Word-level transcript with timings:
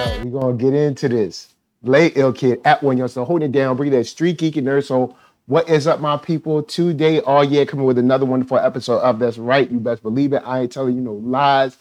So 0.00 0.24
we're 0.24 0.40
gonna 0.40 0.56
get 0.56 0.72
into 0.72 1.08
this. 1.08 1.54
Late 1.82 2.14
ill 2.16 2.32
kid 2.32 2.60
at 2.64 2.82
one 2.82 2.96
yourself, 2.96 3.26
holding 3.28 3.50
it 3.50 3.52
down, 3.52 3.76
bring 3.76 3.90
that 3.90 4.04
street 4.06 4.38
geek 4.38 4.56
and 4.56 4.66
nerd 4.66 4.84
soul. 4.84 5.16
What 5.46 5.68
is 5.68 5.86
up, 5.86 6.00
my 6.00 6.16
people? 6.16 6.62
Today, 6.62 7.20
oh, 7.20 7.24
all 7.24 7.44
year, 7.44 7.66
coming 7.66 7.84
with 7.84 7.98
another 7.98 8.24
wonderful 8.24 8.58
episode 8.58 9.00
of 9.00 9.18
That's 9.18 9.36
Right. 9.36 9.70
You 9.70 9.78
best 9.78 10.02
believe 10.02 10.32
it. 10.32 10.42
I 10.46 10.60
ain't 10.60 10.72
telling 10.72 10.94
you 10.94 11.02
no 11.02 11.12
lies. 11.12 11.76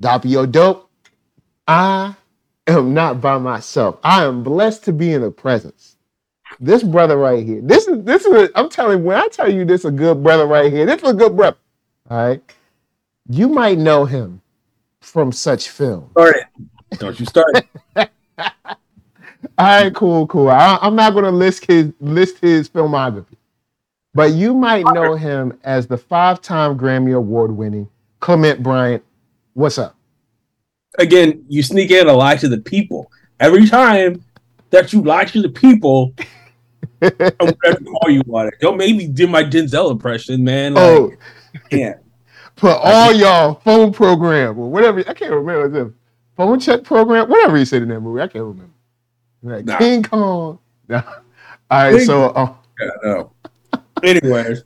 Doppio 0.00 0.50
dope. 0.50 0.88
I 1.66 2.14
am 2.68 2.94
not 2.94 3.20
by 3.20 3.38
myself. 3.38 3.98
I 4.04 4.24
am 4.24 4.44
blessed 4.44 4.84
to 4.84 4.92
be 4.92 5.12
in 5.12 5.22
the 5.22 5.30
presence. 5.30 5.96
This 6.60 6.84
brother 6.84 7.16
right 7.16 7.44
here. 7.44 7.60
This 7.62 7.88
is 7.88 8.04
this 8.04 8.24
is. 8.24 8.32
A, 8.32 8.58
I'm 8.58 8.68
telling 8.68 9.02
when 9.02 9.16
I 9.16 9.26
tell 9.28 9.52
you 9.52 9.64
this 9.64 9.80
is 9.80 9.86
a 9.86 9.90
good 9.90 10.22
brother 10.22 10.46
right 10.46 10.72
here, 10.72 10.86
this 10.86 11.02
is 11.02 11.10
a 11.10 11.14
good 11.14 11.36
brother. 11.36 11.56
All 12.10 12.28
right. 12.28 12.42
You 13.28 13.48
might 13.48 13.78
know 13.78 14.04
him 14.04 14.40
from 15.00 15.32
such 15.32 15.68
film. 15.68 16.10
Start 16.12 16.36
it. 16.36 16.44
Don't 16.98 17.18
you 17.18 17.26
start. 17.26 17.54
All 17.96 18.06
right, 19.58 19.94
cool, 19.94 20.26
cool. 20.26 20.48
I, 20.48 20.78
I'm 20.80 20.96
not 20.96 21.12
going 21.12 21.24
to 21.24 21.30
list 21.30 21.66
his 21.66 21.92
list 22.00 22.38
his 22.38 22.68
filmography, 22.68 23.36
but 24.14 24.32
you 24.32 24.54
might 24.54 24.84
know 24.86 25.14
him 25.14 25.58
as 25.64 25.86
the 25.86 25.96
five-time 25.96 26.78
Grammy 26.78 27.14
Award-winning 27.14 27.88
Clement 28.20 28.62
Bryant. 28.62 29.04
What's 29.52 29.78
up? 29.78 29.96
Again, 30.98 31.44
you 31.48 31.62
sneak 31.62 31.90
in 31.90 32.08
a 32.08 32.12
lie 32.12 32.36
to 32.36 32.48
the 32.48 32.58
people. 32.58 33.10
Every 33.38 33.68
time 33.68 34.24
that 34.70 34.92
you 34.92 35.02
lie 35.02 35.24
to 35.26 35.42
the 35.42 35.48
people, 35.48 36.14
I'm 37.02 37.10
gonna 37.38 37.76
call 37.84 38.10
you 38.10 38.22
on 38.32 38.48
it. 38.48 38.54
Don't 38.60 38.76
make 38.76 38.96
me 38.96 39.06
do 39.06 39.26
my 39.26 39.44
Denzel 39.44 39.90
impression, 39.90 40.42
man. 40.42 40.74
Like, 40.74 40.84
oh, 40.84 41.12
can't. 41.70 41.98
for 42.56 42.70
all 42.70 43.12
y'all 43.12 43.54
phone 43.56 43.92
program 43.92 44.58
or 44.58 44.70
whatever. 44.70 45.00
I 45.06 45.14
can't 45.14 45.32
remember 45.32 45.68
the 45.68 45.92
phone 46.36 46.60
check 46.60 46.84
program, 46.84 47.28
whatever 47.28 47.56
he 47.56 47.64
said 47.64 47.82
in 47.82 47.88
that 47.88 48.00
movie. 48.00 48.20
I 48.20 48.28
can't 48.28 48.44
remember. 48.44 48.72
Like 49.42 49.64
Nah. 49.64 49.78
King 49.78 50.02
Kong. 50.02 50.58
Nah. 50.88 51.02
All 51.70 51.82
right, 51.82 51.96
King 51.96 52.06
so 52.06 52.24
uh, 52.30 52.54
Yeah, 52.80 52.88
no. 53.02 53.32
Anyways, 54.02 54.64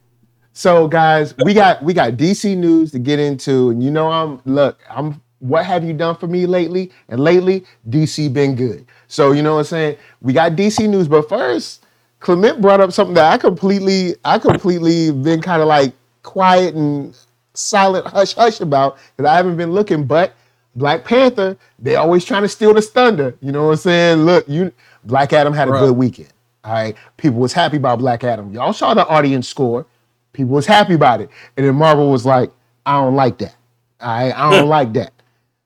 so 0.53 0.87
guys, 0.87 1.35
we 1.43 1.53
got 1.53 1.81
we 1.83 1.93
got 1.93 2.13
DC 2.13 2.57
news 2.57 2.91
to 2.91 2.99
get 2.99 3.19
into, 3.19 3.69
and 3.69 3.83
you 3.83 3.91
know 3.91 4.11
I'm 4.11 4.41
look, 4.45 4.79
I'm 4.89 5.21
what 5.39 5.65
have 5.65 5.83
you 5.83 5.93
done 5.93 6.15
for 6.15 6.27
me 6.27 6.45
lately? 6.45 6.91
And 7.07 7.19
lately, 7.21 7.65
DC 7.89 8.31
been 8.33 8.55
good. 8.55 8.85
So 9.07 9.31
you 9.31 9.41
know 9.41 9.53
what 9.53 9.59
I'm 9.59 9.65
saying? 9.65 9.97
We 10.21 10.33
got 10.33 10.53
DC 10.53 10.87
news, 10.89 11.07
but 11.07 11.27
first, 11.29 11.85
Clement 12.19 12.61
brought 12.61 12.81
up 12.81 12.91
something 12.91 13.13
that 13.15 13.31
I 13.31 13.37
completely, 13.37 14.15
I 14.25 14.37
completely 14.37 15.11
been 15.11 15.41
kind 15.41 15.61
of 15.61 15.67
like 15.67 15.93
quiet 16.23 16.75
and 16.75 17.17
silent 17.53 18.05
hush 18.07 18.33
hush 18.33 18.59
about 18.59 18.97
because 19.15 19.29
I 19.29 19.35
haven't 19.35 19.57
been 19.57 19.71
looking, 19.71 20.05
but 20.05 20.33
Black 20.75 21.03
Panther, 21.03 21.57
they 21.79 21.95
always 21.95 22.23
trying 22.23 22.43
to 22.43 22.47
steal 22.49 22.73
the 22.73 22.81
thunder. 22.81 23.35
You 23.41 23.51
know 23.51 23.65
what 23.65 23.71
I'm 23.71 23.77
saying? 23.77 24.19
Look, 24.25 24.47
you 24.47 24.71
Black 25.03 25.33
Adam 25.33 25.53
had 25.53 25.67
a 25.67 25.71
Bruh. 25.71 25.79
good 25.87 25.97
weekend. 25.97 26.29
All 26.63 26.73
right. 26.73 26.95
People 27.17 27.39
was 27.39 27.53
happy 27.53 27.77
about 27.77 27.99
Black 27.99 28.23
Adam. 28.23 28.53
Y'all 28.53 28.73
saw 28.73 28.93
the 28.93 29.05
audience 29.07 29.47
score. 29.47 29.85
People 30.33 30.53
was 30.53 30.65
happy 30.65 30.93
about 30.93 31.21
it. 31.21 31.29
And 31.57 31.65
then 31.65 31.75
Marvel 31.75 32.11
was 32.11 32.25
like, 32.25 32.51
I 32.85 32.93
don't 33.01 33.15
like 33.15 33.37
that. 33.39 33.55
All 34.01 34.07
right. 34.09 34.33
I 34.37 34.51
don't 34.51 34.67
like 34.77 34.93
that. 34.93 35.13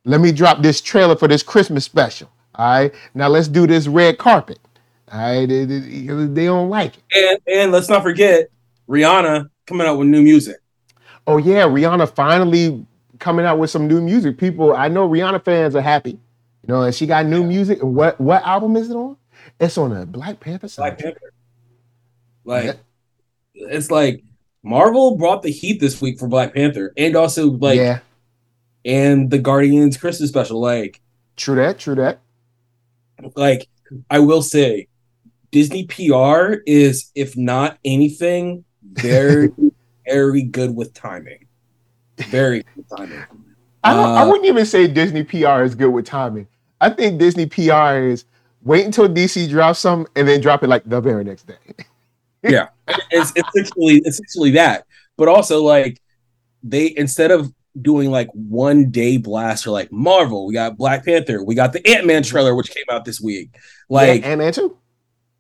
Let 0.06 0.22
me 0.22 0.32
drop 0.32 0.62
this 0.62 0.82
trailer 0.82 1.16
for 1.16 1.28
this 1.28 1.44
Christmas 1.44 1.84
special. 1.86 2.30
All 2.56 2.66
right. 2.82 2.94
Now 3.14 3.28
let's 3.28 3.48
do 3.48 3.66
this 3.68 3.88
red 3.88 4.18
carpet. 4.18 4.60
All 5.12 5.20
right. 5.20 5.46
They, 5.48 5.66
they- 5.66 5.80
they 5.80 6.46
don't 6.46 6.70
like 6.70 6.94
it. 6.98 7.04
and 7.16 7.40
and 7.58 7.72
let's 7.72 7.90
not 7.90 8.04
forget 8.04 8.50
Rihanna 8.90 9.50
coming 9.68 9.88
out 9.88 9.98
with 9.98 10.08
new 10.08 10.22
music. 10.22 10.58
Oh 11.26 11.38
yeah, 11.38 11.64
Rihanna 11.64 12.14
finally 12.14 12.86
coming 13.24 13.46
out 13.46 13.58
with 13.58 13.70
some 13.70 13.88
new 13.88 14.02
music. 14.02 14.38
People, 14.38 14.76
I 14.76 14.90
know 14.90 15.08
Rihanna 15.08 15.46
fans 15.46 15.76
are 15.76 15.82
happy. 15.82 16.12
You 16.12 16.68
know, 16.68 16.82
and 16.84 16.94
she 16.94 17.08
got 17.08 17.26
new 17.26 17.44
music. 17.44 17.82
And 17.82 17.96
what 17.96 18.20
what 18.20 18.44
album 18.44 18.76
is 18.76 18.90
it 18.90 18.96
on? 18.96 19.18
It's 19.60 19.78
on 19.78 19.96
a 19.96 20.06
Black 20.06 20.40
Panther 20.40 20.68
Black. 20.76 21.00
Panther. 21.00 21.34
Like 22.44 22.78
it's 23.54 23.90
like 23.90 24.24
Marvel 24.62 25.18
brought 25.18 25.42
the 25.42 25.52
heat 25.52 25.80
this 25.80 26.02
week 26.02 26.20
for 26.20 26.28
Black 26.28 26.54
Panther, 26.54 26.94
and 26.96 27.16
also 27.16 27.52
like 27.52 27.78
yeah, 27.78 28.00
and 28.86 29.32
the 29.32 29.40
Guardians 29.40 29.98
Christmas 29.98 30.30
special. 30.30 30.60
Like 30.60 31.02
true 31.36 31.56
that, 31.56 31.80
true 31.80 31.96
that. 31.96 32.20
like 33.36 33.68
I 34.10 34.20
will 34.20 34.42
say, 34.42 34.88
Disney 35.52 35.86
PR 35.86 36.56
is, 36.66 37.12
if 37.16 37.36
not 37.36 37.78
anything, 37.84 38.64
very 38.82 39.52
very 40.06 40.44
good 40.44 40.76
with 40.76 40.94
timing. 40.94 41.48
Very 42.18 42.64
good 42.76 42.86
timing. 42.98 43.26
I 43.84 43.94
don't, 43.94 44.12
I 44.16 44.22
Uh, 44.22 44.26
wouldn't 44.26 44.46
even 44.46 44.66
say 44.66 44.88
Disney 44.88 45.24
PR 45.24 45.64
is 45.64 45.76
good 45.76 45.90
with 45.92 46.06
timing. 46.06 46.48
I 46.82 46.90
think 46.90 47.20
Disney 47.20 47.46
PR 47.46 47.96
is 47.98 48.26
wait 48.62 48.86
until 48.86 49.08
DC 49.10 49.48
drops 49.48 49.80
some 49.80 50.08
and 50.16 50.28
then 50.28 50.42
drop 50.42 50.64
it 50.64 50.68
like 50.70 50.84
the 50.86 51.02
very 51.02 51.24
next 51.24 51.48
day. 51.48 51.58
yeah, 52.44 52.70
it's 53.12 53.32
essentially 53.36 53.98
it's 54.06 54.20
essentially 54.20 54.52
that. 54.52 54.86
But 55.18 55.28
also 55.28 55.64
like 55.64 56.02
they 56.64 56.94
instead 56.98 57.32
of 57.32 57.54
doing 57.82 58.12
like 58.12 58.30
one 58.34 58.92
day 58.92 59.18
blast 59.18 59.68
or 59.68 59.72
like 59.72 59.92
Marvel, 59.92 60.48
we 60.48 60.54
got 60.54 60.78
Black 60.78 61.06
Panther, 61.06 61.44
we 61.44 61.56
got 61.56 61.74
the 61.74 61.86
Ant 61.88 62.06
Man 62.08 62.24
trailer 62.24 62.56
which 62.56 62.72
came 62.72 62.86
out 62.92 63.06
this 63.06 63.22
week. 63.22 63.52
Like 63.90 64.22
yeah, 64.22 64.30
Ant 64.30 64.40
Man 64.40 64.54
too. 64.54 64.78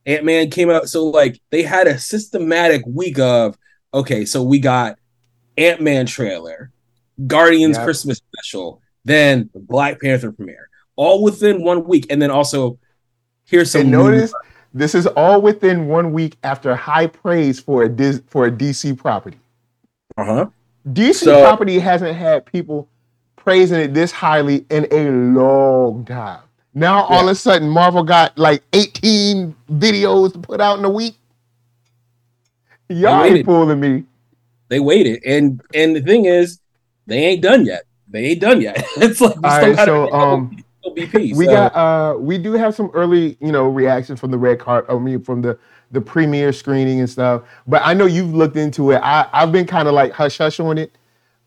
Ant 0.06 0.25
Man 0.25 0.50
came 0.50 0.69
out, 0.69 0.89
so 0.89 1.06
like 1.06 1.39
they 1.51 1.63
had 1.63 1.88
a 1.88 1.97
systematic 1.97 2.83
week 2.85 3.19
of 3.19 3.57
okay, 3.94 4.25
so 4.25 4.44
we 4.44 4.59
got 4.59 4.97
Ant 5.57 5.81
Man 5.81 6.05
trailer, 6.05 6.71
Guardians 7.27 7.77
Yep. 7.77 7.85
Christmas 7.85 8.17
special, 8.33 8.81
then 9.05 9.49
Black 9.53 10.01
Panther 10.01 10.31
premiere, 10.31 10.69
all 10.95 11.23
within 11.23 11.63
one 11.63 11.83
week, 11.85 12.05
and 12.09 12.21
then 12.21 12.31
also 12.31 12.77
here's 13.45 13.71
some 13.71 13.81
and 13.81 13.91
notice 13.91 14.33
this 14.73 14.95
is 14.95 15.05
all 15.07 15.41
within 15.41 15.87
one 15.87 16.13
week 16.13 16.37
after 16.43 16.75
high 16.75 17.05
praise 17.07 17.59
for 17.59 17.83
a 17.83 17.89
Dis, 17.89 18.21
for 18.27 18.45
a 18.47 18.51
DC 18.51 18.97
property. 18.97 19.37
uh-huh. 20.17 20.47
DC 20.91 21.25
So- 21.25 21.41
property 21.41 21.79
hasn't 21.79 22.15
had 22.15 22.45
people 22.45 22.87
praising 23.35 23.79
it 23.79 23.93
this 23.93 24.11
highly 24.11 24.65
in 24.69 24.87
a 24.91 25.09
long 25.37 26.05
time. 26.05 26.39
Now 26.73 27.03
all 27.03 27.25
of 27.27 27.31
a 27.31 27.35
sudden 27.35 27.69
Marvel 27.69 28.03
got 28.03 28.35
like 28.37 28.63
18 28.73 29.53
videos 29.71 30.33
to 30.33 30.39
put 30.39 30.59
out 30.59 30.79
in 30.79 30.85
a 30.85 30.89
week. 30.89 31.15
Y'all 32.89 33.23
ain't 33.23 33.45
fooling 33.45 33.79
me. 33.79 34.03
They 34.73 34.79
waited, 34.79 35.22
and 35.23 35.61
and 35.75 35.95
the 35.95 36.01
thing 36.01 36.25
is, 36.25 36.59
they 37.06 37.23
ain't 37.25 37.44
done 37.44 37.63
yet. 37.63 37.84
They 38.07 38.25
ain't 38.31 38.41
done 38.41 38.59
yet. 38.59 38.84
it's 38.97 39.22
like 39.22 39.35
we 39.35 39.47
All 39.47 39.51
still 39.51 39.67
right, 39.67 39.75
got 39.75 39.85
so 39.85 40.11
um 40.11 40.63
BP. 40.97 41.13
we 41.38 41.45
so- 41.45 41.51
got 41.51 41.75
uh 41.75 42.17
we 42.17 42.39
do 42.39 42.53
have 42.53 42.73
some 42.73 42.89
early 42.95 43.38
you 43.39 43.51
know 43.51 43.67
reactions 43.67 44.19
from 44.19 44.31
the 44.31 44.38
red 44.39 44.57
card 44.57 44.83
i 44.89 44.97
mean 44.97 45.22
from 45.22 45.44
the 45.44 45.57
the 45.91 46.01
premiere 46.01 46.51
screening 46.51 47.00
and 47.00 47.09
stuff 47.09 47.44
but 47.67 47.81
i 47.85 47.94
know 47.94 48.06
you've 48.06 48.33
looked 48.33 48.57
into 48.57 48.91
it 48.91 48.97
i 48.97 49.29
i've 49.31 49.51
been 49.51 49.67
kind 49.67 49.88
of 49.88 49.94
like 49.94 50.12
hush 50.12 50.39
hush 50.39 50.59
on 50.59 50.78
it 50.79 50.91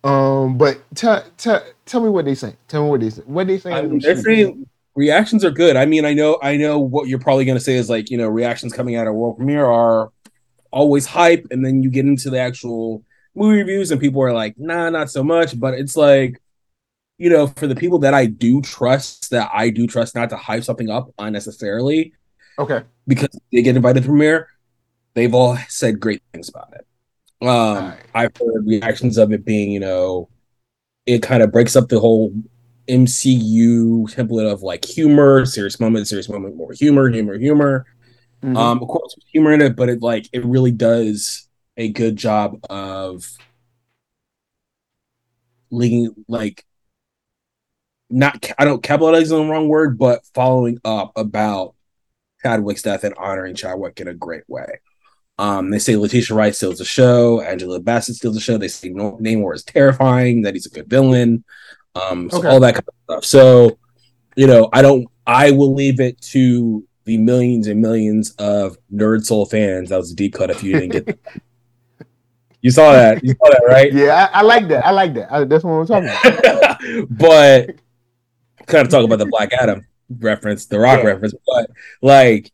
um 0.04 0.56
but 0.56 0.80
tell 0.94 1.22
tell 1.36 1.62
tell 1.84 2.00
me 2.00 2.08
what 2.08 2.24
they 2.24 2.34
say 2.34 2.54
tell 2.68 2.84
me 2.84 2.90
what 2.90 3.00
they 3.00 3.10
say 3.10 3.22
what 3.26 3.46
they 3.48 3.58
say 3.58 3.72
I 3.72 3.82
mean, 3.82 3.98
they're 3.98 4.16
saying 4.16 4.66
reactions 4.94 5.44
are 5.44 5.50
good. 5.50 5.76
I 5.76 5.84
mean, 5.84 6.04
I 6.06 6.14
know, 6.14 6.38
I 6.42 6.56
know 6.56 6.78
what 6.78 7.06
you're 7.06 7.18
probably 7.18 7.44
going 7.44 7.58
to 7.58 7.62
say 7.62 7.74
is 7.74 7.90
like, 7.90 8.08
you 8.10 8.16
know, 8.16 8.28
reactions 8.28 8.72
coming 8.72 8.96
out 8.96 9.06
of 9.06 9.14
world 9.14 9.36
premiere 9.36 9.66
are 9.66 10.10
always 10.70 11.06
hype, 11.06 11.46
and 11.50 11.64
then 11.64 11.82
you 11.82 11.90
get 11.90 12.06
into 12.06 12.30
the 12.30 12.38
actual 12.38 13.02
movie 13.36 13.58
reviews, 13.58 13.90
and 13.90 14.00
people 14.00 14.22
are 14.22 14.32
like, 14.32 14.58
nah, 14.58 14.90
not 14.90 15.10
so 15.10 15.22
much. 15.22 15.58
But 15.58 15.74
it's 15.74 15.96
like, 15.96 16.40
you 17.18 17.30
know, 17.30 17.46
for 17.46 17.66
the 17.66 17.76
people 17.76 17.98
that 18.00 18.14
I 18.14 18.26
do 18.26 18.60
trust, 18.62 19.30
that 19.30 19.50
I 19.52 19.70
do 19.70 19.86
trust 19.86 20.14
not 20.14 20.30
to 20.30 20.36
hype 20.36 20.64
something 20.64 20.90
up 20.90 21.12
unnecessarily 21.18 22.12
okay 22.58 22.82
because 23.06 23.28
they 23.52 23.62
get 23.62 23.76
invited 23.76 24.02
to 24.02 24.06
premiere, 24.08 24.48
they've 25.14 25.34
all 25.34 25.56
said 25.68 26.00
great 26.00 26.22
things 26.32 26.48
about 26.48 26.72
it. 26.74 26.86
Um, 27.42 27.48
Alright. 27.48 27.98
I've 28.14 28.36
heard 28.36 28.66
reactions 28.66 29.18
of 29.18 29.32
it 29.32 29.44
being, 29.44 29.70
you 29.70 29.80
know, 29.80 30.28
it 31.06 31.22
kind 31.22 31.42
of 31.42 31.52
breaks 31.52 31.76
up 31.76 31.88
the 31.88 32.00
whole 32.00 32.32
MCU 32.88 34.06
template 34.08 34.50
of 34.50 34.62
like 34.62 34.84
humor, 34.84 35.44
serious 35.46 35.78
moment, 35.78 36.08
serious 36.08 36.28
moment, 36.28 36.56
more 36.56 36.72
humor, 36.72 37.08
humor, 37.10 37.38
humor. 37.38 37.86
Mhm. 38.42 38.56
Um, 38.56 38.82
of 38.82 38.88
course, 38.88 39.16
humor 39.32 39.52
in 39.52 39.60
it, 39.62 39.76
but 39.76 39.88
it 39.88 40.02
like 40.02 40.28
it 40.32 40.44
really 40.44 40.70
does 40.72 41.45
a 41.76 41.90
good 41.90 42.16
job 42.16 42.58
of 42.70 43.26
leading 45.70 46.14
like 46.28 46.64
not 48.08 48.50
I 48.58 48.64
don't 48.64 48.82
capitalize 48.82 49.32
on 49.32 49.46
the 49.46 49.52
wrong 49.52 49.68
word, 49.68 49.98
but 49.98 50.24
following 50.34 50.78
up 50.84 51.12
about 51.16 51.74
Chadwick's 52.42 52.82
death 52.82 53.04
and 53.04 53.14
honoring 53.14 53.54
Chadwick 53.54 54.00
in 54.00 54.08
a 54.08 54.14
great 54.14 54.44
way. 54.48 54.80
Um, 55.38 55.70
they 55.70 55.78
say 55.78 55.96
Letitia 55.96 56.34
Wright 56.34 56.54
steals 56.54 56.78
the 56.78 56.84
show, 56.84 57.40
Angela 57.42 57.80
Bassett 57.80 58.16
steals 58.16 58.34
the 58.36 58.40
show. 58.40 58.56
They 58.56 58.68
say 58.68 58.90
Namor 58.90 59.54
is 59.54 59.64
terrifying, 59.64 60.42
that 60.42 60.54
he's 60.54 60.66
a 60.66 60.70
good 60.70 60.88
villain, 60.88 61.44
um, 61.94 62.30
so 62.30 62.38
Okay. 62.38 62.48
all 62.48 62.60
that 62.60 62.74
kind 62.74 62.88
of 62.88 62.94
stuff. 63.04 63.24
So, 63.24 63.78
you 64.36 64.46
know, 64.46 64.68
I 64.72 64.82
don't. 64.82 65.06
I 65.26 65.50
will 65.50 65.74
leave 65.74 65.98
it 66.00 66.20
to 66.22 66.86
the 67.04 67.18
millions 67.18 67.66
and 67.66 67.80
millions 67.80 68.30
of 68.38 68.78
Nerd 68.94 69.24
Soul 69.24 69.44
fans. 69.44 69.90
That 69.90 69.96
was 69.96 70.12
a 70.12 70.14
deep 70.14 70.34
cut. 70.34 70.50
If 70.50 70.62
you 70.62 70.74
didn't 70.74 70.92
get. 71.06 71.18
you 72.66 72.70
saw 72.72 72.92
that, 72.92 73.22
you 73.24 73.34
saw 73.40 73.48
that, 73.50 73.62
right? 73.68 73.92
yeah 74.00 74.28
I, 74.34 74.40
I 74.40 74.42
like 74.42 74.66
that 74.68 74.84
i 74.86 74.90
like 74.90 75.14
that 75.14 75.32
I, 75.32 75.44
that's 75.44 75.64
what 75.64 75.72
i'm 75.72 75.86
talking 75.86 76.08
about 76.08 76.78
but 77.10 77.70
kind 78.66 78.84
of 78.84 78.90
talk 78.90 79.04
about 79.04 79.18
the 79.18 79.26
Black 79.26 79.52
Adam. 79.52 79.86
reference, 80.20 80.66
the 80.66 80.78
Rock 80.78 80.98
Yeah. 81.00 81.06
reference, 81.12 81.34
but 81.46 81.70
like 82.02 82.52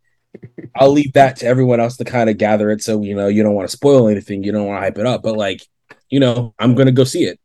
I'll 0.75 0.91
leave 0.91 1.13
that 1.15 1.37
to 1.39 1.47
everyone 1.47 1.81
else 1.81 1.97
to 1.99 2.05
kind 2.05 2.31
of 2.31 2.39
gather 2.39 2.71
it. 2.71 2.83
So 2.83 3.03
you 3.03 3.15
know, 3.15 3.29
you 3.29 3.43
don't 3.43 3.55
want 3.55 3.69
to 3.69 3.77
spoil 3.77 4.09
anything, 4.09 4.43
you 4.45 4.53
don't 4.53 4.67
want 4.67 4.79
to 4.79 4.83
hype 4.83 4.99
it 4.99 5.07
up, 5.07 5.23
but 5.23 5.37
like, 5.37 5.63
you 6.11 6.21
know, 6.21 6.55
I'm 6.59 6.75
gonna 6.75 6.93
go 6.93 7.05
see 7.05 7.25
it. 7.25 7.39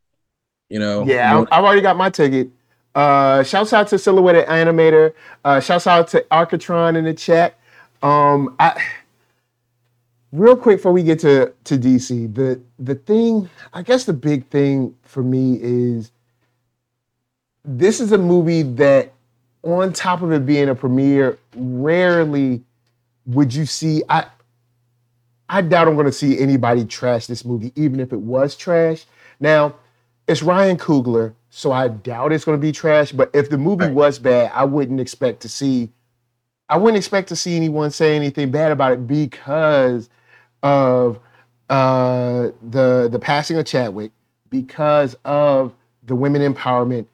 You 0.69 0.79
know, 0.79 1.05
Yeah, 1.05 1.39
You 1.39 1.47
I, 1.51 1.57
I've 1.57 1.63
already 1.65 1.81
got 1.81 1.97
my 1.97 2.09
ticket. 2.09 2.49
Uh, 2.95 3.43
shouts 3.43 3.73
out 3.73 3.87
to 3.89 3.99
Silhouetted 3.99 4.45
Animator. 4.47 5.13
Uh, 5.45 5.59
shouts 5.59 5.87
out 5.87 6.07
to 6.09 6.25
Arcatron 6.31 6.97
in 6.97 7.05
the 7.05 7.13
chat. 7.13 7.57
Um, 8.01 8.55
I 8.59 8.81
real 10.31 10.55
quick 10.55 10.77
before 10.77 10.91
we 10.93 11.03
get 11.03 11.19
to 11.19 11.53
to 11.65 11.77
DC, 11.77 12.33
the 12.33 12.61
the 12.79 12.95
thing, 12.95 13.49
I 13.73 13.81
guess 13.81 14.05
the 14.05 14.13
big 14.13 14.47
thing 14.47 14.95
for 15.03 15.23
me 15.23 15.57
is 15.61 16.11
this 17.65 17.99
is 17.99 18.11
a 18.11 18.17
movie 18.17 18.63
that, 18.63 19.13
on 19.63 19.91
top 19.93 20.21
of 20.21 20.31
it 20.31 20.45
being 20.45 20.69
a 20.69 20.75
premiere, 20.75 21.37
rarely 21.55 22.63
would 23.25 23.53
you 23.53 23.65
see. 23.65 24.03
I 24.09 24.25
I 25.49 25.61
doubt 25.61 25.87
I'm 25.87 25.93
going 25.95 26.05
to 26.07 26.11
see 26.11 26.39
anybody 26.39 26.83
trash 26.85 27.27
this 27.27 27.45
movie, 27.45 27.71
even 27.75 27.99
if 27.99 28.11
it 28.11 28.19
was 28.19 28.55
trash. 28.55 29.05
Now, 29.39 29.75
it's 30.27 30.43
Ryan 30.43 30.77
Coogler, 30.77 31.33
so 31.49 31.71
I 31.71 31.87
doubt 31.87 32.33
it's 32.33 32.43
going 32.43 32.57
to 32.57 32.61
be 32.61 32.73
trash. 32.73 33.13
But 33.13 33.29
if 33.33 33.49
the 33.49 33.57
movie 33.57 33.85
Right. 33.85 33.93
was 33.93 34.19
bad, 34.19 34.51
I 34.53 34.65
wouldn't 34.65 34.99
expect 34.99 35.41
to 35.41 35.49
see. 35.49 35.89
I 36.69 36.77
wouldn't 36.77 36.97
expect 36.97 37.29
to 37.29 37.35
see 37.37 37.55
anyone 37.55 37.91
say 37.91 38.15
anything 38.17 38.51
bad 38.51 38.73
about 38.73 38.91
it 38.91 39.07
because 39.07 40.09
of 40.63 41.19
uh, 41.69 42.49
the 42.69 43.09
the 43.11 43.19
passing 43.19 43.57
of 43.57 43.65
Chadwick, 43.65 44.11
because 44.49 45.15
of 45.25 45.73
the 46.03 46.15
women 46.15 46.53
empowerment. 46.53 47.05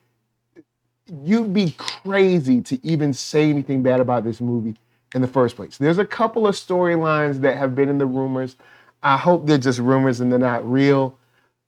You'd 1.23 1.53
be 1.53 1.75
crazy 1.77 2.61
to 2.61 2.79
even 2.85 3.13
say 3.13 3.49
anything 3.49 3.83
bad 3.83 3.99
about 3.99 4.23
this 4.23 4.39
movie 4.39 4.75
in 5.13 5.21
the 5.21 5.27
first 5.27 5.55
place. 5.55 5.77
There's 5.77 5.97
a 5.97 6.05
couple 6.05 6.47
of 6.47 6.55
storylines 6.55 7.41
that 7.41 7.57
have 7.57 7.75
been 7.75 7.89
in 7.89 7.97
the 7.97 8.05
rumors. 8.05 8.55
I 9.03 9.17
hope 9.17 9.45
they're 9.45 9.57
just 9.57 9.79
rumors 9.79 10.21
and 10.21 10.31
they're 10.31 10.39
not 10.39 10.69
real, 10.69 11.17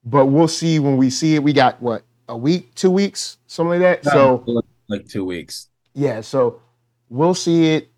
but 0.06 0.28
we'll 0.28 0.48
see 0.48 0.80
when 0.80 0.96
we 0.96 1.10
see 1.10 1.36
it. 1.36 1.44
We 1.44 1.52
got 1.52 1.82
what 1.82 2.04
a 2.30 2.38
week, 2.38 2.74
two 2.76 2.90
weeks, 2.92 3.38
something 3.48 3.82
like 3.82 4.04
that. 4.04 4.12
So 4.12 4.44
like 4.88 5.08
two 5.08 5.26
weeks. 5.26 5.68
yeah, 5.94 6.22
so 6.22 6.62
we'll 7.10 7.34
see 7.36 7.74
it. 7.74 7.90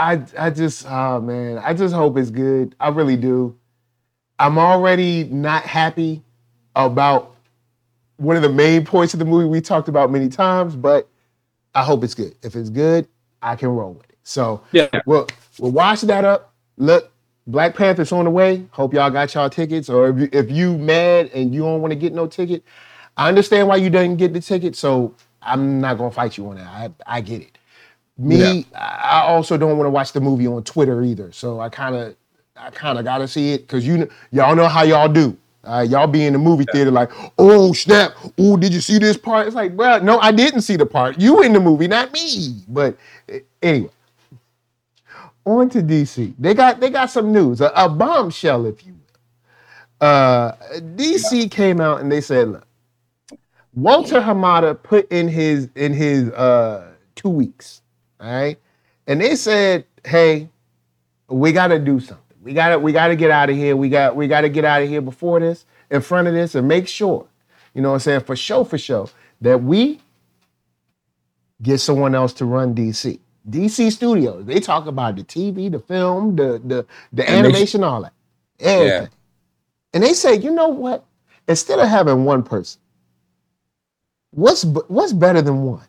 I 0.00 0.22
I 0.38 0.50
just 0.50 0.86
oh 0.88 1.20
man, 1.20 1.58
I 1.58 1.74
just 1.74 1.94
hope 1.94 2.16
it's 2.16 2.30
good. 2.30 2.74
I 2.80 2.88
really 2.88 3.16
do. 3.16 3.56
I'm 4.38 4.58
already 4.58 5.24
not 5.24 5.64
happy 5.64 6.22
about 6.74 7.36
one 8.16 8.34
of 8.34 8.42
the 8.42 8.48
main 8.48 8.84
points 8.86 9.12
of 9.12 9.18
the 9.18 9.26
movie 9.26 9.46
we 9.46 9.60
talked 9.60 9.88
about 9.88 10.10
many 10.10 10.28
times, 10.30 10.74
but 10.74 11.06
I 11.74 11.84
hope 11.84 12.02
it's 12.02 12.14
good. 12.14 12.34
If 12.42 12.56
it's 12.56 12.70
good, 12.70 13.06
I 13.42 13.56
can 13.56 13.68
roll 13.68 13.92
with 13.92 14.08
it. 14.08 14.18
So 14.22 14.62
Yeah, 14.72 14.88
we'll 15.04 15.28
we'll 15.58 15.72
wash 15.72 16.00
that 16.00 16.24
up. 16.24 16.54
Look, 16.78 17.12
Black 17.46 17.76
Panther's 17.76 18.10
on 18.10 18.24
the 18.24 18.30
way. 18.30 18.66
Hope 18.70 18.94
y'all 18.94 19.10
got 19.10 19.34
y'all 19.34 19.50
tickets. 19.50 19.90
Or 19.90 20.08
if 20.08 20.18
you, 20.18 20.28
if 20.32 20.50
you 20.50 20.78
mad 20.78 21.30
and 21.34 21.54
you 21.54 21.60
don't 21.60 21.82
want 21.82 21.92
to 21.92 21.96
get 21.96 22.14
no 22.14 22.26
ticket, 22.26 22.64
I 23.18 23.28
understand 23.28 23.68
why 23.68 23.76
you 23.76 23.90
didn't 23.90 24.16
get 24.16 24.32
the 24.32 24.40
ticket. 24.40 24.76
So 24.76 25.14
I'm 25.42 25.78
not 25.78 25.98
gonna 25.98 26.10
fight 26.10 26.38
you 26.38 26.48
on 26.48 26.56
that. 26.56 26.66
I 26.66 26.90
I 27.06 27.20
get 27.20 27.42
it. 27.42 27.58
Me, 28.20 28.66
I 28.74 28.78
I 28.78 29.22
also 29.28 29.56
don't 29.56 29.78
want 29.78 29.86
to 29.86 29.90
watch 29.90 30.12
the 30.12 30.20
movie 30.20 30.46
on 30.46 30.62
Twitter 30.62 31.02
either. 31.02 31.32
So 31.32 31.60
I 31.60 31.68
kind 31.68 31.94
of 31.94 32.16
I 32.56 32.70
kind 32.70 32.98
of 32.98 33.04
gotta 33.04 33.26
see 33.26 33.54
it 33.54 33.62
because 33.62 33.86
you 33.86 33.96
kn- 33.96 34.10
y'all 34.30 34.54
know 34.54 34.68
how 34.68 34.82
y'all 34.82 35.08
do. 35.08 35.36
Uh, 35.62 35.86
y'all 35.88 36.06
be 36.06 36.24
in 36.24 36.32
the 36.32 36.38
movie 36.38 36.64
theater 36.72 36.90
like, 36.90 37.10
oh 37.38 37.72
snap, 37.72 38.12
oh 38.38 38.56
did 38.56 38.72
you 38.72 38.80
see 38.80 38.98
this 38.98 39.16
part? 39.16 39.46
It's 39.46 39.56
like, 39.56 39.72
well, 39.74 40.02
no, 40.02 40.18
I 40.18 40.32
didn't 40.32 40.62
see 40.62 40.76
the 40.76 40.86
part. 40.86 41.20
You 41.20 41.42
in 41.42 41.52
the 41.52 41.60
movie, 41.60 41.86
not 41.86 42.12
me. 42.12 42.62
But 42.68 42.96
eh, 43.28 43.40
anyway, 43.62 43.90
on 45.44 45.68
to 45.70 45.82
DC. 45.82 46.34
They 46.38 46.54
got 46.54 46.80
they 46.80 46.90
got 46.90 47.10
some 47.10 47.32
news, 47.32 47.60
a, 47.60 47.72
a 47.74 47.88
bombshell, 47.88 48.66
if 48.66 48.86
you 48.86 48.94
will. 48.94 50.08
Uh, 50.08 50.52
DC 50.78 51.50
came 51.50 51.80
out 51.80 52.00
and 52.00 52.10
they 52.10 52.20
said, 52.22 52.48
look, 52.48 52.66
Walter 53.74 54.20
Hamada 54.20 54.82
put 54.82 55.10
in 55.12 55.28
his 55.28 55.68
in 55.74 55.92
his 55.92 56.30
uh 56.30 56.88
two 57.14 57.28
weeks, 57.28 57.79
all 58.20 58.30
right, 58.30 58.58
and 59.06 59.20
they 59.20 59.34
said, 59.34 59.84
hey, 60.04 60.48
we 61.28 61.52
got 61.52 61.68
to 61.68 61.78
do 61.78 62.00
something. 62.00 62.24
We 62.42 62.52
got 62.54 62.70
to 62.70 62.78
we 62.78 62.92
got 62.92 63.08
to 63.08 63.16
get 63.16 63.30
out 63.30 63.50
of 63.50 63.56
here. 63.56 63.76
We 63.76 63.88
got 63.88 64.16
we 64.16 64.26
got 64.26 64.42
to 64.42 64.48
get 64.48 64.64
out 64.64 64.82
of 64.82 64.88
here 64.88 65.00
before 65.00 65.40
this, 65.40 65.66
in 65.90 66.00
front 66.00 66.28
of 66.28 66.34
this, 66.34 66.54
and 66.54 66.66
make 66.66 66.88
sure, 66.88 67.26
you 67.74 67.82
know, 67.82 67.90
what 67.90 67.94
I'm 67.94 68.00
saying 68.00 68.20
for 68.20 68.36
sure, 68.36 68.64
for 68.64 68.78
sure, 68.78 69.08
that 69.40 69.62
we 69.62 70.00
get 71.62 71.78
someone 71.78 72.14
else 72.14 72.32
to 72.34 72.44
run 72.44 72.74
DC. 72.74 73.18
DC 73.48 73.90
Studios. 73.92 74.44
They 74.44 74.60
talk 74.60 74.86
about 74.86 75.16
the 75.16 75.24
TV, 75.24 75.70
the 75.70 75.80
film, 75.80 76.36
the 76.36 76.60
the 76.64 76.86
the 77.12 77.28
Animation. 77.28 77.46
animation, 77.46 77.84
all 77.84 78.02
that, 78.02 78.12
everything. 78.58 79.08
And 79.92 80.02
they 80.04 80.12
say, 80.12 80.36
you 80.36 80.50
know 80.50 80.68
what? 80.68 81.04
Instead 81.48 81.78
of 81.78 81.88
having 81.88 82.24
one 82.24 82.42
person, 82.42 82.80
what's 84.30 84.64
what's 84.64 85.12
better 85.12 85.42
than 85.42 85.62
one? 85.62 85.86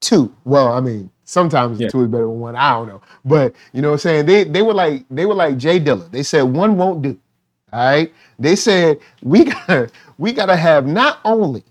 Two. 0.00 0.34
Well, 0.44 0.72
I 0.72 0.80
mean, 0.80 1.10
sometimes 1.24 1.80
Yeah. 1.80 1.88
two 1.88 2.02
is 2.02 2.08
better 2.08 2.24
than 2.26 2.40
one. 2.40 2.56
I 2.56 2.72
don't 2.74 2.88
know, 2.88 3.02
but 3.24 3.54
you 3.72 3.82
know 3.82 3.90
what 3.90 3.94
I'm 3.94 3.98
saying. 4.00 4.26
They 4.26 4.44
they 4.44 4.62
were 4.62 4.74
like 4.74 5.04
they 5.10 5.26
were 5.26 5.34
like 5.34 5.58
Jay 5.58 5.80
Dilla. 5.80 6.10
They 6.10 6.22
said 6.24 6.42
one 6.42 6.76
won't 6.78 7.02
do. 7.02 7.18
All 7.72 7.84
right. 7.84 8.12
They 8.38 8.56
said 8.56 9.00
we 9.22 9.44
gotta 9.46 9.90
we 10.18 10.32
got 10.32 10.46
to 10.46 10.56
have 10.56 10.86
not 10.86 11.20
only 11.24 11.64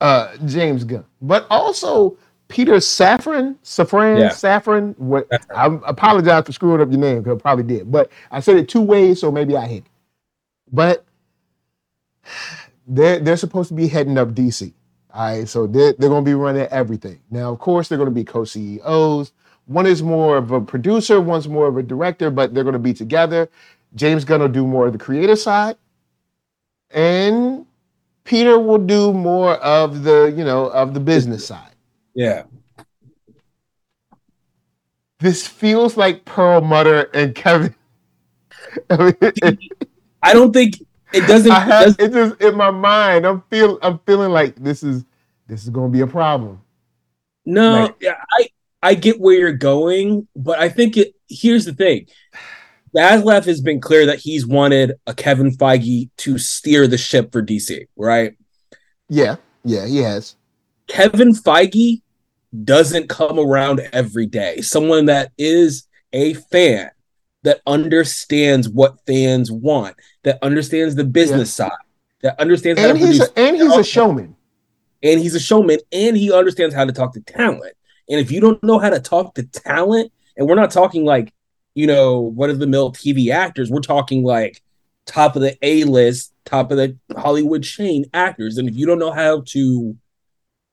uh, 0.00 0.36
James 0.46 0.84
Gunn, 0.84 1.04
but 1.22 1.46
also 1.50 2.16
Peter 2.48 2.74
Safran, 2.76 3.56
Safran, 3.64 4.20
Yeah. 4.20 4.28
Safran. 4.30 4.98
What 4.98 5.28
I 5.54 5.66
apologize 5.86 6.46
for 6.46 6.52
screwing 6.52 6.80
up 6.82 6.90
your 6.90 7.00
name 7.00 7.22
because 7.22 7.38
I 7.38 7.40
probably 7.42 7.64
did, 7.64 7.90
but 7.92 8.10
I 8.30 8.40
said 8.40 8.56
it 8.56 8.68
two 8.68 8.82
ways, 8.82 9.20
so 9.20 9.32
maybe 9.32 9.56
I 9.56 9.66
hit 9.66 9.84
it. 9.86 9.90
But 10.72 11.04
they're 12.88 13.20
they're 13.20 13.36
supposed 13.38 13.68
to 13.68 13.74
be 13.74 13.88
heading 13.88 14.18
up 14.18 14.30
DC. 14.30 14.72
All 15.12 15.24
right, 15.24 15.48
so 15.48 15.66
they're 15.66 15.92
they're 15.94 16.08
gonna 16.08 16.24
be 16.24 16.34
running 16.34 16.66
everything. 16.70 17.20
Now, 17.30 17.52
of 17.52 17.58
course, 17.58 17.88
they're 17.88 17.98
gonna 17.98 18.10
be 18.10 18.24
co-CEOs. 18.24 19.32
One 19.66 19.86
is 19.86 20.02
more 20.02 20.36
of 20.36 20.50
a 20.52 20.60
producer, 20.60 21.20
one's 21.20 21.48
more 21.48 21.66
of 21.66 21.76
a 21.76 21.82
director, 21.82 22.30
but 22.30 22.54
they're 22.54 22.64
gonna 22.64 22.78
be 22.78 22.94
together. 22.94 23.48
James 23.94 24.24
Gunn 24.24 24.40
will 24.40 24.48
do 24.48 24.66
more 24.66 24.86
of 24.86 24.92
the 24.92 24.98
creative 24.98 25.38
side, 25.38 25.76
and 26.90 27.66
Peter 28.24 28.58
will 28.58 28.78
do 28.78 29.12
more 29.12 29.54
of 29.56 30.04
the 30.04 30.32
you 30.36 30.44
know 30.44 30.66
of 30.68 30.94
the 30.94 31.00
business 31.00 31.46
side. 31.46 31.74
yeah. 32.14 32.44
This 35.18 35.46
feels 35.46 35.96
like 35.98 36.24
Perlmutter 36.24 37.10
and 37.12 37.34
Kevin. 37.34 37.74
I 38.88 39.14
mean, 39.42 39.58
I 40.22 40.32
don't 40.32 40.52
think 40.52 40.76
it 41.12 41.26
doesn't. 41.26 41.50
I 41.50 41.60
have 41.60 41.96
doesn't- 41.96 42.00
it 42.00 42.12
just 42.12 42.40
in 42.40 42.56
my 42.56 42.70
mind. 42.70 43.26
I'm 43.26 43.42
feel 43.50 43.78
I'm 43.82 43.98
feeling 44.06 44.30
like 44.30 44.56
this 44.56 44.82
is 44.82 45.04
this 45.46 45.62
is 45.64 45.70
gonna 45.70 45.88
be 45.88 46.00
a 46.00 46.06
problem. 46.06 46.60
No, 47.46 47.82
Like- 47.84 47.96
yeah, 48.00 48.16
I 48.38 48.48
I 48.82 48.94
get 48.94 49.20
where 49.20 49.36
you're 49.38 49.52
going, 49.52 50.26
but 50.36 50.58
I 50.58 50.68
think 50.68 50.96
it. 50.96 51.14
Here's 51.28 51.64
the 51.64 51.72
thing: 51.74 52.06
Zaslav 52.96 53.44
has 53.44 53.60
been 53.60 53.80
clear 53.80 54.06
that 54.06 54.18
he's 54.18 54.46
wanted 54.46 54.92
a 55.06 55.14
Kevin 55.14 55.50
Feige 55.50 56.10
to 56.18 56.38
steer 56.38 56.86
the 56.86 56.98
ship 56.98 57.32
for 57.32 57.42
DC, 57.42 57.86
right? 57.96 58.34
Yeah, 59.08 59.36
yeah, 59.64 59.86
he 59.86 59.98
has. 59.98 60.36
Kevin 60.88 61.32
Feige 61.34 62.02
doesn't 62.64 63.08
come 63.08 63.38
around 63.38 63.80
every 63.92 64.26
day. 64.26 64.60
Someone 64.60 65.06
that 65.06 65.30
is 65.38 65.86
a 66.12 66.34
fan 66.34 66.90
that 67.42 67.60
understands 67.66 68.68
what 68.68 68.98
fans 69.06 69.50
want, 69.50 69.96
that 70.24 70.38
understands 70.42 70.94
the 70.94 71.04
business 71.04 71.52
side, 71.52 71.70
that 72.22 72.38
understands 72.38 72.80
how 72.80 72.88
And 72.90 72.98
to 72.98 73.06
he's 73.06 73.18
produce, 73.18 73.36
a, 73.36 73.40
and 73.40 73.56
he's 73.56 73.76
a 73.76 73.84
showman. 73.84 74.36
and 75.02 75.20
he's 75.20 75.34
a 75.34 75.40
showman, 75.40 75.78
and 75.92 76.16
he 76.16 76.32
understands 76.32 76.74
how 76.74 76.84
to 76.84 76.92
talk 76.92 77.14
to 77.14 77.20
talent. 77.20 77.74
And 78.08 78.20
if 78.20 78.30
you 78.30 78.40
don't 78.40 78.62
know 78.62 78.78
how 78.78 78.90
to 78.90 79.00
talk 79.00 79.34
to 79.36 79.44
talent, 79.44 80.12
and 80.36 80.46
we're 80.48 80.54
not 80.54 80.70
talking 80.70 81.04
like, 81.04 81.32
you 81.74 81.86
know, 81.86 82.32
run 82.36 82.50
of 82.50 82.58
the 82.58 82.66
mill 82.66 82.92
TV 82.92 83.30
actors, 83.32 83.70
we're 83.70 83.80
talking 83.80 84.22
like 84.24 84.62
top 85.06 85.36
of 85.36 85.42
the 85.42 85.56
A 85.62 85.84
list, 85.84 86.32
top 86.44 86.70
of 86.72 86.76
the 86.76 86.96
Hollywood 87.16 87.62
chain 87.62 88.04
actors. 88.12 88.58
And 88.58 88.68
if 88.68 88.76
you 88.76 88.86
don't 88.86 88.98
know 88.98 89.12
how 89.12 89.40
to 89.48 89.96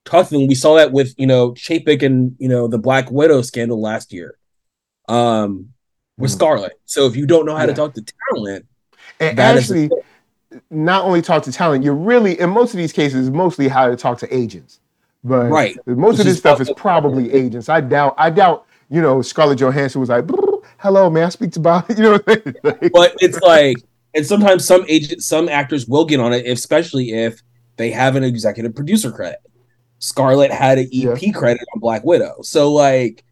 talk 0.06 0.28
to 0.28 0.38
them, 0.38 0.48
we 0.48 0.56
saw 0.56 0.76
that 0.76 0.92
with, 0.92 1.14
you 1.18 1.28
know, 1.28 1.52
Chapek 1.52 2.04
and, 2.04 2.36
you 2.40 2.50
know, 2.50 2.68
the 2.68 2.78
Black 2.80 3.10
Widow 3.12 3.42
scandal 3.42 3.80
last 3.82 4.12
year 4.12 4.38
um, 5.08 5.70
with 6.18 6.32
Mhm. 6.32 6.36
Scarlett. 6.36 6.74
So 6.86 7.06
if 7.06 7.16
you 7.16 7.26
don't 7.26 7.46
know 7.46 7.56
how 7.56 7.66
to 7.66 7.74
talk 7.74 7.94
to 7.96 8.04
talent, 8.36 8.66
And 9.20 9.40
actually, 9.40 9.90
not 10.70 11.04
only 11.06 11.22
talk 11.22 11.44
to 11.44 11.52
talent, 11.52 11.84
you're 11.84 11.94
really 11.96 12.40
in 12.40 12.50
most 12.52 12.72
of 12.74 12.78
these 12.78 12.92
cases 12.94 13.30
mostly 13.32 13.68
how 13.68 13.88
to 13.88 13.96
talk 13.96 14.20
to 14.20 14.36
agents. 14.36 14.80
But 15.24 15.50
Right. 15.50 15.76
most 15.88 16.14
Which 16.14 16.20
of 16.20 16.26
this 16.26 16.38
stuff 16.38 16.62
is 16.62 16.72
probably 16.78 17.34
agents. 17.34 17.68
I 17.70 17.82
doubt. 17.82 18.14
I 18.18 18.30
doubt. 18.30 18.66
You 18.90 19.02
know, 19.02 19.22
Scarlett 19.22 19.60
Johansson 19.60 20.00
was 20.00 20.10
like, 20.10 20.26
"Hello, 20.78 21.10
may 21.10 21.24
I 21.24 21.30
speak 21.30 21.52
to 21.54 21.60
Bob?" 21.60 21.86
You 21.90 21.96
know, 22.04 22.12
what 22.14 22.24
I'm 22.28 22.42
saying? 22.44 22.56
Like, 22.64 22.92
but 22.94 23.16
it's 23.20 23.40
like 23.42 23.78
and 24.14 24.26
sometimes 24.26 24.66
some 24.66 24.86
agent 24.88 25.22
some 25.24 25.50
actors 25.50 25.88
will 25.88 26.06
get 26.06 26.20
on 26.20 26.32
it 26.34 26.48
especially 26.48 27.12
if 27.12 27.42
they 27.76 27.92
have 27.92 28.16
an 28.16 28.24
executive 28.24 28.74
producer 28.74 29.12
credit 29.12 29.40
Scarlett 30.00 30.52
had 30.52 30.78
an 30.78 30.86
EP 30.94 31.22
Yeah. 31.22 31.32
credit 31.34 31.66
on 31.76 31.80
Black 31.82 32.04
Widow. 32.06 32.36
So 32.44 32.72
like 32.72 33.24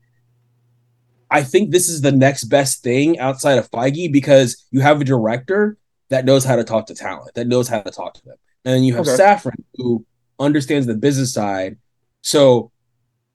I 1.36 1.44
think 1.44 1.72
this 1.72 1.90
is 1.90 2.00
the 2.00 2.14
next 2.14 2.46
best 2.46 2.82
thing 2.82 3.20
outside 3.20 3.58
of 3.58 3.70
Feige 3.70 4.10
because 4.10 4.66
you 4.72 4.80
have 4.80 5.02
a 5.02 5.04
director 5.04 5.76
that 6.08 6.24
knows 6.24 6.46
how 6.46 6.56
to 6.56 6.64
talk 6.64 6.86
to 6.86 6.96
talent, 6.96 7.34
that 7.36 7.46
knows 7.48 7.68
how 7.68 7.82
to 7.82 7.92
talk 7.92 8.14
to 8.14 8.24
them. 8.24 8.38
And 8.64 8.86
you 8.86 8.96
have 8.96 9.06
Okay. 9.06 9.18
Safran 9.22 9.62
who 9.76 10.06
understands 10.40 10.88
the 10.88 10.96
business 10.96 11.34
side. 11.34 11.76
So 12.22 12.72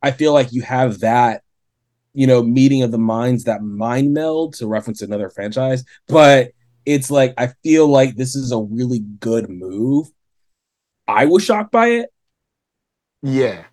I 0.01 0.13
feel 0.13 0.33
like 0.33 0.51
you 0.51 0.63
have 0.63 1.01
that, 1.01 1.43
you 2.15 2.27
know, 2.27 2.43
meeting 2.43 2.83
of 2.83 2.91
the 2.91 2.97
minds, 2.97 3.45
that 3.45 3.63
mind 3.63 4.15
meld 4.15 4.55
to 4.55 4.67
reference 4.67 5.03
another 5.03 5.29
franchise. 5.29 5.85
But 6.09 6.53
it's 6.87 7.11
like 7.11 7.35
I 7.37 7.49
feel 7.63 7.87
like 7.87 8.17
this 8.17 8.35
is 8.35 8.51
a 8.51 8.59
really 8.59 9.01
good 9.01 9.51
move. 9.51 10.09
I 11.07 11.27
was 11.27 11.45
shocked 11.45 11.71
by 11.71 11.89
it, 11.89 12.09
Yeah. 13.23 13.65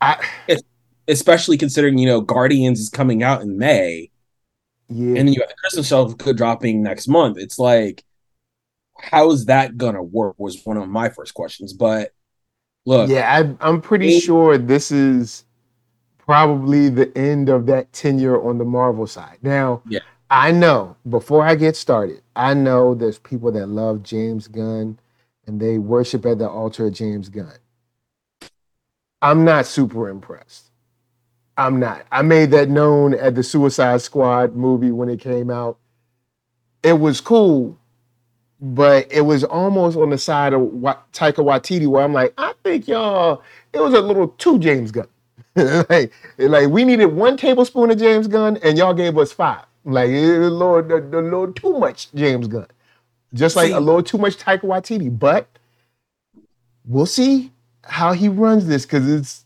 I 0.00 0.24
especially 1.08 1.56
considering 1.58 1.98
you 1.98 2.06
know 2.06 2.20
Guardians 2.20 2.80
is 2.80 2.88
coming 2.88 3.22
out 3.22 3.42
in 3.42 3.58
May, 3.58 4.10
yeah. 4.88 5.08
and 5.08 5.16
then 5.16 5.28
you 5.28 5.40
have 5.40 5.48
the 5.50 5.56
Christmas 5.56 5.88
shelf 5.88 6.16
dropping 6.16 6.82
next 6.82 7.08
month. 7.08 7.38
It's 7.38 7.58
like, 7.58 8.04
how 8.98 9.30
is 9.30 9.46
that 9.46 9.76
gonna 9.76 10.02
work? 10.02 10.34
Was 10.38 10.64
one 10.64 10.76
of 10.76 10.88
my 10.88 11.08
first 11.08 11.34
questions. 11.34 11.72
But 11.72 12.12
look, 12.86 13.08
yeah, 13.10 13.30
I, 13.60 13.66
I'm 13.68 13.80
pretty 13.80 14.16
It- 14.16 14.20
sure 14.22 14.58
this 14.58 14.90
is 14.90 15.44
probably 16.18 16.88
the 16.88 17.16
end 17.18 17.50
of 17.50 17.66
that 17.66 17.92
tenure 17.92 18.42
on 18.42 18.56
the 18.58 18.64
Marvel 18.64 19.06
side. 19.06 19.36
Now, 19.42 19.82
Yeah. 19.86 20.00
I 20.30 20.52
know 20.52 20.96
before 21.10 21.44
I 21.44 21.54
get 21.54 21.76
started, 21.76 22.22
I 22.34 22.54
know 22.54 22.94
there's 22.94 23.18
people 23.18 23.52
that 23.52 23.66
love 23.66 24.02
James 24.02 24.48
Gunn 24.48 24.98
and 25.46 25.60
they 25.60 25.76
worship 25.78 26.24
at 26.24 26.38
the 26.38 26.48
altar 26.48 26.86
of 26.86 26.94
James 26.94 27.28
Gunn. 27.28 27.52
I'm 29.20 29.44
not 29.44 29.66
super 29.66 30.08
impressed. 30.08 30.70
I'm 31.56 31.78
not. 31.78 32.04
I 32.10 32.22
made 32.22 32.50
that 32.50 32.68
known 32.68 33.14
at 33.14 33.34
the 33.34 33.42
Suicide 33.42 34.00
Squad 34.02 34.56
movie 34.56 34.90
when 34.90 35.08
it 35.08 35.20
came 35.20 35.50
out. 35.50 35.78
It 36.82 36.94
was 36.94 37.20
cool, 37.20 37.78
but 38.60 39.06
it 39.10 39.22
was 39.22 39.44
almost 39.44 39.96
on 39.96 40.10
the 40.10 40.18
side 40.18 40.52
of 40.52 40.60
Wa- 40.60 40.98
Taika 41.12 41.36
Waititi 41.36 41.86
where 41.86 42.02
I'm 42.04 42.12
like, 42.12 42.34
I 42.36 42.52
think 42.62 42.88
y'all, 42.88 43.42
it 43.72 43.80
was 43.80 43.94
a 43.94 44.00
little 44.00 44.28
too 44.28 44.58
James 44.58 44.90
Gunn. 44.90 45.06
like, 45.56 46.12
like 46.38 46.68
we 46.68 46.84
needed 46.84 47.06
one 47.06 47.36
tablespoon 47.36 47.90
of 47.90 47.98
James 47.98 48.26
Gunn 48.26 48.56
and 48.58 48.76
y'all 48.76 48.92
gave 48.94 49.16
us 49.16 49.32
five. 49.32 49.64
Like 49.84 50.10
it 50.10 50.38
was 50.38 50.48
a 50.48 50.50
little, 50.50 50.76
a, 50.92 51.20
a 51.20 51.22
little 51.22 51.52
too 51.52 51.78
much 51.78 52.12
James 52.12 52.48
Gunn. 52.48 52.66
Just 53.32 53.54
like 53.56 53.68
See- 53.68 53.72
a 53.72 53.80
little 53.80 54.02
too 54.02 54.18
much 54.18 54.36
Taika 54.38 54.62
Waititi. 54.62 55.16
But 55.16 55.46
we'll 56.84 57.06
see 57.06 57.52
how 57.82 58.12
he 58.12 58.28
runs 58.28 58.66
this 58.66 58.84
because 58.84 59.08
it's, 59.08 59.44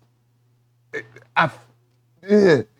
I, 1.37 1.51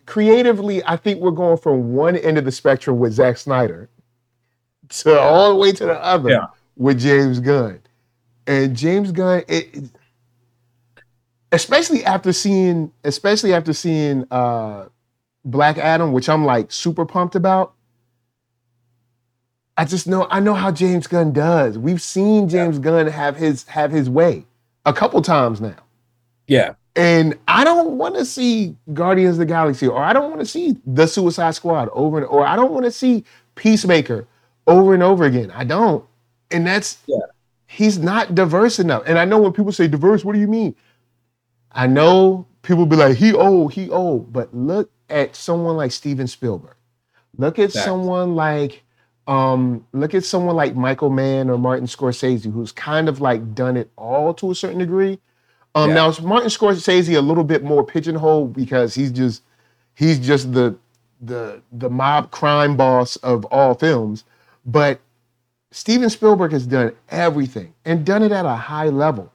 creatively, 0.05 0.83
I 0.85 0.95
think 0.97 1.19
we're 1.21 1.31
going 1.31 1.57
from 1.57 1.93
one 1.93 2.15
end 2.15 2.37
of 2.37 2.45
the 2.45 2.51
spectrum 2.51 2.99
with 2.99 3.13
Zack 3.13 3.37
Snyder 3.37 3.89
to 4.89 5.19
all 5.19 5.49
the 5.49 5.55
way 5.55 5.71
to 5.71 5.85
the 5.85 6.03
other 6.03 6.29
Yeah. 6.31 6.47
with 6.75 6.99
James 6.99 7.39
Gunn. 7.39 7.79
And 8.47 8.75
James 8.75 9.11
Gunn, 9.11 9.43
it, 9.47 9.69
it- 9.75 9.89
especially 11.51 12.03
after 12.05 12.31
seeing, 12.33 12.91
especially 13.03 13.53
after 13.53 13.73
seeing 13.73 14.25
uh, 14.31 14.87
Black 15.45 15.77
Adam, 15.77 16.11
which 16.13 16.29
I'm 16.29 16.45
like 16.45 16.71
super 16.71 17.05
pumped 17.05 17.35
about. 17.35 17.73
I 19.77 19.85
just 19.85 20.07
know 20.07 20.27
I 20.29 20.39
know 20.41 20.53
how 20.55 20.71
James 20.71 21.07
Gunn 21.07 21.31
does. 21.31 21.77
We've 21.77 22.01
seen 22.01 22.49
James 22.49 22.79
Gunn 22.79 23.07
have 23.07 23.37
his 23.37 23.65
have 23.67 23.91
his 23.91 24.09
way 24.09 24.45
a 24.85 24.91
couple 24.93 25.21
times 25.21 25.61
now. 25.61 25.75
yeah, 26.47 26.73
And 26.99 27.37
I 27.47 27.63
don't 27.63 27.97
want 27.97 28.15
to 28.15 28.25
see 28.25 28.75
Guardians 28.93 29.35
of 29.35 29.39
the 29.39 29.45
Galaxy, 29.45 29.87
or 29.87 30.03
I 30.03 30.11
don't 30.11 30.29
want 30.29 30.41
to 30.41 30.45
see 30.45 30.75
the 30.85 31.07
Suicide 31.07 31.51
Squad 31.55 31.87
over 31.93 32.17
and 32.17 32.27
or 32.27 32.45
I 32.45 32.57
don't 32.57 32.73
want 32.73 32.83
to 32.83 32.91
see 32.91 33.23
Peacemaker 33.55 34.27
over 34.67 34.93
and 34.93 35.01
over 35.01 35.23
again. 35.23 35.49
I 35.55 35.63
don't. 35.63 36.03
And 36.51 36.67
that's 36.67 36.97
Yeah. 37.07 37.15
he's 37.67 37.99
not 37.99 38.35
diverse 38.35 38.79
enough. 38.79 39.03
And 39.05 39.17
I 39.17 39.23
know 39.23 39.39
when 39.39 39.53
people 39.53 39.71
say 39.71 39.87
diverse, 39.87 40.25
what 40.25 40.33
do 40.33 40.39
you 40.39 40.47
mean? 40.49 40.75
I 41.71 41.87
know 41.87 42.45
people 42.63 42.85
be 42.85 42.97
like, 42.97 43.15
he 43.15 43.33
old, 43.33 43.71
he 43.73 43.89
old. 43.89 44.33
But 44.33 44.53
look 44.53 44.91
at 45.09 45.37
someone 45.37 45.77
like 45.77 45.93
Steven 45.93 46.27
Spielberg. 46.27 46.75
Look 47.37 47.59
at 47.59 47.71
Facts. 47.71 47.85
someone 47.85 48.35
like 48.35 48.83
um, 49.25 49.85
look 49.93 50.13
at 50.13 50.25
someone 50.25 50.57
like 50.57 50.75
Michael 50.75 51.11
Mann 51.11 51.49
or 51.49 51.57
Martin 51.57 51.87
Scorsese, 51.87 52.51
who's 52.51 52.73
kind 52.73 53.07
of 53.07 53.21
like 53.21 53.55
done 53.55 53.77
it 53.77 53.89
all 53.95 54.33
to 54.33 54.51
a 54.51 54.55
certain 54.55 54.79
degree. 54.79 55.19
Um, 55.75 55.89
Yeah. 55.89 55.95
Now 55.95 56.13
Martin 56.23 56.49
Scorsese 56.49 56.99
is 56.99 57.09
a 57.09 57.21
little 57.21 57.43
bit 57.43 57.63
more 57.63 57.83
pigeonholed 57.83 58.53
because 58.53 58.93
he's 58.95 59.11
just 59.11 59.43
he's 59.95 60.19
just 60.19 60.53
the 60.53 60.75
the 61.21 61.61
the 61.71 61.89
mob 61.89 62.31
crime 62.31 62.75
boss 62.77 63.15
of 63.17 63.45
all 63.45 63.73
films, 63.75 64.23
but 64.65 64.99
Steven 65.71 66.09
Spielberg 66.09 66.51
has 66.51 66.65
done 66.65 66.93
everything 67.09 67.73
and 67.85 68.05
done 68.05 68.23
it 68.23 68.31
at 68.31 68.45
a 68.45 68.55
high 68.55 68.89
level. 68.89 69.31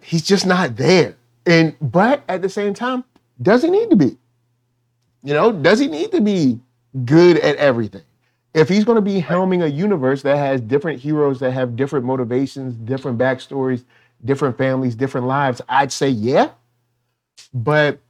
He's 0.00 0.22
just 0.22 0.46
not 0.46 0.76
there, 0.76 1.16
and 1.46 1.74
but 1.80 2.22
at 2.28 2.42
the 2.42 2.48
same 2.48 2.74
time, 2.74 3.04
does 3.40 3.62
he 3.62 3.70
need 3.70 3.90
to 3.90 3.96
be? 3.96 4.16
You 5.22 5.32
know, 5.34 5.52
does 5.52 5.78
he 5.78 5.86
need 5.86 6.12
to 6.12 6.20
be 6.20 6.60
good 7.04 7.38
at 7.38 7.56
everything? 7.56 8.02
If 8.52 8.68
he's 8.68 8.84
going 8.84 8.96
to 8.96 9.02
be 9.02 9.20
helming 9.20 9.64
a 9.64 9.70
universe 9.70 10.22
that 10.22 10.36
has 10.36 10.60
different 10.60 11.00
heroes 11.00 11.40
that 11.40 11.52
have 11.52 11.74
different 11.74 12.04
motivations, 12.04 12.74
different 12.74 13.18
backstories, 13.18 13.84
different 14.24 14.56
families, 14.58 14.94
different 14.94 15.26
lives, 15.26 15.60
I'd 15.68 15.92
say 15.92 16.08
yeah. 16.08 16.50
But 17.52 18.00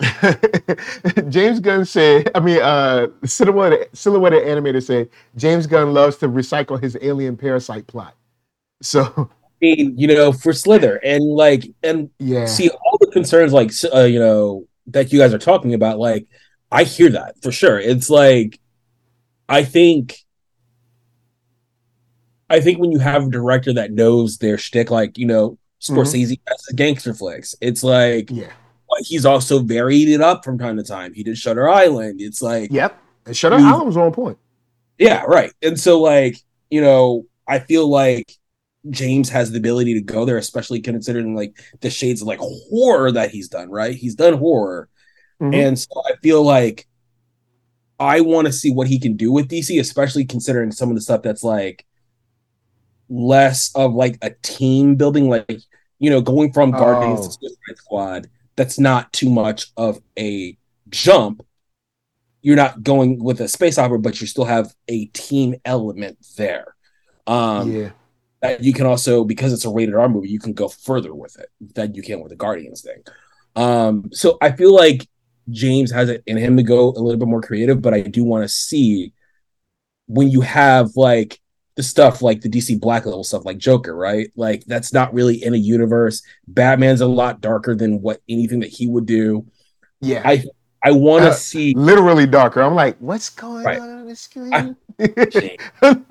James 1.28 1.60
Gunn 1.60 1.84
said, 1.84 2.30
I 2.34 2.40
mean, 2.40 2.60
uh, 2.60 3.08
Silhouette, 3.24 3.88
Silhouette 3.96 4.32
Animator 4.32 4.82
said, 4.82 5.08
James 5.36 5.66
Gunn 5.66 5.92
loves 5.92 6.16
to 6.18 6.28
recycle 6.28 6.80
his 6.80 6.96
alien 7.00 7.36
parasite 7.36 7.86
plot. 7.86 8.14
So, 8.80 9.04
I 9.16 9.26
mean, 9.60 9.96
you 9.96 10.08
know, 10.08 10.32
for 10.32 10.52
Slither 10.52 10.96
and 11.04 11.24
like 11.24 11.70
and 11.82 12.10
yeah. 12.18 12.46
see 12.46 12.68
all 12.68 12.98
the 12.98 13.06
concerns 13.06 13.52
like 13.52 13.70
uh, 13.94 14.00
you 14.00 14.18
know 14.18 14.66
that 14.86 15.12
you 15.12 15.18
guys 15.18 15.32
are 15.32 15.38
talking 15.38 15.74
about 15.74 15.98
like 15.98 16.26
i 16.70 16.84
hear 16.84 17.10
that 17.10 17.40
for 17.42 17.52
sure 17.52 17.78
it's 17.78 18.10
like 18.10 18.58
i 19.48 19.64
think 19.64 20.24
i 22.52 22.60
think 22.60 22.78
when 22.78 22.92
you 22.92 22.98
have 23.00 23.24
a 23.26 23.30
director 23.30 23.72
that 23.72 23.90
knows 23.90 24.38
their 24.38 24.56
shtick, 24.58 24.90
like 24.90 25.18
you 25.18 25.26
know 25.26 25.58
scorsese 25.80 26.38
has 26.48 26.62
the 26.68 26.74
gangster 26.74 27.12
flicks 27.12 27.56
it's 27.60 27.82
like 27.82 28.30
yeah. 28.30 28.46
but 28.88 29.00
he's 29.02 29.26
also 29.26 29.58
varied 29.58 30.08
it 30.08 30.20
up 30.20 30.44
from 30.44 30.56
time 30.58 30.76
to 30.76 30.82
time 30.84 31.12
he 31.12 31.24
did 31.24 31.36
shutter 31.36 31.68
island 31.68 32.20
it's 32.20 32.40
like 32.40 32.70
Yep. 32.70 32.98
And 33.26 33.36
Shutter 33.36 33.58
You- 33.58 33.66
Island 33.66 33.86
was 33.86 33.96
on 33.96 34.12
point. 34.12 34.36
yeah, 34.98 35.22
right. 35.22 35.52
And 35.62 35.78
so, 35.78 36.00
like, 36.00 36.38
you 36.70 36.80
know, 36.80 37.24
I 37.46 37.60
feel 37.60 37.86
like 37.88 38.32
James 38.90 39.28
has 39.28 39.52
the 39.52 39.58
ability 39.58 39.94
to 39.94 40.00
go 40.00 40.24
there, 40.24 40.38
especially 40.38 40.80
considering 40.80 41.36
like 41.36 41.56
the 41.82 41.88
shades 41.90 42.20
of 42.20 42.26
like 42.26 42.40
horror 42.40 43.12
that 43.12 43.30
he's 43.30 43.46
done, 43.48 43.70
right? 43.70 43.94
He's 43.94 44.16
done 44.16 44.34
horror. 44.38 44.88
Mhm. 45.40 45.54
And 45.54 45.78
so 45.78 46.02
I 46.04 46.16
feel 46.20 46.42
like 46.42 46.88
I 48.00 48.22
want 48.22 48.46
to 48.48 48.52
see 48.52 48.72
what 48.72 48.88
he 48.88 48.98
can 48.98 49.16
do 49.16 49.30
with 49.30 49.46
DC, 49.48 49.78
especially 49.78 50.24
considering 50.24 50.72
some 50.72 50.88
of 50.88 50.96
the 50.96 51.00
stuff 51.00 51.22
that's 51.22 51.44
like 51.44 51.86
less 53.12 53.70
of 53.74 53.92
like 53.94 54.18
a 54.22 54.30
team 54.42 54.96
building, 54.96 55.28
like, 55.28 55.60
you 55.98 56.08
know, 56.10 56.20
going 56.20 56.52
from 56.52 56.70
Guardians 56.70 57.20
Oh. 57.20 57.24
to 57.26 57.32
Suicide 57.32 57.76
Squad. 57.76 58.30
That's 58.56 58.78
not 58.78 59.12
too 59.12 59.30
much 59.30 59.70
of 59.76 60.00
a 60.18 60.56
jump. 60.88 61.44
You're 62.40 62.56
not 62.56 62.82
going 62.82 63.22
with 63.22 63.40
a 63.40 63.48
space 63.48 63.78
opera, 63.78 63.98
but 63.98 64.20
you 64.20 64.26
still 64.26 64.44
have 64.46 64.74
a 64.88 65.06
team 65.06 65.54
element 65.64 66.18
there. 66.36 66.74
Um, 67.26 67.70
yeah. 67.70 67.90
that 68.40 68.64
you 68.64 68.72
can 68.72 68.84
also 68.86 69.22
because 69.24 69.52
it's 69.52 69.64
a 69.64 69.70
rated 69.70 69.94
R 69.94 70.08
movie, 70.08 70.28
you 70.28 70.40
can 70.40 70.52
go 70.54 70.68
further 70.68 71.14
with 71.14 71.38
it 71.38 71.48
than 71.74 71.94
you 71.94 72.02
can 72.02 72.20
with 72.20 72.30
the 72.30 72.36
Guardians 72.36 72.80
thing. 72.80 73.02
Um, 73.54 74.08
so 74.12 74.38
I 74.40 74.50
feel 74.52 74.74
like 74.74 75.06
James 75.50 75.92
has 75.92 76.08
it 76.08 76.22
in 76.26 76.36
him 76.36 76.56
to 76.56 76.62
go 76.62 76.88
a 76.88 76.98
little 77.00 77.18
bit 77.18 77.28
more 77.28 77.42
creative, 77.42 77.80
but 77.82 77.94
I 77.94 78.00
do 78.00 78.24
want 78.24 78.42
to 78.42 78.48
see 78.48 79.12
when 80.06 80.28
you 80.30 80.40
have 80.40 80.90
like 80.96 81.40
the 81.76 81.82
stuff 81.82 82.22
like 82.22 82.40
the 82.42 82.48
DC 82.48 82.76
Black 82.76 83.06
level 83.06 83.24
stuff 83.24 83.44
like 83.44 83.58
Joker, 83.58 83.94
right? 83.96 84.30
Like 84.36 84.64
that's 84.66 84.92
not 84.92 85.14
really 85.14 85.42
in 85.42 85.54
a 85.54 85.56
universe. 85.56 86.22
Batman's 86.46 87.00
a 87.00 87.06
lot 87.06 87.40
darker 87.40 87.74
than 87.74 88.02
what 88.02 88.20
anything 88.28 88.60
that 88.60 88.70
he 88.70 88.86
would 88.86 89.06
do. 89.06 89.46
Yeah. 90.00 90.22
I 90.24 90.44
I 90.84 90.92
want 90.92 91.22
to 91.24 91.30
Uh, 91.30 91.34
see 91.34 91.74
Literally 91.76 92.26
darker. 92.26 92.60
I'm 92.62 92.74
like, 92.74 92.96
what's 92.98 93.30
going 93.30 93.64
Right. 93.64 93.80
on 93.80 93.90
on 94.00 94.06
the 94.08 94.16
screen? 94.16 94.76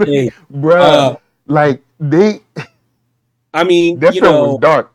Hey, 0.03 0.31
Bruh. 0.51 0.81
uh, 0.81 1.15
like 1.47 1.81
they 1.99 2.41
I 3.53 3.63
mean, 3.63 3.99
that 3.99 4.13
film 4.13 4.23
know, 4.23 4.43
was 4.53 4.59
dark. 4.59 4.93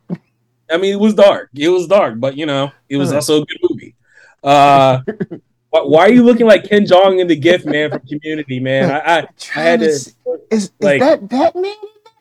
I 0.70 0.78
mean, 0.78 0.92
it 0.94 1.00
was 1.00 1.14
dark. 1.14 1.50
It 1.54 1.68
was 1.68 1.86
dark, 1.86 2.18
but 2.18 2.36
you 2.36 2.46
know, 2.46 2.72
it 2.88 2.96
was 2.96 3.10
Huh. 3.10 3.16
also 3.16 3.42
a 3.42 3.46
good 3.46 3.58
movie. 3.70 3.94
Uh, 4.42 5.00
why, 5.84 5.88
why 5.88 6.00
are 6.06 6.12
you 6.12 6.22
looking 6.22 6.46
like 6.46 6.64
Ken 6.64 6.84
Jeong 6.84 7.20
in 7.20 7.26
the 7.26 7.36
gift, 7.36 7.66
man, 7.66 7.90
from 7.90 8.00
Community, 8.06 8.60
man? 8.60 8.90
I, 8.90 8.98
I, 8.98 9.18
I 9.56 9.60
had 9.62 9.80
to 9.80 9.86
to 9.86 9.90
Is, 9.90 10.14
is 10.50 10.72
like- 10.80 11.00
that 11.00 11.28
Batman? 11.28 11.74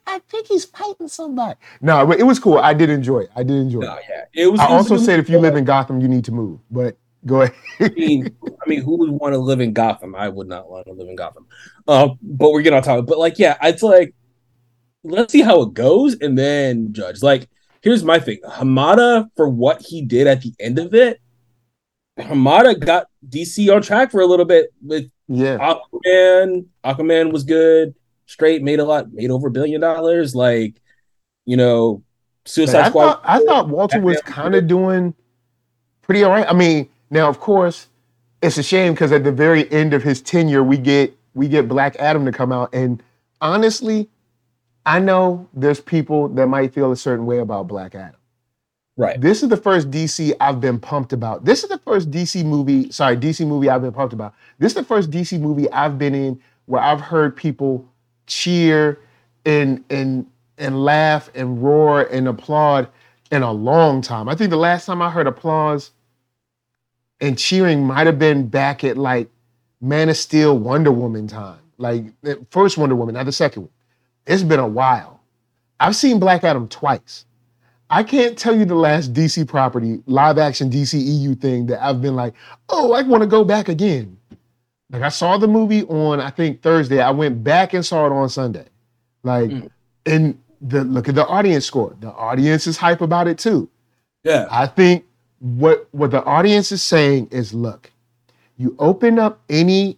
I 0.07 0.19
think 0.29 0.45
he's 0.47 0.65
fighting 0.65 1.07
somebody. 1.07 1.55
No, 1.81 2.05
but 2.05 2.19
it 2.19 2.23
was 2.23 2.37
cool. 2.37 2.59
I 2.59 2.75
did 2.75 2.91
enjoy 2.91 3.21
it. 3.21 3.29
I 3.35 3.41
did 3.41 3.55
enjoy 3.55 3.79
No, 3.79 3.95
it. 3.95 4.03
yeah, 4.07 4.43
it 4.43 4.51
was. 4.51 4.59
I 4.59 4.65
it 4.65 4.77
was 4.77 4.91
also 4.91 5.03
said 5.03 5.19
if 5.19 5.29
you 5.29 5.39
live 5.39 5.55
in 5.55 5.65
Gotham, 5.65 5.99
you 5.99 6.07
need 6.07 6.23
to 6.25 6.31
move. 6.31 6.59
But 6.69 6.95
go 7.25 7.41
ahead. 7.41 7.55
I 7.79 7.89
mean, 7.89 8.35
I 8.45 8.69
mean, 8.69 8.81
who 8.83 8.97
would 8.99 9.09
want 9.09 9.33
to 9.33 9.39
live 9.39 9.61
in 9.61 9.73
Gotham? 9.73 10.13
I 10.13 10.29
would 10.29 10.47
not 10.47 10.69
want 10.69 10.85
to 10.85 10.93
live 10.93 11.07
in 11.09 11.15
Gotham. 11.15 11.47
Uh, 11.87 12.09
but 12.21 12.51
we're 12.51 12.61
getting 12.61 12.77
on 12.77 12.83
topic. 12.83 13.07
But 13.07 13.17
like, 13.17 13.39
yeah, 13.39 13.57
it's 13.63 13.81
like, 13.81 14.13
let's 15.03 15.31
see 15.31 15.41
how 15.41 15.63
it 15.63 15.73
goes 15.73 16.15
and 16.21 16.37
then 16.37 16.93
judge. 16.93 17.23
Like, 17.23 17.49
here's 17.81 18.03
my 18.03 18.19
thing: 18.19 18.37
Hamada 18.47 19.27
for 19.35 19.49
what 19.49 19.81
he 19.81 20.03
did 20.03 20.27
at 20.27 20.41
the 20.43 20.53
end 20.59 20.77
of 20.77 20.93
it. 20.93 21.19
Hamada 22.17 22.79
got 22.79 23.07
DC 23.27 23.73
on 23.73 23.81
track 23.81 24.11
for 24.11 24.21
a 24.21 24.25
little 24.25 24.45
bit 24.45 24.73
with 24.81 25.09
yeah. 25.27 25.57
Aquaman. 25.57 26.65
Aquaman 26.83 27.31
was 27.31 27.43
good. 27.43 27.95
Straight 28.25 28.63
made 28.63 28.79
a 28.79 28.85
lot, 28.85 29.11
made 29.11 29.29
over 29.29 29.47
a 29.47 29.51
billion 29.51 29.81
dollars. 29.81 30.33
Like, 30.33 30.81
you 31.45 31.57
know, 31.57 32.03
Suicide 32.45 32.85
I 32.85 32.89
Squad. 32.89 33.05
thought 33.05 33.21
I 33.25 33.43
thought 33.43 33.69
Walter 33.69 33.99
was 33.99 34.21
kind 34.21 34.55
of 34.55 34.67
doing 34.67 35.13
pretty 36.01 36.23
all 36.23 36.31
right. 36.31 36.47
I 36.47 36.53
mean, 36.53 36.89
now 37.09 37.27
of 37.27 37.39
course, 37.39 37.87
it's 38.41 38.57
a 38.57 38.63
shame 38.63 38.93
because 38.93 39.11
at 39.11 39.23
the 39.23 39.31
very 39.31 39.71
end 39.71 39.93
of 39.93 40.03
his 40.03 40.21
tenure, 40.21 40.63
we 40.63 40.77
get 40.77 41.15
we 41.33 41.47
get 41.47 41.67
Black 41.67 41.95
Adam 41.97 42.25
to 42.25 42.31
come 42.31 42.51
out, 42.51 42.73
and 42.73 43.01
honestly, 43.41 44.09
I 44.85 44.99
know 44.99 45.47
there's 45.53 45.81
people 45.81 46.29
that 46.29 46.47
might 46.47 46.73
feel 46.73 46.91
a 46.91 46.95
certain 46.95 47.25
way 47.25 47.39
about 47.39 47.67
Black 47.67 47.95
Adam. 47.95 48.19
Right. 48.97 49.19
This 49.19 49.43
is 49.43 49.49
the 49.49 49.57
first 49.57 49.91
DC 49.91 50.33
I've 50.39 50.59
been 50.61 50.79
pumped 50.79 51.13
about. 51.13 51.45
This 51.45 51.63
is 51.63 51.69
the 51.69 51.79
first 51.79 52.11
DC 52.11 52.45
movie, 52.45 52.91
sorry, 52.91 53.17
DC 53.17 53.45
movie 53.45 53.69
I've 53.69 53.81
been 53.81 53.93
pumped 53.93 54.13
about. 54.13 54.33
This 54.59 54.71
is 54.71 54.75
the 54.75 54.83
first 54.83 55.11
DC 55.11 55.39
movie 55.39 55.69
I've 55.71 55.97
been 55.97 56.15
in 56.15 56.39
where 56.65 56.81
I've 56.81 57.01
heard 57.01 57.35
people 57.35 57.87
cheer 58.27 58.99
and 59.45 59.83
and 59.89 60.25
and 60.57 60.83
laugh 60.83 61.29
and 61.35 61.61
roar 61.61 62.03
and 62.03 62.27
applaud 62.27 62.87
in 63.31 63.43
a 63.43 63.51
long 63.51 64.01
time. 64.01 64.29
I 64.29 64.35
think 64.35 64.49
the 64.49 64.57
last 64.57 64.85
time 64.85 65.01
I 65.01 65.09
heard 65.09 65.27
applause 65.27 65.91
and 67.19 67.37
cheering 67.37 67.85
might 67.85 68.07
have 68.07 68.19
been 68.19 68.47
back 68.47 68.83
at 68.83 68.97
like 68.97 69.29
Man 69.81 70.09
of 70.09 70.17
Steel, 70.17 70.57
Wonder 70.57 70.91
Woman 70.91 71.27
time. 71.27 71.59
Like 71.77 72.05
first 72.51 72.77
Wonder 72.77 72.95
Woman, 72.95 73.15
not 73.15 73.25
the 73.25 73.31
second 73.31 73.63
one. 73.63 73.71
It's 74.25 74.43
been 74.43 74.59
a 74.59 74.67
while. 74.67 75.21
I've 75.79 75.95
seen 75.95 76.19
Black 76.19 76.43
Adam 76.43 76.67
twice. 76.67 77.25
I 77.89 78.03
can't 78.03 78.37
tell 78.37 78.55
you 78.57 78.65
the 78.65 78.75
last 78.75 79.13
DC 79.13 79.47
property, 79.47 80.01
live 80.07 80.37
action 80.37 80.69
DC 80.69 80.99
EU 80.99 81.35
thing 81.35 81.67
that 81.67 81.83
I've 81.85 82.01
been 82.01 82.15
like, 82.15 82.33
oh, 82.69 82.93
I 82.93 83.03
want 83.03 83.21
to 83.21 83.27
go 83.27 83.43
back 83.43 83.69
again. 83.69 84.17
Like 84.89 85.03
I 85.03 85.09
saw 85.09 85.37
the 85.37 85.47
movie 85.47 85.83
on, 85.83 86.19
I 86.19 86.29
think 86.29 86.61
Thursday. 86.61 86.99
I 87.01 87.11
went 87.11 87.43
back 87.43 87.73
and 87.73 87.85
saw 87.85 88.05
it 88.07 88.11
on 88.11 88.29
Sunday. 88.29 88.65
Like, 89.23 89.49
Mm. 89.49 89.69
and 90.05 90.39
the 90.61 90.83
look 90.83 91.07
at 91.09 91.15
the 91.15 91.25
audience 91.27 91.65
score. 91.65 91.95
The 91.99 92.11
audience 92.11 92.65
is 92.67 92.77
hype 92.77 93.01
about 93.01 93.27
it 93.27 93.37
too. 93.37 93.69
Yeah. 94.23 94.47
I 94.49 94.65
think 94.67 95.05
what 95.39 95.87
what 95.91 96.11
the 96.11 96.23
audience 96.23 96.71
is 96.71 96.81
saying 96.81 97.27
is, 97.31 97.53
look, 97.53 97.91
you 98.57 98.75
open 98.79 99.19
up 99.19 99.41
any, 99.49 99.97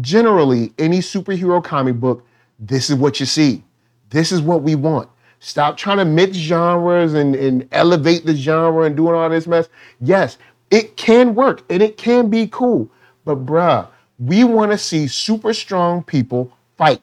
generally 0.00 0.72
any 0.78 0.98
superhero 0.98 1.62
comic 1.62 1.96
book, 1.98 2.24
this 2.58 2.90
is 2.90 2.96
what 2.96 3.18
you 3.20 3.26
see. 3.26 3.64
This 4.10 4.32
is 4.32 4.40
what 4.42 4.62
we 4.62 4.74
want. 4.74 5.08
Stop 5.40 5.76
trying 5.76 5.96
to 5.96 6.04
mix 6.04 6.36
genres 6.36 7.14
and, 7.14 7.34
and 7.34 7.66
elevate 7.72 8.26
the 8.26 8.34
genre 8.34 8.84
and 8.84 8.96
doing 8.96 9.14
all 9.14 9.28
this 9.28 9.46
mess. 9.46 9.68
Yes, 10.00 10.36
it 10.70 10.96
can 10.96 11.34
work 11.34 11.62
and 11.70 11.82
it 11.82 11.96
can 11.96 12.28
be 12.28 12.46
cool, 12.48 12.90
but 13.24 13.44
bruh, 13.46 13.88
we 14.18 14.44
want 14.44 14.70
to 14.70 14.78
see 14.78 15.06
super 15.06 15.54
strong 15.54 16.02
people 16.02 16.52
fight. 16.76 17.00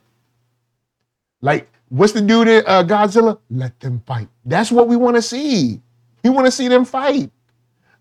Like, 1.41 1.67
what's 1.89 2.13
the 2.13 2.21
dude 2.21 2.47
in 2.47 2.63
uh, 2.67 2.83
Godzilla? 2.83 3.39
Let 3.49 3.79
them 3.79 4.03
fight. 4.05 4.27
That's 4.45 4.71
what 4.71 4.87
we 4.87 4.95
want 4.95 5.15
to 5.15 5.21
see. 5.21 5.81
We 6.23 6.29
want 6.29 6.45
to 6.45 6.51
see 6.51 6.67
them 6.67 6.85
fight. 6.85 7.31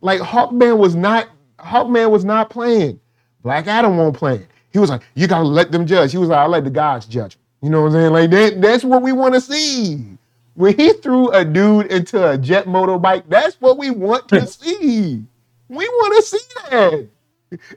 Like 0.02 0.20
Hawkman 0.20 0.76
was 0.76 0.94
not 0.94 1.28
Hawkman 1.58 2.10
was 2.10 2.24
not 2.24 2.50
playing. 2.50 3.00
Black 3.42 3.66
Adam 3.66 3.96
won't 3.96 4.16
play. 4.16 4.46
He 4.70 4.78
was 4.78 4.90
like, 4.90 5.02
you 5.14 5.26
gotta 5.26 5.44
let 5.44 5.72
them 5.72 5.86
judge. 5.86 6.12
He 6.12 6.18
was 6.18 6.28
like, 6.28 6.38
I 6.38 6.46
let 6.46 6.64
the 6.64 6.70
gods 6.70 7.06
judge. 7.06 7.38
You 7.62 7.70
know 7.70 7.82
what 7.82 7.86
I'm 7.88 7.92
saying? 7.92 8.12
Like 8.12 8.30
that, 8.30 8.60
that's 8.60 8.84
what 8.84 9.02
we 9.02 9.12
want 9.12 9.34
to 9.34 9.40
see. 9.40 10.18
When 10.56 10.76
he 10.76 10.94
threw 10.94 11.30
a 11.30 11.44
dude 11.44 11.86
into 11.92 12.30
a 12.30 12.38
jet 12.38 12.66
motorbike, 12.66 13.24
that's 13.28 13.60
what 13.60 13.78
we 13.78 13.90
want 13.90 14.28
to 14.30 14.46
see. 14.48 15.22
We 15.68 15.88
want 15.88 16.16
to 16.16 16.22
see 16.22 16.46
that. 16.70 17.08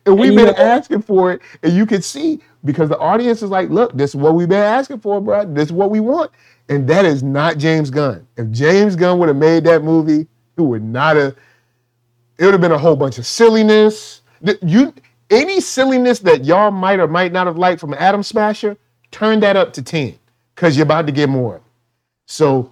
And 0.06 0.18
we've 0.20 0.36
been 0.36 0.48
know- 0.48 0.54
asking 0.58 1.04
for 1.04 1.34
it, 1.34 1.42
and 1.62 1.74
you 1.74 1.86
can 1.86 2.02
see 2.02 2.42
because 2.66 2.90
the 2.90 2.98
audience 2.98 3.44
is 3.44 3.50
like, 3.50 3.70
look, 3.70 3.96
this 3.98 4.12
is 4.12 4.16
what 4.16 4.34
we've 4.36 4.50
been 4.50 4.60
asking 4.64 5.00
for, 5.00 5.22
bro. 5.22 5.46
This 5.46 5.66
is 5.68 5.74
what 5.74 5.92
we 5.92 6.00
want. 6.00 6.32
And 6.70 6.88
that 6.88 7.06
is 7.06 7.24
not 7.24 7.58
James 7.58 7.90
Gunn. 7.90 8.28
If 8.38 8.50
James 8.52 8.96
Gunn 8.96 9.20
would 9.20 9.28
have 9.30 9.38
made 9.38 9.66
that 9.66 9.84
movie, 9.84 10.28
it 10.58 10.62
would 10.62 10.84
not 10.84 11.16
have, 11.18 11.36
it 12.38 12.46
would 12.46 12.54
have 12.54 12.62
been 12.62 12.72
a 12.72 12.78
whole 12.78 12.96
bunch 12.96 13.18
of 13.18 13.26
silliness. 13.26 14.22
You 14.62 14.94
any 15.30 15.62
silliness 15.62 16.20
that 16.20 16.46
y'all 16.46 16.72
might 16.72 17.00
or 17.00 17.08
might 17.08 17.32
not 17.32 17.48
have 17.48 17.58
liked 17.58 17.80
from 17.82 17.94
Adam 17.94 18.24
Smasher, 18.24 18.78
turn 19.12 19.40
that 19.42 19.56
up 19.56 19.74
to 19.74 19.84
10. 19.84 20.18
Because 20.56 20.76
you're 20.78 20.86
about 20.86 21.06
to 21.08 21.12
get 21.12 21.30
more. 21.30 21.62
So 22.30 22.72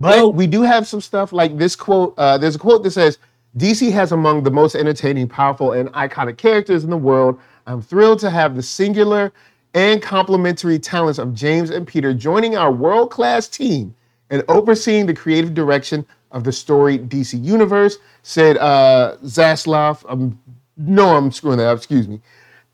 but 0.00 0.34
we 0.34 0.46
do 0.46 0.62
have 0.62 0.86
some 0.86 1.00
stuff 1.00 1.32
like 1.32 1.56
this 1.56 1.76
quote. 1.76 2.14
Uh, 2.18 2.36
there's 2.36 2.56
a 2.56 2.58
quote 2.58 2.82
that 2.82 2.90
says, 2.90 3.18
DC 3.56 3.92
has 3.92 4.12
among 4.12 4.42
the 4.42 4.50
most 4.50 4.74
entertaining, 4.74 5.28
powerful, 5.28 5.72
and 5.72 5.88
iconic 5.92 6.36
characters 6.36 6.82
in 6.82 6.90
the 6.90 6.96
world. 6.96 7.38
I'm 7.66 7.80
thrilled 7.80 8.18
to 8.20 8.30
have 8.30 8.56
the 8.56 8.62
singular 8.62 9.32
and 9.74 10.02
complementary 10.02 10.78
talents 10.78 11.18
of 11.18 11.34
James 11.34 11.70
and 11.70 11.86
Peter 11.86 12.12
joining 12.12 12.56
our 12.56 12.72
world 12.72 13.10
class 13.10 13.48
team 13.48 13.94
and 14.30 14.42
overseeing 14.48 15.06
the 15.06 15.14
creative 15.14 15.54
direction 15.54 16.04
of 16.32 16.42
the 16.42 16.52
storied 16.52 17.08
DC 17.08 17.42
universe, 17.42 17.98
said 18.22 18.58
uh, 18.58 19.16
Zaslav. 19.24 20.04
Um, 20.08 20.38
no, 20.76 21.16
I'm 21.16 21.30
screwing 21.30 21.58
that 21.58 21.68
up, 21.68 21.78
excuse 21.78 22.08
me. 22.08 22.20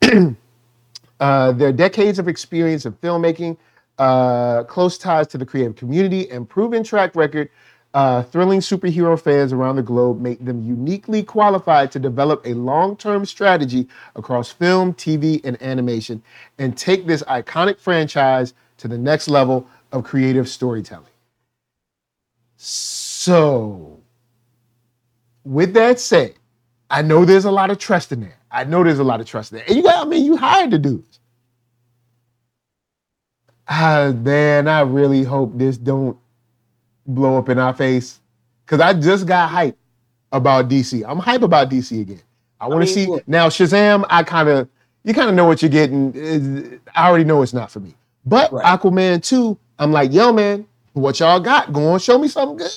Uh, 1.19 1.51
their 1.51 1.71
decades 1.71 2.17
of 2.17 2.27
experience 2.27 2.87
in 2.87 2.93
filmmaking, 2.93 3.55
uh, 3.99 4.63
close 4.65 4.97
ties 4.97 5.27
to 5.27 5.37
the 5.37 5.45
creative 5.45 5.75
community, 5.75 6.29
and 6.31 6.49
proven 6.49 6.83
track 6.83 7.15
record, 7.15 7.49
uh, 7.93 8.23
thrilling 8.23 8.61
superhero 8.61 9.19
fans 9.19 9.53
around 9.53 9.75
the 9.75 9.83
globe 9.83 10.21
make 10.21 10.43
them 10.45 10.61
uniquely 10.65 11.23
qualified 11.23 11.91
to 11.91 11.99
develop 11.99 12.41
a 12.45 12.53
long 12.53 12.95
term 12.95 13.25
strategy 13.25 13.87
across 14.15 14.51
film, 14.51 14.93
TV, 14.93 15.41
and 15.43 15.61
animation 15.61 16.23
and 16.59 16.77
take 16.77 17.07
this 17.07 17.23
iconic 17.23 17.79
franchise 17.79 18.53
to 18.77 18.87
the 18.87 18.97
next 18.97 19.29
level 19.29 19.67
of 19.91 20.03
creative 20.05 20.49
storytelling. 20.49 21.05
So, 22.57 24.01
with 25.45 25.73
that 25.75 25.99
said, 25.99 26.35
I 26.91 27.03
know 27.03 27.25
there's 27.25 27.45
a 27.45 27.51
lot 27.51 27.71
of 27.71 27.79
trust 27.79 28.11
in 28.11 28.21
there. 28.21 28.37
I 28.51 28.65
know 28.65 28.83
there's 28.83 28.99
a 28.99 29.05
lot 29.05 29.21
of 29.21 29.27
trust 29.27 29.53
in 29.53 29.59
there. 29.59 29.67
And 29.67 29.77
you 29.77 29.83
got, 29.83 30.05
I 30.05 30.09
mean, 30.09 30.25
you 30.25 30.37
hired 30.37 30.71
the 30.71 30.79
dudes. 30.79 31.20
Ah, 33.73 34.11
man, 34.13 34.67
I 34.67 34.81
really 34.81 35.23
hope 35.23 35.57
this 35.57 35.77
don't 35.77 36.17
blow 37.07 37.37
up 37.37 37.47
in 37.47 37.57
our 37.57 37.73
face. 37.73 38.19
Cause 38.65 38.81
I 38.81 38.93
just 38.93 39.25
got 39.25 39.49
hype 39.49 39.77
about 40.31 40.67
DC. 40.69 41.03
I'm 41.07 41.19
hype 41.19 41.41
about 41.41 41.69
DC 41.69 42.01
again. 42.01 42.21
I 42.59 42.67
want 42.67 42.81
to 42.81 42.85
mean, 42.85 42.93
see 42.93 43.07
look- 43.07 43.27
now 43.27 43.47
Shazam. 43.47 44.05
I 44.09 44.23
kind 44.23 44.49
of, 44.49 44.67
you 45.05 45.13
kind 45.13 45.29
of 45.29 45.35
know 45.35 45.45
what 45.45 45.61
you're 45.61 45.71
getting. 45.71 46.79
I 46.93 47.07
already 47.07 47.23
know 47.23 47.41
it's 47.43 47.53
not 47.53 47.71
for 47.71 47.79
me. 47.79 47.95
But 48.25 48.51
Right. 48.51 48.65
Aquaman 48.65 49.23
2, 49.23 49.57
I'm 49.79 49.91
like, 49.93 50.11
yo, 50.13 50.33
man, 50.33 50.65
what 50.93 51.19
y'all 51.21 51.39
got? 51.39 51.71
Go 51.71 51.93
on, 51.93 51.99
show 51.99 52.17
me 52.17 52.27
something 52.27 52.57
good. 52.57 52.71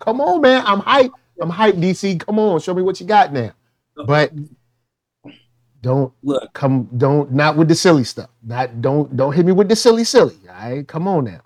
Come 0.00 0.20
on, 0.22 0.40
man. 0.40 0.64
I'm 0.66 0.80
hype. 0.80 1.12
I'm 1.40 1.50
hype, 1.50 1.74
DC. 1.76 2.20
Come 2.20 2.38
on, 2.38 2.58
show 2.60 2.72
me 2.74 2.82
what 2.82 2.98
you 3.00 3.06
got 3.06 3.32
now. 3.34 3.52
But 4.06 4.32
don't 5.80 6.12
Look, 6.22 6.52
come 6.54 6.88
don't 6.96 7.32
not 7.32 7.56
with 7.56 7.68
the 7.68 7.74
silly 7.74 8.04
stuff. 8.04 8.30
Not 8.42 8.80
don't 8.80 9.16
don't 9.16 9.32
hit 9.32 9.46
me 9.46 9.52
with 9.52 9.68
the 9.68 9.76
silly 9.76 10.04
silly. 10.04 10.36
All 10.48 10.54
right, 10.54 10.86
come 10.86 11.06
on 11.08 11.24
now. 11.24 11.40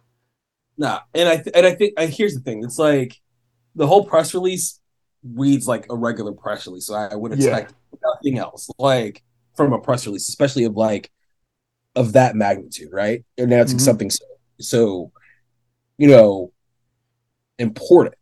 Nah, 0.79 1.01
and 1.15 1.29
I 1.29 1.37
th- 1.37 1.55
and 1.55 1.67
I 1.67 1.75
think 1.75 1.95
and 1.99 2.11
here's 2.13 2.35
the 2.35 2.41
thing. 2.41 2.65
It's 2.65 2.79
like 2.79 3.21
the 3.75 3.87
whole 3.87 4.05
press 4.05 4.33
release 4.35 4.81
reads 5.23 5.69
like 5.69 5.87
a 5.91 5.97
regular 5.97 6.33
press 6.33 6.67
release, 6.67 6.87
so 6.87 6.95
I 6.95 7.15
would 7.15 7.33
Yeah. 7.39 7.57
expect 7.59 7.75
nothing 8.03 8.39
else 8.39 8.69
like 8.79 9.23
from 9.55 9.73
a 9.73 9.79
press 9.79 10.07
release, 10.07 10.29
especially 10.29 10.65
of 10.65 10.75
like 10.77 11.11
of 11.95 12.15
that 12.15 12.35
magnitude, 12.35 12.89
right? 12.91 13.23
Announcing 13.37 13.79
Mhm. 13.79 13.83
something 13.83 14.11
so 14.11 14.25
so 14.61 15.13
you 15.99 16.09
know 16.09 16.53
important. 17.59 18.15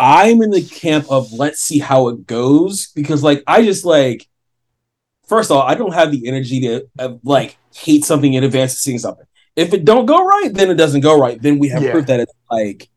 I'm 0.00 0.40
in 0.40 0.50
the 0.50 0.62
camp 0.62 1.10
of 1.10 1.30
let's 1.32 1.60
see 1.60 1.78
how 1.78 2.08
it 2.08 2.26
goes 2.26 2.88
because 2.94 3.22
like 3.22 3.44
I 3.46 3.62
just 3.62 3.84
like 3.84 4.26
first 5.26 5.50
of 5.50 5.58
all 5.58 5.62
I 5.62 5.74
don't 5.74 5.92
have 5.92 6.10
the 6.10 6.26
energy 6.26 6.60
to 6.62 6.86
uh, 6.98 7.14
like 7.22 7.58
hate 7.74 8.04
something 8.06 8.32
in 8.32 8.42
advance 8.42 8.72
of 8.72 8.78
seeing 8.78 8.98
something. 8.98 9.26
If 9.56 9.74
it 9.74 9.84
don't 9.84 10.06
go 10.06 10.24
right, 10.24 10.52
then 10.52 10.70
it 10.70 10.76
doesn't 10.76 11.02
go 11.02 11.18
right. 11.18 11.40
Then 11.40 11.58
we 11.58 11.68
have 11.68 11.82
Yeah. 11.82 11.92
proof 11.92 12.06
that 12.06 12.20
it's 12.20 12.32
like 12.50 12.88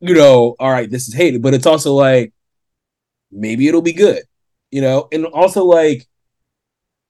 you 0.00 0.14
know, 0.14 0.56
all 0.58 0.70
right, 0.70 0.90
this 0.90 1.06
is 1.08 1.14
hated, 1.14 1.42
but 1.42 1.54
it's 1.54 1.66
also 1.66 1.94
like 1.94 2.32
maybe 3.30 3.66
it'll 3.68 3.82
be 3.82 3.92
good, 3.92 4.22
you 4.70 4.80
know, 4.80 5.08
and 5.12 5.26
also 5.26 5.64
like 5.64 6.06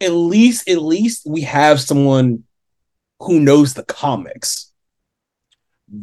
at 0.00 0.12
least 0.12 0.68
at 0.68 0.82
least 0.82 1.22
we 1.26 1.42
have 1.42 1.80
someone 1.80 2.44
who 3.20 3.38
knows 3.38 3.74
the 3.74 3.84
comics. 3.84 4.71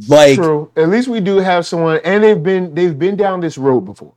Like 0.08 0.36
True. 0.36 0.72
At 0.76 0.90
least 0.90 1.08
we 1.08 1.20
do 1.20 1.38
have 1.38 1.66
someone, 1.66 2.00
and 2.04 2.24
they've 2.24 2.42
been 2.42 2.76
they've 2.76 2.98
been 2.98 3.16
down 3.16 3.40
this 3.40 3.58
road 3.58 3.82
before, 3.82 4.14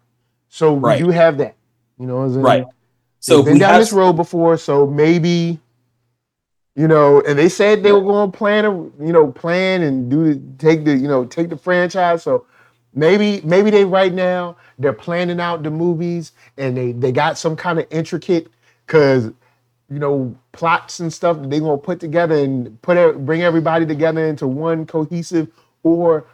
so 0.48 0.74
Right. 0.76 1.00
we 1.00 1.06
do 1.06 1.10
have 1.10 1.38
that. 1.38 1.54
You 1.98 2.06
know, 2.06 2.16
what 2.16 2.22
I'm 2.24 2.32
saying? 2.32 2.44
Right. 2.44 2.64
So 3.20 3.38
so 3.38 3.42
been 3.42 3.54
we 3.54 3.58
down 3.60 3.72
have 3.72 3.80
this 3.80 3.92
road 3.92 4.14
before, 4.14 4.56
so 4.58 4.86
maybe, 4.86 5.60
you 6.74 6.88
know, 6.88 7.22
and 7.22 7.38
they 7.38 7.48
said 7.48 7.82
they 7.82 7.92
were 7.92 8.00
going 8.02 8.30
to 8.30 8.36
plan 8.36 8.64
a, 8.64 8.70
you 8.70 9.12
know, 9.12 9.28
plan 9.32 9.82
and 9.82 10.10
do 10.10 10.34
the, 10.34 10.42
take 10.58 10.84
the, 10.84 10.94
you 10.94 11.08
know, 11.08 11.24
take 11.24 11.48
the 11.48 11.56
franchise. 11.56 12.22
So 12.24 12.46
maybe, 12.92 13.40
maybe 13.42 13.70
they 13.70 13.84
right 13.84 14.12
now 14.12 14.56
they're 14.78 14.92
planning 14.92 15.40
out 15.40 15.62
the 15.62 15.70
movies 15.70 16.32
and 16.58 16.76
they 16.76 16.92
they 16.92 17.12
got 17.12 17.38
some 17.38 17.56
kind 17.56 17.78
of 17.78 17.86
intricate, 17.90 18.48
cause, 18.88 19.30
you 19.88 19.98
know, 19.98 20.36
plots 20.52 21.00
and 21.00 21.12
stuff 21.12 21.40
that 21.40 21.48
they 21.48 21.60
gonna 21.60 21.78
put 21.78 22.00
together 22.00 22.34
and 22.34 22.80
put 22.82 22.96
it, 22.96 23.24
bring 23.24 23.42
everybody 23.42 23.86
together 23.86 24.26
into 24.26 24.46
one 24.46 24.84
cohesive 24.84 25.48
or 25.82 26.26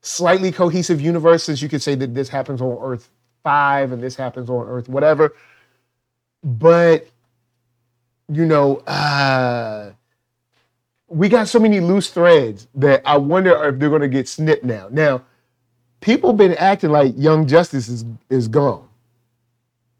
slightly 0.00 0.52
cohesive 0.52 1.00
universe. 1.00 1.44
Since 1.44 1.62
you 1.62 1.68
could 1.68 1.82
say 1.82 1.94
that 1.96 2.14
this 2.14 2.28
happens 2.28 2.60
on 2.60 2.78
Earth 2.82 3.08
five 3.42 3.92
and 3.92 4.02
this 4.02 4.16
happens 4.16 4.48
on 4.50 4.66
Earth 4.66 4.88
whatever. 4.88 5.34
But 6.42 7.08
you 8.32 8.46
know 8.46 8.76
uh 8.86 9.92
we 11.08 11.28
got 11.28 11.46
so 11.46 11.58
many 11.60 11.78
loose 11.78 12.08
threads 12.08 12.66
that 12.74 13.02
i 13.04 13.14
wonder 13.18 13.50
if 13.68 13.78
they're 13.78 13.90
going 13.90 14.00
to 14.00 14.08
get 14.08 14.26
snipped 14.26 14.64
now. 14.64 14.88
Now 14.90 15.22
people 16.00 16.32
been 16.32 16.54
acting 16.54 16.90
like 16.90 17.12
young 17.16 17.46
justice 17.46 17.88
is 17.88 18.04
is 18.30 18.48
gone. 18.48 18.88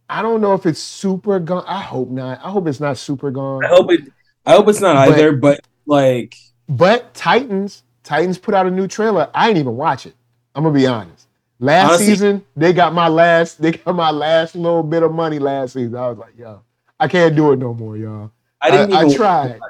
I 0.08 0.20
don't 0.22 0.40
know 0.40 0.52
if 0.54 0.66
it's 0.66 0.80
super 0.80 1.38
gone. 1.38 1.64
I 1.66 1.80
hope 1.80 2.10
not. 2.10 2.38
I 2.44 2.50
hope 2.50 2.66
it's 2.66 2.80
not 2.80 2.98
super 2.98 3.30
gone. 3.30 3.64
I 3.64 3.68
hope 3.68 3.90
it 3.92 4.00
I 4.44 4.52
hope 4.54 4.68
it's 4.68 4.80
not 4.80 5.06
But- 5.08 5.14
either, 5.18 5.32
but 5.32 5.60
like 5.86 6.36
but 6.68 7.14
titans 7.14 7.83
titans 8.04 8.38
put 8.38 8.54
out 8.54 8.66
a 8.66 8.70
new 8.70 8.86
trailer. 8.86 9.28
I 9.34 9.48
didn't 9.48 9.60
even 9.60 9.76
watch 9.76 10.06
it. 10.06 10.14
I'm 10.54 10.62
gonna 10.62 10.74
be 10.74 10.86
honest. 10.86 11.26
Last 11.58 11.88
Honestly- 11.88 12.06
season 12.06 12.44
they 12.56 12.72
got 12.72 12.94
my 12.94 13.08
last 13.08 13.60
they 13.60 13.72
got 13.72 13.94
my 13.94 14.10
last 14.10 14.54
little 14.54 14.82
bit 14.82 15.02
of 15.02 15.12
money 15.12 15.38
last 15.38 15.72
season. 15.72 15.96
I 15.96 16.08
was 16.08 16.18
like 16.18 16.36
yo 16.38 16.62
i 17.00 17.08
can't 17.08 17.34
do 17.34 17.50
it 17.52 17.58
no 17.58 17.74
more 17.74 17.96
y'all. 17.96 18.30
I 18.60 18.70
didn't 18.70 18.92
I, 18.92 19.00
even 19.02 19.12
I 19.12 19.16
tried. 19.16 19.60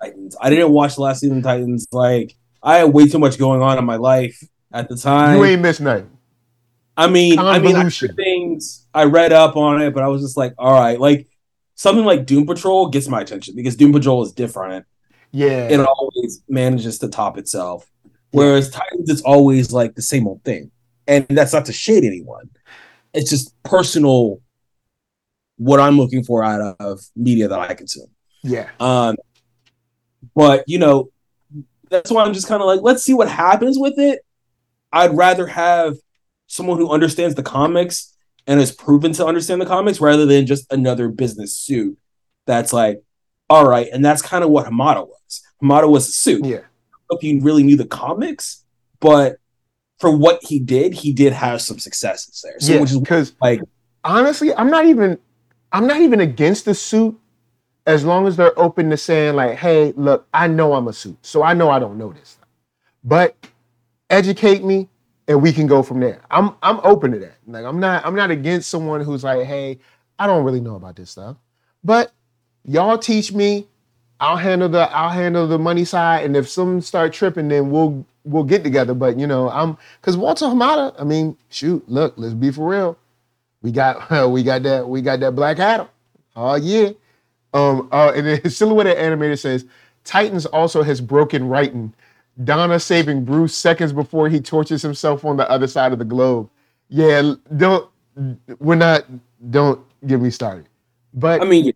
Titans. 0.00 0.36
I 0.40 0.50
didn't 0.50 0.70
watch 0.70 0.96
the 0.96 1.02
last 1.02 1.20
season 1.20 1.40
Titans. 1.42 1.86
Like 1.92 2.34
I 2.62 2.78
had 2.78 2.92
way 2.92 3.08
too 3.08 3.18
much 3.18 3.38
going 3.38 3.62
on 3.62 3.78
in 3.78 3.84
my 3.84 3.96
life 3.96 4.42
at 4.72 4.88
the 4.88 4.96
time. 4.96 5.38
you 5.38 5.44
ain't 5.44 5.62
missed 5.62 5.80
nothing. 5.80 6.10
I 6.96 7.08
mean, 7.08 7.38
I 7.38 7.58
mean, 7.58 7.76
I 7.76 7.88
things. 7.88 8.86
I 8.94 9.04
read 9.04 9.32
up 9.32 9.56
on 9.56 9.82
it, 9.82 9.92
but 9.92 10.02
I 10.04 10.08
was 10.08 10.22
just 10.22 10.36
like, 10.36 10.54
all 10.58 10.72
right, 10.72 10.98
like 10.98 11.26
something 11.74 12.04
like 12.04 12.26
Doom 12.26 12.46
Patrol 12.46 12.88
gets 12.88 13.08
my 13.08 13.20
attention 13.20 13.56
because 13.56 13.76
Doom 13.76 13.92
Patrol 13.92 14.22
is 14.22 14.32
different. 14.32 14.86
Yeah 15.34 15.68
It 15.68 15.80
always 15.80 16.42
manages 16.48 17.00
to 17.00 17.08
top 17.08 17.36
itself. 17.38 17.90
Whereas 18.30 18.70
Titans, 18.70 19.10
it's 19.10 19.22
always 19.22 19.72
like 19.72 19.94
the 19.94 20.02
same 20.02 20.26
old 20.28 20.42
thing. 20.44 20.70
And 21.06 21.26
that's 21.28 21.52
not 21.52 21.66
to 21.66 21.72
shade 21.72 22.04
anyone. 22.04 22.50
It's 23.12 23.30
just 23.30 23.54
personal 23.64 24.40
what 25.56 25.80
I'm 25.80 25.98
looking 25.98 26.24
for 26.24 26.42
out 26.44 26.76
of 26.78 27.00
media 27.16 27.48
that 27.48 27.58
I 27.58 27.74
consume. 27.74 28.06
yeah 28.42 28.70
Um, 28.78 29.16
but 30.34 30.64
you 30.66 30.78
know, 30.78 31.10
that's 31.90 32.10
why 32.10 32.24
I'm 32.24 32.32
just 32.32 32.48
kind 32.48 32.62
of 32.62 32.66
like, 32.66 32.80
let's 32.80 33.02
see 33.02 33.14
what 33.14 33.28
happens 33.28 33.76
with 33.78 33.98
it. 33.98 34.20
I'd 34.92 35.16
rather 35.16 35.46
have 35.46 35.96
someone 36.46 36.78
who 36.78 36.90
understands 36.90 37.34
the 37.34 37.42
comics 37.42 38.16
and 38.46 38.60
has 38.60 38.70
proven 38.72 39.12
to 39.14 39.26
understand 39.26 39.60
the 39.60 39.66
comics 39.66 40.00
rather 40.00 40.26
than 40.26 40.46
just 40.46 40.72
another 40.72 41.08
business 41.08 41.56
suit 41.56 41.98
that's 42.46 42.72
like, 42.72 43.02
all 43.50 43.66
right. 43.68 43.88
And 43.92 44.04
that's 44.04 44.22
kind 44.22 44.42
of 44.44 44.50
what 44.50 44.66
Hamada 44.66 45.06
was. 45.06 45.42
Hamada 45.62 45.88
was 45.90 46.08
a 46.08 46.12
suit. 46.12 46.44
yeah 46.44 46.60
If 47.10 47.22
you 47.22 47.40
really 47.40 47.62
knew 47.62 47.76
the 47.76 47.86
comics, 47.86 48.64
but 49.00 49.36
for 49.98 50.10
what 50.16 50.42
he 50.42 50.58
did, 50.58 50.94
he 50.94 51.12
did 51.12 51.32
have 51.32 51.62
some 51.62 51.78
successes 51.78 52.42
there. 52.42 52.58
So 52.58 52.72
yeah 52.74 52.80
which 52.80 52.90
is 52.90 52.98
because 52.98 53.34
like, 53.40 53.60
honestly 54.04 54.54
i'm 54.54 54.70
not 54.70 54.84
even 54.86 55.18
i'm 55.72 55.86
not 55.86 56.00
even 56.00 56.20
against 56.20 56.66
the 56.66 56.74
suit 56.74 57.18
as 57.86 58.04
long 58.04 58.26
as 58.26 58.36
they're 58.36 58.56
open 58.58 58.90
to 58.90 58.96
saying 58.96 59.34
like 59.34 59.56
hey 59.56 59.92
look 59.96 60.28
i 60.32 60.46
know 60.46 60.74
i'm 60.74 60.88
a 60.88 60.92
suit 60.92 61.16
so 61.22 61.42
i 61.42 61.54
know 61.54 61.70
i 61.70 61.78
don't 61.78 61.96
know 61.98 62.12
this 62.12 62.36
but 63.02 63.34
educate 64.10 64.62
me 64.62 64.88
and 65.26 65.40
we 65.40 65.52
can 65.52 65.66
go 65.66 65.82
from 65.82 66.00
there 66.00 66.20
i'm 66.30 66.54
i'm 66.62 66.80
open 66.84 67.12
to 67.12 67.18
that 67.18 67.36
like 67.46 67.64
i'm 67.64 67.80
not 67.80 68.04
i'm 68.04 68.14
not 68.14 68.30
against 68.30 68.68
someone 68.68 69.00
who's 69.00 69.24
like 69.24 69.46
hey 69.46 69.78
i 70.18 70.26
don't 70.26 70.44
really 70.44 70.60
know 70.60 70.76
about 70.76 70.96
this 70.96 71.10
stuff 71.10 71.36
but 71.82 72.12
y'all 72.64 72.98
teach 72.98 73.32
me 73.32 73.66
i'll 74.20 74.36
handle 74.36 74.68
the 74.68 74.90
i'll 74.92 75.10
handle 75.10 75.46
the 75.46 75.58
money 75.58 75.84
side 75.84 76.24
and 76.24 76.36
if 76.36 76.48
some 76.48 76.80
start 76.80 77.12
tripping 77.12 77.48
then 77.48 77.70
we'll 77.70 78.06
we'll 78.24 78.44
get 78.44 78.64
together 78.64 78.94
but 78.94 79.18
you 79.18 79.26
know 79.26 79.50
i'm 79.50 79.76
because 80.00 80.16
walter 80.16 80.46
hamada 80.46 80.94
i 80.98 81.04
mean 81.04 81.36
shoot 81.50 81.86
look 81.88 82.14
let's 82.16 82.34
be 82.34 82.50
for 82.50 82.68
real 82.68 82.98
we 83.64 83.72
got 83.72 84.30
we 84.30 84.44
got 84.44 84.62
that 84.62 84.88
we 84.88 85.02
got 85.02 85.18
that 85.20 85.34
Black 85.34 85.58
Adam. 85.58 85.88
Oh 86.36 86.54
yeah. 86.54 86.90
Um 87.52 87.88
uh 87.90 88.12
and 88.14 88.26
then 88.26 88.50
silhouette 88.50 88.96
animator 88.96 89.38
says 89.38 89.64
Titans 90.04 90.46
also 90.46 90.84
has 90.84 91.00
broken 91.00 91.48
writing. 91.48 91.92
Donna 92.42 92.78
saving 92.78 93.24
Bruce 93.24 93.56
seconds 93.56 93.92
before 93.92 94.28
he 94.28 94.40
tortures 94.40 94.82
himself 94.82 95.24
on 95.24 95.36
the 95.36 95.48
other 95.48 95.66
side 95.66 95.92
of 95.92 95.98
the 95.98 96.04
globe. 96.04 96.50
Yeah, 96.88 97.34
don't 97.56 97.88
we're 98.58 98.74
not 98.74 99.06
don't 99.50 99.80
get 100.06 100.20
me 100.20 100.30
started. 100.30 100.66
But 101.14 101.40
I 101.40 101.44
mean, 101.44 101.72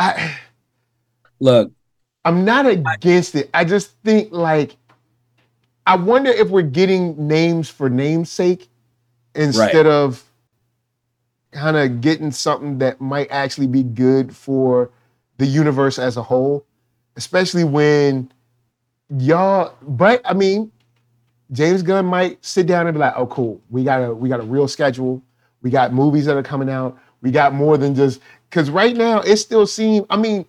I 0.00 0.38
look, 1.40 1.70
I'm 2.24 2.44
not 2.44 2.66
against 2.66 3.34
it. 3.34 3.50
I 3.52 3.64
just 3.64 3.92
think 4.02 4.32
like 4.32 4.76
I 5.86 5.96
wonder 5.96 6.30
if 6.30 6.48
we're 6.48 6.62
getting 6.62 7.28
names 7.28 7.68
for 7.68 7.90
name's 7.90 8.30
sake 8.30 8.68
instead 9.34 9.86
of 9.86 10.24
kind 11.52 11.76
of 11.76 12.00
getting 12.00 12.30
something 12.30 12.78
that 12.78 13.00
might 13.00 13.30
actually 13.30 13.66
be 13.66 13.82
good 13.82 14.34
for 14.34 14.90
the 15.38 15.46
universe 15.46 15.98
as 15.98 16.16
a 16.16 16.22
whole, 16.22 16.64
especially 17.16 17.64
when 17.64 18.30
y'all. 19.18 19.74
But 19.82 20.22
I 20.24 20.32
mean, 20.32 20.72
James 21.52 21.82
Gunn 21.82 22.06
might 22.06 22.42
sit 22.44 22.66
down 22.66 22.86
and 22.86 22.94
be 22.94 23.00
like, 23.00 23.14
"Oh, 23.16 23.26
cool, 23.26 23.60
we 23.68 23.84
got 23.84 24.02
a 24.02 24.14
we 24.14 24.28
got 24.28 24.40
a 24.40 24.44
real 24.44 24.68
schedule. 24.68 25.22
We 25.60 25.68
got 25.68 25.92
movies 25.92 26.24
that 26.24 26.36
are 26.36 26.42
coming 26.42 26.70
out. 26.70 26.98
We 27.20 27.30
got 27.30 27.52
more 27.52 27.76
than 27.76 27.94
just 27.94 28.20
because 28.50 28.68
right 28.70 28.96
now 28.96 29.20
it 29.20 29.36
still 29.36 29.66
seems. 29.66 30.06
I 30.10 30.16
mean, 30.16 30.44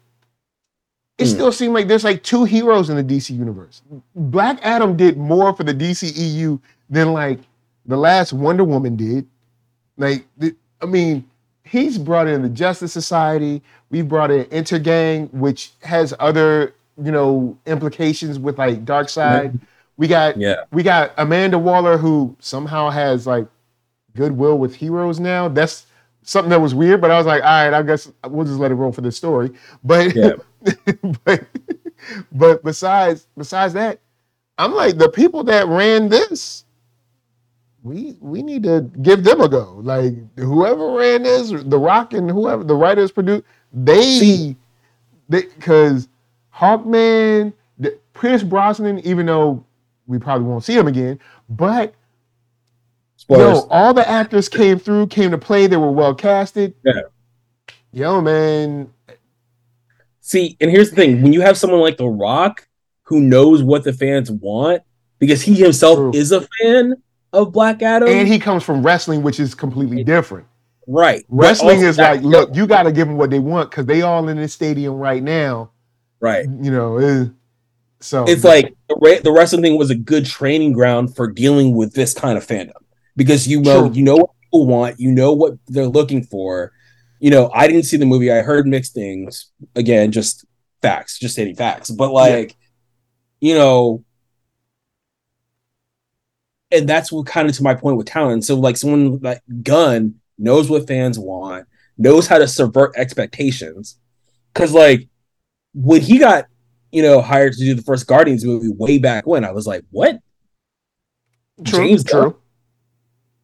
it 1.17 1.25
Hmm. 1.27 1.33
still 1.33 1.51
seems 1.51 1.73
like 1.73 1.87
there's 1.87 2.03
like 2.03 2.23
two 2.23 2.43
heroes 2.45 2.89
in 2.89 2.95
the 2.97 3.03
DC 3.03 3.35
universe. 3.35 3.81
Black 4.15 4.59
Adam 4.63 4.97
did 4.97 5.17
more 5.17 5.53
for 5.53 5.63
the 5.63 5.73
DCEU 5.73 6.59
than 6.89 7.13
like 7.13 7.39
the 7.85 7.97
last 7.97 8.33
Wonder 8.33 8.63
Woman 8.63 8.95
did. 8.95 9.27
Like, 9.97 10.25
I 10.81 10.85
mean, 10.85 11.25
he's 11.63 11.97
brought 11.97 12.27
in 12.27 12.41
the 12.41 12.49
Justice 12.49 12.91
Society. 12.91 13.61
We 13.91 14.01
brought 14.01 14.31
in 14.31 14.45
Intergang, 14.45 15.31
which 15.33 15.71
has 15.83 16.13
other, 16.19 16.73
you 17.01 17.11
know, 17.11 17.57
implications 17.65 18.39
with 18.39 18.57
like 18.57 18.83
Darkseid. 18.85 19.59
We 19.97 20.07
got 20.07 20.37
yeah. 20.37 20.63
we 20.71 20.81
got 20.81 21.13
Amanda 21.17 21.59
Waller, 21.59 21.97
who 21.97 22.35
somehow 22.39 22.89
has 22.89 23.27
like 23.27 23.45
goodwill 24.15 24.57
with 24.57 24.75
heroes 24.75 25.19
now. 25.19 25.47
That's 25.49 25.85
something 26.23 26.49
that 26.49 26.61
was 26.61 26.75
weird, 26.75 27.01
but 27.01 27.11
I 27.11 27.17
was 27.17 27.25
like, 27.25 27.43
all 27.43 27.49
right, 27.49 27.73
I 27.73 27.81
guess 27.83 28.11
we'll 28.27 28.45
just 28.45 28.59
let 28.59 28.71
it 28.71 28.75
roll 28.75 28.91
for 28.91 29.01
this 29.01 29.17
story. 29.17 29.51
But 29.83 30.15
Yeah. 30.15 30.33
but 31.25 31.45
but 32.31 32.63
besides 32.63 33.27
besides 33.37 33.73
that, 33.73 33.99
I'm 34.57 34.73
like 34.73 34.97
the 34.97 35.09
people 35.09 35.43
that 35.45 35.67
ran 35.67 36.09
this. 36.09 36.65
We 37.83 38.15
we 38.19 38.43
need 38.43 38.63
to 38.63 38.81
give 39.01 39.23
them 39.23 39.41
a 39.41 39.49
go. 39.49 39.79
Like 39.81 40.13
whoever 40.37 40.91
ran 40.91 41.23
this, 41.23 41.49
The 41.49 41.79
Rock 41.79 42.13
and 42.13 42.29
whoever 42.29 42.63
the 42.63 42.75
writers 42.75 43.11
produced, 43.11 43.43
they 43.73 44.55
they 45.29 45.41
because 45.41 46.07
Hawkman, 46.53 47.53
the, 47.79 47.97
Pierce 48.13 48.43
Brosnan, 48.43 48.99
even 48.99 49.25
though 49.25 49.65
we 50.05 50.19
probably 50.19 50.47
won't 50.47 50.63
see 50.63 50.75
him 50.75 50.87
again, 50.87 51.19
but. 51.49 51.95
Yo, 53.39 53.67
all 53.69 53.93
the 53.93 54.07
actors 54.07 54.49
came 54.49 54.77
through, 54.79 55.07
came 55.07 55.31
to 55.31 55.37
play. 55.37 55.67
They 55.67 55.77
were 55.77 55.91
well 55.91 56.13
casted. 56.15 56.73
Yeah. 56.83 57.01
Yo, 57.93 58.21
man. 58.21 58.91
See, 60.21 60.57
and 60.61 60.69
here's 60.71 60.89
the 60.89 60.95
thing: 60.95 61.21
when 61.21 61.33
you 61.33 61.41
have 61.41 61.57
someone 61.57 61.81
like 61.81 61.97
The 61.97 62.07
Rock 62.07 62.67
who 63.03 63.19
knows 63.21 63.63
what 63.63 63.83
the 63.83 63.91
fans 63.93 64.31
want, 64.31 64.83
because 65.19 65.41
he 65.41 65.55
himself 65.55 65.97
True. 65.97 66.11
is 66.13 66.31
a 66.31 66.41
fan 66.61 66.95
of 67.33 67.51
Black 67.51 67.81
Adam, 67.81 68.07
And 68.09 68.27
he 68.27 68.39
comes 68.39 68.63
from 68.63 68.83
wrestling, 68.85 69.21
which 69.23 69.39
is 69.39 69.53
completely 69.55 70.03
different. 70.03 70.47
right? 70.87 71.23
Wrestling 71.29 71.81
is 71.81 71.97
that- 71.97 72.15
like, 72.17 72.21
look, 72.23 72.55
you 72.55 72.67
got 72.67 72.83
to 72.83 72.91
give 72.91 73.07
them 73.07 73.17
what 73.17 73.29
they 73.29 73.39
want 73.39 73.69
because 73.69 73.85
they 73.85 74.01
all 74.01 74.27
in 74.29 74.37
this 74.37 74.53
stadium 74.53 74.95
right 74.95 75.21
now. 75.23 75.71
right. 76.19 76.45
You 76.45 76.71
know, 76.71 76.97
eh, 76.97 77.25
so 77.99 78.25
It's 78.27 78.43
like 78.43 78.73
the, 78.89 79.21
the 79.23 79.31
wrestling 79.31 79.61
thing 79.61 79.77
was 79.77 79.89
a 79.89 79.95
good 79.95 80.25
training 80.25 80.73
ground 80.73 81.15
for 81.15 81.27
dealing 81.27 81.75
with 81.75 81.93
this 81.93 82.13
kind 82.13 82.37
of 82.37 82.45
fandom 82.45 82.73
because 83.21 83.47
you 83.47 83.61
know 83.61 83.87
True. 83.87 83.95
you 83.95 84.03
know 84.03 84.15
what 84.15 84.31
people 84.41 84.65
want, 84.65 84.99
you 84.99 85.11
know 85.11 85.31
what 85.31 85.53
they're 85.67 85.85
looking 85.85 86.23
for. 86.23 86.71
You 87.19 87.29
know, 87.29 87.51
I 87.53 87.67
didn't 87.67 87.83
see 87.83 87.97
the 87.97 88.05
movie. 88.07 88.31
I 88.31 88.41
heard 88.41 88.65
mixed 88.65 88.95
things. 88.95 89.51
Again, 89.75 90.11
just 90.11 90.43
facts, 90.81 91.19
just 91.19 91.35
stating 91.35 91.55
facts. 91.55 91.91
But 91.91 92.11
like, 92.11 92.55
you 93.39 93.53
know, 93.53 94.03
and 96.71 96.89
that's 96.89 97.11
what 97.11 97.27
kind 97.27 97.47
of 97.47 97.55
to 97.57 97.63
my 97.63 97.75
point 97.75 97.97
with 97.97 98.07
talent. 98.07 98.43
So 98.43 98.55
like 98.55 98.75
someone 98.75 99.19
like 99.19 99.43
Gunn 99.61 100.15
knows 100.39 100.67
what 100.67 100.87
fans 100.87 101.19
want, 101.19 101.67
knows 101.95 102.25
how 102.25 102.39
to 102.39 102.47
subvert 102.47 102.93
expectations. 102.97 103.99
Cause 104.55 104.73
like 104.73 105.07
when 105.75 106.01
he 106.01 106.17
got, 106.17 106.45
you 106.91 107.03
know, 107.03 107.21
hired 107.21 107.53
to 107.53 107.59
do 107.59 107.75
the 107.75 107.83
first 107.83 108.07
Guardians 108.07 108.43
movie 108.43 108.73
way 108.75 108.97
back 108.97 109.27
when, 109.27 109.45
I 109.45 109.51
was 109.51 109.67
like, 109.67 109.83
what? 109.91 110.17
True, 111.63 111.85
James 111.85 112.03
true. 112.03 112.21
Gunn? 112.21 112.40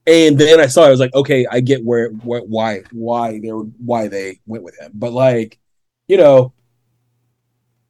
And 0.07 0.39
then 0.39 0.61
I 0.61 0.67
saw 0.67 0.83
it, 0.83 0.87
I 0.87 0.91
was 0.91 1.01
like, 1.01 1.13
okay, 1.13 1.45
I 1.51 1.59
get 1.59 1.83
where, 1.83 2.09
why 2.09 2.81
why 2.91 3.39
they 3.39 3.51
were 3.51 3.63
why 3.63 4.07
they 4.07 4.39
went 4.45 4.63
with 4.63 4.79
him. 4.79 4.91
But 4.93 5.11
like, 5.11 5.59
you 6.07 6.15
know, 6.15 6.53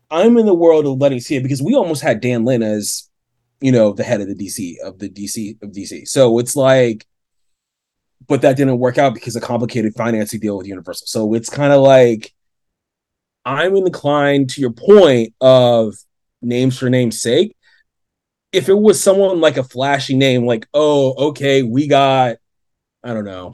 I'm 0.09 0.37
in 0.37 0.47
the 0.47 0.53
world 0.53 0.87
of 0.87 0.97
letting 0.97 1.19
see 1.19 1.35
it 1.35 1.43
because 1.43 1.61
we 1.61 1.75
almost 1.75 2.01
had 2.01 2.21
Dan 2.21 2.43
Lin 2.43 2.63
as, 2.63 3.07
you 3.61 3.71
know, 3.71 3.93
the 3.93 4.03
head 4.03 4.21
of 4.21 4.27
the 4.27 4.35
DC 4.35 4.79
of 4.83 4.97
the 4.97 5.09
DC 5.09 5.61
of 5.61 5.71
DC. 5.71 6.07
So 6.07 6.39
it's 6.39 6.55
like, 6.55 7.05
but 8.27 8.41
that 8.41 8.57
didn't 8.57 8.79
work 8.79 8.97
out 8.97 9.13
because 9.13 9.35
a 9.35 9.41
complicated 9.41 9.93
financing 9.93 10.39
deal 10.39 10.57
with 10.57 10.67
Universal. 10.67 11.07
So 11.07 11.35
it's 11.35 11.49
kind 11.49 11.71
of 11.71 11.81
like 11.81 12.33
I'm 13.45 13.75
inclined 13.75 14.49
to 14.51 14.61
your 14.61 14.73
point 14.73 15.33
of 15.39 15.93
names 16.41 16.79
for 16.79 16.89
name's 16.89 17.21
sake. 17.21 17.55
If 18.57 18.69
it 18.69 18.73
was 18.73 19.01
someone 19.01 19.39
like 19.39 19.57
a 19.57 19.63
flashy 19.63 20.15
name, 20.15 20.45
like, 20.47 20.67
oh, 20.73 21.13
okay, 21.29 21.61
we 21.61 21.87
got, 21.87 22.37
I 23.03 23.13
don't 23.13 23.23
know, 23.25 23.53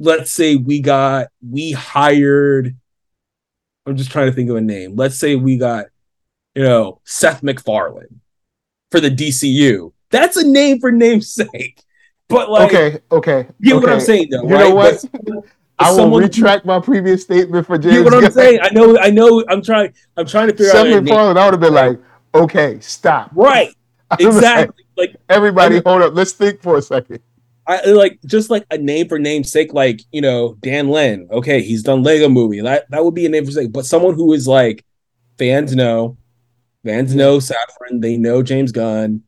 let's 0.00 0.32
say 0.32 0.56
we 0.56 0.80
got, 0.80 1.28
we 1.48 1.70
hired, 1.70 2.76
I'm 3.86 3.96
just 3.96 4.10
trying 4.10 4.26
to 4.26 4.32
think 4.32 4.50
of 4.50 4.56
a 4.56 4.60
name. 4.60 4.96
Let's 4.96 5.16
say 5.16 5.36
we 5.36 5.58
got, 5.58 5.86
you 6.56 6.64
know, 6.64 7.00
Seth 7.04 7.44
MacFarlane 7.44 8.20
for 8.90 8.98
the 8.98 9.10
DCU. 9.10 9.92
That's 10.10 10.36
a 10.36 10.44
name 10.46 10.80
for 10.80 10.90
name's 10.90 11.32
sake. 11.32 11.80
But 12.28 12.50
like, 12.50 12.74
okay, 12.74 12.98
okay. 13.12 13.46
you 13.60 13.74
get 13.74 13.76
okay. 13.76 13.86
what 13.86 13.92
I'm 13.92 14.00
saying, 14.00 14.28
though, 14.30 14.42
You 14.42 14.54
right? 14.56 14.68
know 14.68 14.74
what? 14.74 15.04
But 15.12 15.44
I 15.78 15.90
will 15.90 15.96
someone- 15.98 16.22
retract 16.22 16.66
my 16.66 16.80
previous 16.80 17.22
statement 17.22 17.64
for 17.66 17.78
James. 17.78 17.94
You 17.94 18.02
get 18.02 18.06
what 18.06 18.14
I'm 18.14 18.22
Gunn. 18.22 18.32
saying? 18.32 18.58
I 18.60 18.70
know, 18.70 18.98
I 18.98 19.10
know. 19.10 19.44
I'm 19.48 19.62
trying. 19.62 19.92
I'm 20.16 20.26
trying 20.26 20.48
to 20.48 20.54
figure 20.56 20.70
out. 20.70 20.86
Seth. 20.86 21.04
MacFarlane, 21.04 21.36
I 21.36 21.44
would 21.44 21.54
have 21.54 21.60
been 21.60 21.74
like, 21.74 22.00
okay, 22.42 22.78
stop. 22.80 23.30
Right. 23.34 23.74
Was 24.10 24.20
like, 24.20 24.34
Exactly. 24.34 24.84
Like 24.96 25.16
Everybody, 25.28 25.80
hold 25.84 26.02
up. 26.02 26.14
Let's 26.14 26.32
think 26.32 26.62
for 26.62 26.76
a 26.76 26.82
second. 26.82 27.20
I 27.66 27.84
like 27.86 28.20
just 28.24 28.48
like 28.48 28.64
a 28.70 28.78
name 28.78 29.08
for 29.08 29.18
name's 29.18 29.50
sake, 29.50 29.74
like 29.74 30.00
you 30.12 30.20
know, 30.20 30.56
Dan 30.60 30.88
Lin. 30.88 31.28
Okay, 31.30 31.62
he's 31.62 31.82
done 31.82 32.02
Lego 32.02 32.28
movie. 32.28 32.60
That 32.60 32.88
that 32.90 33.04
would 33.04 33.14
be 33.14 33.26
a 33.26 33.28
name 33.28 33.44
for 33.44 33.50
sake. 33.50 33.72
But 33.72 33.86
someone 33.86 34.14
who 34.14 34.32
is 34.32 34.46
like 34.46 34.84
fans 35.36 35.74
know, 35.74 36.16
fans 36.84 37.14
know 37.14 37.38
Safran, 37.38 38.00
they 38.00 38.16
know 38.16 38.42
James 38.42 38.70
Gunn, 38.70 39.22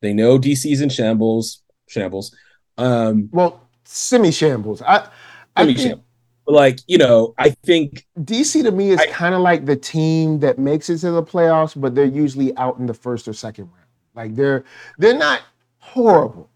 they 0.00 0.12
know 0.12 0.38
DC's 0.38 0.80
in 0.80 0.88
shambles, 0.88 1.62
shambles. 1.86 2.34
Um 2.76 3.28
Well, 3.30 3.68
semi 3.84 4.32
shambles. 4.32 4.82
I, 4.82 5.08
I 5.54 5.62
semi 5.62 5.74
shambles. 5.76 6.04
But 6.48 6.54
like, 6.54 6.78
you 6.86 6.96
know, 6.96 7.34
I 7.36 7.50
think 7.50 8.06
DC 8.18 8.62
to 8.62 8.70
me 8.70 8.88
is 8.88 9.04
kind 9.10 9.34
of 9.34 9.42
like 9.42 9.66
the 9.66 9.76
team 9.76 10.38
that 10.38 10.58
makes 10.58 10.88
it 10.88 10.96
to 11.00 11.10
the 11.10 11.22
playoffs, 11.22 11.78
but 11.78 11.94
they're 11.94 12.06
usually 12.06 12.56
out 12.56 12.78
in 12.78 12.86
the 12.86 12.94
first 12.94 13.28
or 13.28 13.34
second 13.34 13.64
round. 13.64 13.84
Like 14.14 14.34
they're 14.34 14.64
they're 14.96 15.18
not 15.18 15.42
horrible, 15.76 16.48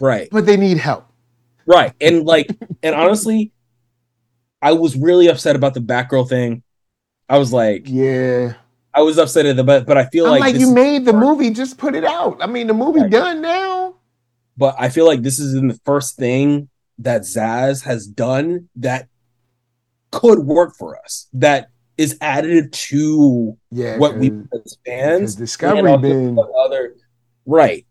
right. 0.00 0.26
but 0.32 0.46
they 0.46 0.56
need 0.56 0.78
help. 0.78 1.06
Right. 1.66 1.92
And 2.00 2.24
like, 2.24 2.48
and 2.82 2.94
honestly, 2.94 3.52
I 4.62 4.72
was 4.72 4.96
really 4.96 5.28
upset 5.28 5.54
about 5.54 5.74
the 5.74 5.80
Batgirl 5.80 6.26
thing. 6.30 6.62
I 7.28 7.36
was 7.36 7.52
like, 7.52 7.82
Yeah, 7.84 8.54
I 8.94 9.02
was 9.02 9.18
upset 9.18 9.44
at 9.44 9.56
the 9.56 9.64
but, 9.64 9.84
but 9.84 9.98
I 9.98 10.06
feel 10.06 10.24
I'm 10.24 10.30
like, 10.30 10.40
like, 10.40 10.56
you 10.56 10.72
made 10.72 11.04
the 11.04 11.12
movie, 11.12 11.50
just 11.50 11.76
put 11.76 11.94
it 11.94 12.04
out. 12.04 12.38
I 12.42 12.46
mean, 12.46 12.68
the 12.68 12.74
movie 12.74 13.02
Right. 13.02 13.10
done 13.10 13.42
now. 13.42 13.96
but 14.56 14.76
I 14.78 14.88
feel 14.88 15.04
like 15.04 15.20
this 15.20 15.38
is 15.38 15.52
in 15.52 15.68
the 15.68 15.78
first 15.84 16.16
thing 16.16 16.70
that 16.98 17.22
Zaz 17.22 17.84
has 17.84 18.06
done 18.06 18.68
that 18.76 19.08
could 20.10 20.40
work 20.40 20.74
for 20.76 20.98
us. 21.02 21.28
That 21.32 21.70
is 21.98 22.18
additive 22.18 22.72
to 22.72 23.56
Yeah, 23.70 23.98
what 23.98 24.16
we 24.16 24.32
as 24.52 24.76
fans. 24.84 25.34
Discovery 25.34 25.80
and 25.80 25.88
also 25.88 26.02
been 26.02 26.34
what 26.34 26.50
other 26.64 26.96
right. 27.46 27.86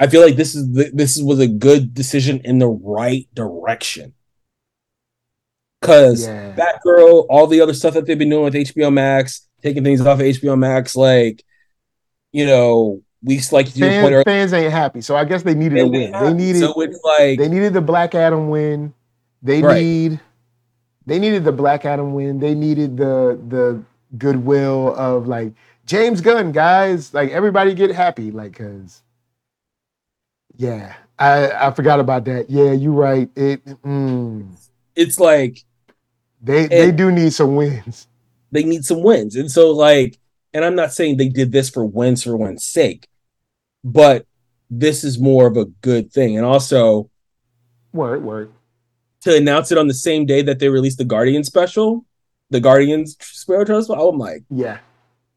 I 0.00 0.06
feel 0.08 0.22
like 0.22 0.36
this 0.36 0.54
is 0.54 0.72
the, 0.72 0.90
this 0.92 1.20
was 1.20 1.40
a 1.40 1.46
good 1.46 1.94
decision 1.94 2.40
in 2.44 2.58
the 2.58 2.68
right 2.68 3.28
direction. 3.34 4.14
Cause 5.82 6.26
yeah. 6.26 6.54
Batgirl, 6.54 7.26
all 7.28 7.46
the 7.46 7.60
other 7.60 7.74
stuff 7.74 7.94
that 7.94 8.06
they've 8.06 8.18
been 8.18 8.30
doing 8.30 8.44
with 8.44 8.54
HBO 8.54 8.92
Max, 8.92 9.46
taking 9.62 9.84
things 9.84 10.00
off 10.00 10.18
of 10.18 10.26
HBO 10.26 10.58
Max, 10.58 10.96
like 10.96 11.44
you 12.32 12.46
know, 12.46 13.02
we 13.24 13.40
like 13.50 13.72
to 13.72 13.72
the 13.72 14.00
point 14.00 14.12
Fans, 14.12 14.24
fans 14.24 14.52
ain't 14.52 14.72
happy, 14.72 15.00
so 15.00 15.16
I 15.16 15.24
guess 15.24 15.42
they 15.42 15.54
needed 15.54 15.78
a 15.80 15.86
win. 15.86 16.12
They 16.12 16.32
needed 16.32 16.60
so 16.60 16.80
it's 16.80 17.00
like 17.02 17.38
they 17.38 17.48
needed 17.48 17.72
the 17.72 17.80
Black 17.80 18.14
Adam 18.14 18.48
win. 18.48 18.92
They 19.42 19.62
Right. 19.62 19.82
need 19.82 20.20
they 21.06 21.18
needed 21.18 21.44
the 21.44 21.52
Black 21.52 21.84
Adam 21.84 22.14
win. 22.14 22.38
They 22.38 22.54
needed 22.54 22.96
the 22.96 23.38
the 23.48 23.82
goodwill 24.18 24.94
of 24.96 25.26
like 25.26 25.52
James 25.86 26.20
Gunn, 26.20 26.52
guys. 26.52 27.14
Like 27.14 27.30
everybody 27.30 27.74
get 27.74 27.90
happy, 27.90 28.30
like 28.30 28.56
cause 28.56 29.02
yeah, 30.56 30.94
I 31.18 31.50
I 31.50 31.70
forgot 31.72 32.00
about 32.00 32.24
that. 32.26 32.50
Yeah, 32.50 32.72
you're 32.72 32.92
right. 32.92 33.28
It 33.36 33.64
mm, 33.64 34.46
it's 34.94 35.18
like 35.18 35.64
they 36.42 36.66
they 36.66 36.92
do 36.92 37.10
need 37.10 37.32
some 37.32 37.56
wins. 37.56 38.06
they 38.52 38.64
need 38.64 38.84
some 38.84 39.02
wins. 39.02 39.34
And 39.36 39.50
so 39.50 39.70
like, 39.70 40.18
and 40.52 40.64
I'm 40.64 40.74
not 40.74 40.92
saying 40.92 41.16
they 41.16 41.28
did 41.28 41.52
this 41.52 41.70
for 41.70 41.84
wins 41.84 42.22
for 42.22 42.36
wins 42.36 42.64
sake, 42.64 43.08
but 43.84 44.26
this 44.70 45.04
is 45.04 45.18
more 45.18 45.46
of 45.46 45.56
a 45.56 45.66
good 45.82 46.10
thing. 46.12 46.36
And 46.36 46.44
also 46.46 47.10
Word, 47.92 48.24
word. 48.24 48.50
to 49.20 49.36
announce 49.36 49.70
it 49.70 49.78
on 49.78 49.86
the 49.86 49.94
same 49.94 50.26
day 50.26 50.42
that 50.42 50.58
they 50.58 50.68
released 50.68 50.98
the 50.98 51.04
Guardian 51.04 51.44
special, 51.44 52.04
the 52.50 52.60
Guardians 52.60 53.16
Sparrow 53.20 53.64
Trust, 53.64 53.90
I'm 53.90 54.18
like, 54.18 54.42
Yeah. 54.50 54.78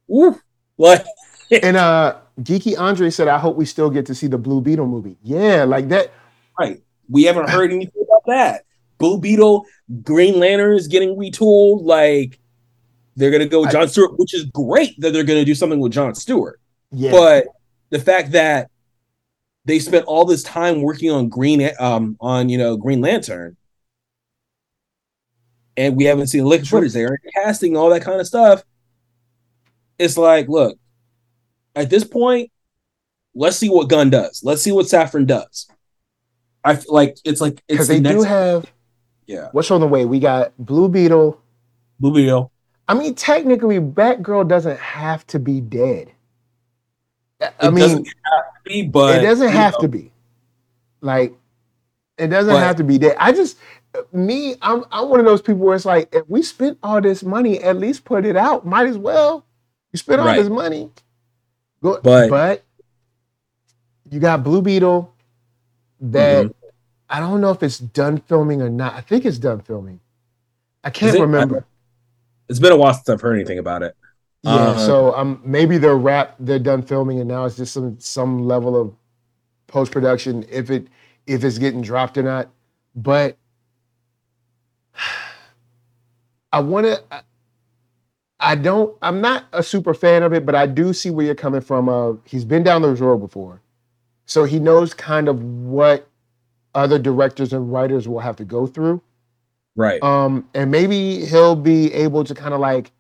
woo, 0.08 0.40
like 0.78 1.06
And 1.64 1.78
uh 1.78 2.18
Geeky 2.42 2.78
Andre 2.78 3.10
said, 3.10 3.28
I 3.28 3.38
hope 3.40 3.56
we 3.58 3.66
still 3.66 3.90
get 3.90 4.06
to 4.08 4.16
see 4.16 4.28
the 4.28 4.38
Blue 4.38 4.62
Beetle 4.62 4.86
movie. 4.88 5.18
Yeah, 5.24 5.64
like 5.64 5.90
that. 5.90 6.12
right. 6.60 6.82
We 7.10 7.24
haven't 7.24 7.50
heard 7.50 7.72
anything 7.72 8.04
about 8.04 8.24
that. 8.28 8.64
Blue 9.00 9.18
Beetle, 9.20 9.66
Green 10.04 10.40
Lantern 10.40 10.76
is 10.76 10.88
getting 10.88 11.16
retooled. 11.16 11.84
Like 11.84 12.40
they're 13.16 13.32
gonna 13.32 13.48
go 13.48 13.62
with 13.62 13.72
John 13.72 13.88
Stewart, 13.88 14.18
which 14.20 14.34
is 14.34 14.46
great 14.46 15.00
that 15.02 15.14
they're 15.14 15.24
gonna 15.24 15.46
do 15.46 15.56
something 15.56 15.80
with 15.80 15.92
John 15.94 16.14
Stewart. 16.16 16.60
Yeah. 16.92 17.12
but 17.12 17.46
the 17.90 18.00
fact 18.00 18.32
that 18.32 18.70
they 19.66 19.80
spent 19.80 20.06
all 20.06 20.26
this 20.26 20.44
time 20.44 20.82
working 20.82 21.12
on 21.12 21.30
green 21.30 21.70
um 21.80 22.18
on 22.20 22.50
you 22.50 22.58
know 22.58 22.78
green 22.78 23.02
lantern. 23.02 23.58
And 25.76 25.96
we 25.96 26.06
haven't 26.06 26.28
seen 26.28 26.44
liquid 26.46 26.68
footage 26.68 26.94
there 26.94 27.20
casting 27.36 27.78
all 27.78 27.90
that 27.92 28.02
kind 28.02 28.20
of 28.20 28.26
stuff. 28.26 28.64
It's 30.00 30.18
like 30.18 30.48
look 30.48 30.78
at 31.76 31.90
this 31.90 32.04
point 32.04 32.52
let's 33.36 33.58
see 33.58 33.70
what 33.70 33.88
Gunn 33.88 34.10
does. 34.10 34.42
Let's 34.44 34.62
see 34.64 34.72
what 34.72 34.88
Safran 34.88 35.28
does. 35.28 35.70
I 36.64 36.76
feel 36.76 36.94
like 36.94 37.18
it's 37.24 37.40
like 37.40 37.54
it's 37.54 37.64
because 37.68 37.88
the 37.88 37.94
they 37.96 38.00
next 38.00 38.16
do 38.16 38.24
have 38.24 38.72
yeah. 39.28 39.50
What's 39.52 39.70
on 39.72 39.82
the 39.82 39.88
way? 39.88 40.06
We 40.06 40.20
got 40.20 40.58
Blue 40.58 40.90
Beetle. 40.90 41.40
blue 42.00 42.14
video 42.14 42.52
I 42.90 42.94
mean, 42.94 43.16
technically, 43.16 43.80
Batgirl 43.80 44.48
doesn't 44.48 44.80
have 44.80 45.28
to 45.28 45.40
be 45.40 45.60
dead. 45.60 46.12
I 47.42 47.52
it 47.68 47.72
mean, 47.72 47.76
doesn't 47.80 48.08
have 48.08 48.44
to 48.46 48.62
be 48.66 48.82
but 48.84 49.20
it 49.20 49.22
doesn't 49.26 49.50
have 49.50 49.74
know, 49.74 49.80
to 49.80 49.88
be. 49.88 50.12
Like, 51.02 51.34
it 52.18 52.28
doesn't 52.28 52.54
But- 52.54 52.60
have 52.60 52.76
to 52.78 52.84
be 52.84 52.98
that. 53.00 53.22
I 53.24 53.32
just, 53.32 53.58
me, 54.12 54.56
I'm, 54.62 54.84
I'm 54.92 55.10
one 55.10 55.20
of 55.20 55.26
those 55.26 55.42
people 55.42 55.62
where 55.66 55.76
it's 55.76 55.86
like, 55.86 56.10
if 56.14 56.28
we 56.28 56.42
spent 56.42 56.78
all 56.82 57.00
this 57.00 57.24
money, 57.24 57.60
at 57.60 57.78
least 57.78 58.06
put 58.06 58.26
it 58.26 58.36
out. 58.36 58.66
Might 58.66 58.88
as 58.88 58.98
well. 58.98 59.46
You 59.92 59.98
spent 60.00 60.20
all 60.20 60.26
Right. 60.28 60.38
this 60.38 60.50
money. 60.50 60.90
Go, 61.82 62.00
But- 62.02 62.30
but 62.30 62.64
you 64.10 64.20
got 64.20 64.44
Blue 64.44 64.62
Beetle 64.62 65.14
that 66.02 66.48
Mhm. 66.48 66.54
I 67.10 67.20
don't 67.20 67.40
know 67.40 67.52
if 67.52 67.62
it's 67.64 67.78
done 67.78 68.18
filming 68.18 68.62
or 68.62 68.70
not. 68.70 68.94
I 68.96 69.02
think 69.02 69.26
it's 69.26 69.38
done 69.40 69.62
filming. 69.62 70.00
I 70.84 70.90
can't 70.90 71.16
it? 71.16 71.20
I 71.20 71.22
remember. 71.22 71.66
it's 72.50 72.60
been 72.60 72.72
a 72.72 72.78
while 72.78 72.94
since 72.94 73.10
i've 73.10 73.20
heard 73.20 73.36
anything 73.36 73.60
about 73.60 73.84
it 73.84 73.94
Yeah, 74.48 74.70
Uh, 74.72 74.78
so 74.78 75.14
um, 75.16 75.42
maybe 75.44 75.78
they're 75.78 75.98
wrap, 75.98 76.36
they're 76.40 76.60
done 76.60 76.82
filming, 76.82 77.20
and 77.20 77.28
now 77.28 77.46
it's 77.46 77.58
just 77.58 77.74
some 77.74 78.00
some 78.00 78.46
level 78.46 78.80
of 78.80 78.94
post 79.68 79.92
production 79.92 80.46
if 80.50 80.70
it 80.70 80.88
if 81.26 81.44
it's 81.44 81.58
getting 81.58 81.82
dropped 81.82 82.18
or 82.18 82.24
not. 82.24 82.50
But 82.96 83.38
I 86.54 86.62
want 86.62 86.86
to. 86.86 87.04
I 88.40 88.56
don't. 88.56 88.96
I'm 89.02 89.20
not 89.20 89.46
a 89.52 89.64
super 89.64 89.94
fan 89.94 90.24
of 90.24 90.32
it, 90.34 90.46
but 90.46 90.56
I 90.56 90.68
do 90.68 90.94
see 90.94 91.10
where 91.10 91.26
you're 91.26 91.36
coming 91.36 91.62
from. 91.62 91.90
Uh, 91.90 92.14
he's 92.24 92.46
been 92.46 92.64
down 92.64 92.82
those 92.84 93.02
road 93.02 93.18
before, 93.18 93.62
so 94.26 94.46
he 94.46 94.60
knows 94.60 94.94
kind 94.94 95.28
of 95.28 95.44
what 95.44 96.08
other 96.76 97.00
directors 97.00 97.54
and 97.54 97.72
writers 97.72 98.08
will 98.08 98.20
have 98.20 98.36
to 98.38 98.46
go 98.46 98.68
through. 98.68 99.02
right 99.76 100.02
Um, 100.04 100.48
and 100.54 100.72
maybe 100.72 101.26
he'll 101.26 101.56
be 101.56 101.92
able 101.94 102.24
to 102.24 102.36
kind 102.36 102.54
of 102.54 102.60
like, 102.60 102.92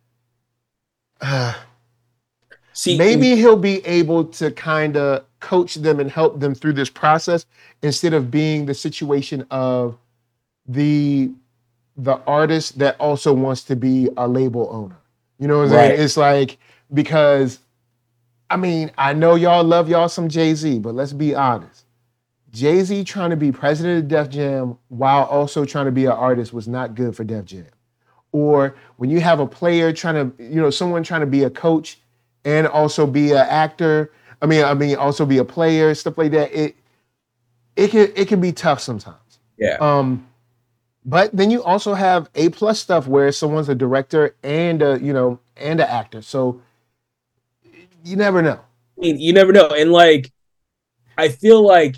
uh, 1.21 1.53
See, 2.73 2.95
maybe 2.95 3.35
he'll 3.35 3.57
be 3.57 3.83
able 3.87 4.25
to 4.25 4.51
kind 4.51 4.97
of 4.97 5.25
coach 5.39 5.75
them 5.75 5.99
and 5.99 6.11
help 6.11 6.39
them 6.39 6.53
through 6.53 6.73
this 6.73 6.91
process 6.91 7.45
instead 7.81 8.13
of 8.13 8.29
being 8.29 8.67
the 8.67 8.73
situation 8.73 9.45
of 9.49 9.97
the 10.67 11.31
the 11.95 12.17
artist 12.27 12.77
that 12.77 12.95
also 12.99 13.33
wants 13.33 13.63
to 13.63 13.75
be 13.75 14.09
a 14.17 14.27
label 14.27 14.69
owner. 14.71 14.97
You 15.39 15.47
know 15.47 15.57
what 15.57 15.63
I'm 15.63 15.69
saying? 15.69 16.01
It's 16.01 16.17
like 16.17 16.59
because 16.93 17.59
I 18.49 18.57
mean, 18.57 18.91
I 18.97 19.13
know 19.13 19.35
y'all 19.35 19.63
love 19.63 19.89
y'all 19.89 20.07
some 20.07 20.29
Jay-Z, 20.29 20.79
but 20.79 20.93
let's 20.93 21.13
be 21.13 21.35
honest. 21.35 21.85
Jay-Z 22.51 23.03
trying 23.03 23.31
to 23.31 23.35
be 23.35 23.51
president 23.51 24.03
of 24.03 24.07
Def 24.07 24.29
Jam 24.29 24.77
while 24.87 25.23
also 25.25 25.65
trying 25.65 25.85
to 25.85 25.91
be 25.91 26.05
an 26.05 26.11
artist 26.11 26.53
was 26.53 26.67
not 26.67 26.95
good 26.95 27.15
for 27.15 27.23
Def 27.23 27.45
Jam. 27.45 27.65
Or 28.37 28.75
when 28.97 29.09
you 29.09 29.19
have 29.19 29.39
a 29.39 29.47
player 29.47 29.91
trying 29.91 30.15
to, 30.15 30.43
you 30.43 30.61
know, 30.61 30.69
someone 30.69 31.01
trying 31.01 31.21
to 31.21 31.27
be 31.27 31.43
a 31.43 31.49
coach 31.49 31.99
and 32.45 32.67
also 32.67 33.07
be 33.07 33.31
an 33.31 33.37
actor. 33.37 34.11
I 34.41 34.45
mean, 34.45 34.63
I 34.63 34.73
mean, 34.75 34.95
also 34.95 35.25
be 35.25 35.39
a 35.39 35.45
player, 35.45 35.95
stuff 35.95 36.17
like 36.17 36.31
that. 36.31 36.53
It 36.53 36.75
it 37.75 37.91
can 37.91 38.11
it 38.15 38.27
can 38.27 38.39
be 38.39 38.51
tough 38.51 38.79
sometimes. 38.79 39.39
yeah. 39.57 39.77
Um, 39.79 40.27
but 41.03 41.35
then 41.35 41.49
you 41.49 41.63
also 41.63 41.93
have 41.93 42.29
A 42.35 42.49
plus 42.49 42.79
stuff 42.79 43.07
where 43.07 43.31
someone's 43.31 43.69
a 43.69 43.75
director 43.75 44.35
and 44.43 44.81
a 44.81 44.99
you 45.01 45.13
know 45.13 45.39
and 45.55 45.79
an 45.79 45.87
actor. 45.87 46.21
So 46.21 46.61
you 48.03 48.15
never 48.15 48.41
know. 48.41 48.59
I 48.97 49.01
mean, 49.01 49.19
you 49.19 49.33
never 49.33 49.51
know. 49.51 49.69
And 49.69 49.91
like, 49.91 50.31
I 51.17 51.29
feel 51.29 51.65
like 51.65 51.97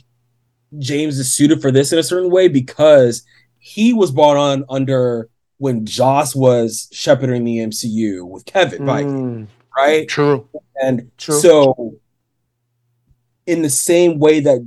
James 0.78 1.20
is 1.20 1.34
suited 1.34 1.62
for 1.62 1.72
this 1.72 1.92
in 1.92 2.00
a 2.00 2.04
certain 2.04 2.32
way 2.32 2.48
because 2.48 3.24
he 3.60 3.94
was 3.94 4.12
brought 4.12 4.38
on 4.38 4.64
under 4.70 5.30
when 5.60 5.86
Joss 5.86 6.36
was 6.36 6.90
shepherding 6.92 7.44
the 7.44 7.60
MCU 7.60 8.26
with 8.26 8.46
Kevin, 8.46 8.80
Feige, 8.82 9.06
Mm, 9.06 9.48
right? 9.78 10.08
true. 10.08 10.48
And 10.82 11.12
True. 11.18 11.40
so, 11.40 11.96
in 13.46 13.62
the 13.62 13.70
same 13.70 14.20
way 14.20 14.40
that 14.40 14.66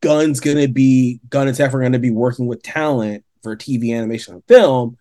Gunn's 0.00 0.40
gonna 0.40 0.68
be 0.68 1.20
Gunn 1.30 1.48
and 1.48 1.56
Safran 1.56 1.74
are 1.74 1.82
gonna 1.82 1.98
be 1.98 2.10
working 2.10 2.46
with 2.46 2.62
talent 2.62 3.24
for 3.42 3.56
TV, 3.56 3.92
animation, 3.92 4.34
and 4.34 4.44
film, 4.46 4.98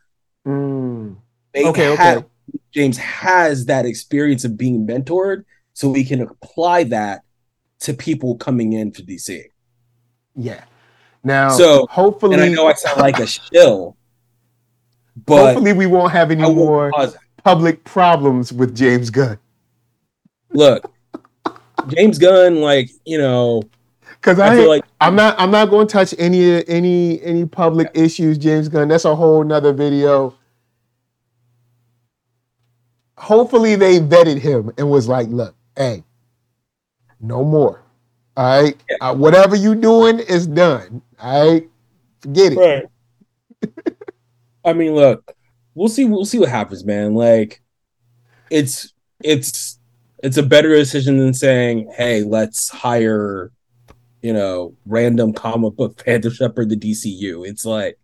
Mm, 0.47 1.17
they 1.53 1.65
Okay, 1.65 1.85
have, 1.85 2.17
okay. 2.17 2.27
James 2.73 2.97
has 2.97 3.65
that 3.65 3.85
experience 3.85 4.43
of 4.45 4.57
being 4.57 4.87
mentored, 4.87 5.43
so 5.73 5.89
we 5.89 6.03
can 6.03 6.21
apply 6.21 6.83
that 6.85 7.21
to 7.81 7.93
people 7.93 8.35
coming 8.37 8.73
in 8.73 8.91
to 8.93 9.03
DC. 9.03 9.43
yeah. 10.35 10.63
Now, 11.23 11.49
So, 11.49 11.85
hopefully, 11.89 12.33
And 12.33 12.43
I 12.43 12.49
know 12.49 12.67
I 12.67 12.73
sound 12.73 12.99
like 12.99 13.19
a 13.19 13.27
shill, 13.53 13.95
but 15.25 15.53
hopefully 15.53 15.73
we 15.73 15.85
won't 15.85 16.11
have 16.11 16.31
any 16.31 16.41
more 16.41 16.91
public 17.43 17.83
problems 17.83 18.53
with 18.53 18.75
James 18.75 19.09
Gunn. 19.09 19.37
Look, 20.51 20.91
James 21.87 22.17
Gunn, 22.17 22.61
like 22.61 22.89
you 23.05 23.17
know, 23.17 23.63
Because 24.07 24.39
I 24.39 24.53
I, 24.53 24.55
feel 24.55 24.67
like 24.67 24.83
I'm 24.99 25.15
not 25.15 25.39
I'm 25.39 25.51
not 25.51 25.69
going 25.69 25.87
to 25.87 25.91
touch 25.91 26.13
any 26.17 26.67
any 26.67 27.21
any 27.21 27.45
public 27.45 27.89
issues, 27.93 28.37
James 28.37 28.67
Gunn. 28.69 28.87
That's 28.87 29.05
a 29.05 29.15
whole 29.15 29.43
nother 29.43 29.73
video. 29.73 30.35
Hopefully 33.17 33.75
they 33.75 33.99
vetted 33.99 34.39
him 34.39 34.71
and 34.77 34.89
was 34.89 35.07
like, 35.07 35.27
look, 35.29 35.55
hey, 35.75 36.03
no 37.19 37.43
more. 37.43 37.83
All 38.35 38.63
right. 38.63 38.75
Uh, 38.99 39.13
whatever 39.13 39.55
you 39.55 39.75
doing 39.75 40.19
is 40.19 40.47
done. 40.47 41.01
All 41.19 41.51
right. 41.51 41.69
Forget 42.21 42.53
it. 42.53 42.89
Right. 43.63 43.93
I 44.63 44.73
mean, 44.73 44.93
look, 44.93 45.35
we'll 45.75 45.89
see. 45.89 46.05
We'll 46.05 46.25
see 46.25 46.39
what 46.39 46.49
happens, 46.49 46.83
man. 46.83 47.13
Like, 47.13 47.61
it's 48.49 48.93
it's 49.23 49.79
it's 50.23 50.37
a 50.37 50.43
better 50.43 50.69
decision 50.75 51.17
than 51.17 51.33
saying, 51.33 51.91
"Hey, 51.95 52.23
let's 52.23 52.69
hire, 52.69 53.51
you 54.21 54.33
know, 54.33 54.75
random 54.85 55.33
comic 55.33 55.75
book 55.75 56.01
fan 56.05 56.21
to 56.21 56.29
shepherd 56.29 56.69
the 56.69 56.75
DCU." 56.77 57.47
It's 57.47 57.65
like, 57.65 57.97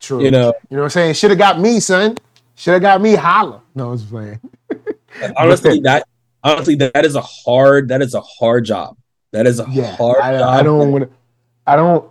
True. 0.00 0.22
you 0.22 0.30
know, 0.30 0.54
You 0.70 0.76
know 0.76 0.82
what 0.82 0.84
I'm 0.84 0.90
saying? 0.90 1.14
Should 1.14 1.30
have 1.30 1.38
got 1.38 1.58
me, 1.60 1.80
son. 1.80 2.16
Should 2.54 2.74
have 2.74 2.82
got 2.82 3.00
me 3.00 3.14
holla. 3.14 3.62
No, 3.74 3.88
I 3.88 3.90
was 3.92 4.04
playing. 4.04 4.38
honestly, 5.36 5.80
that 5.80 6.06
honestly 6.44 6.74
that 6.76 7.04
is 7.04 7.14
a 7.14 7.20
hard 7.22 7.88
that 7.88 8.02
is 8.02 8.14
a 8.14 8.20
hard 8.20 8.64
job. 8.64 8.96
That 9.32 9.46
is 9.46 9.58
a 9.58 9.66
Yeah. 9.70 9.96
hard 9.96 10.20
I, 10.20 10.38
job. 10.38 10.48
I 10.48 10.62
don't 10.62 10.92
want 10.92 11.04
to 11.04 11.10
I 11.66 11.76
don't 11.76 12.10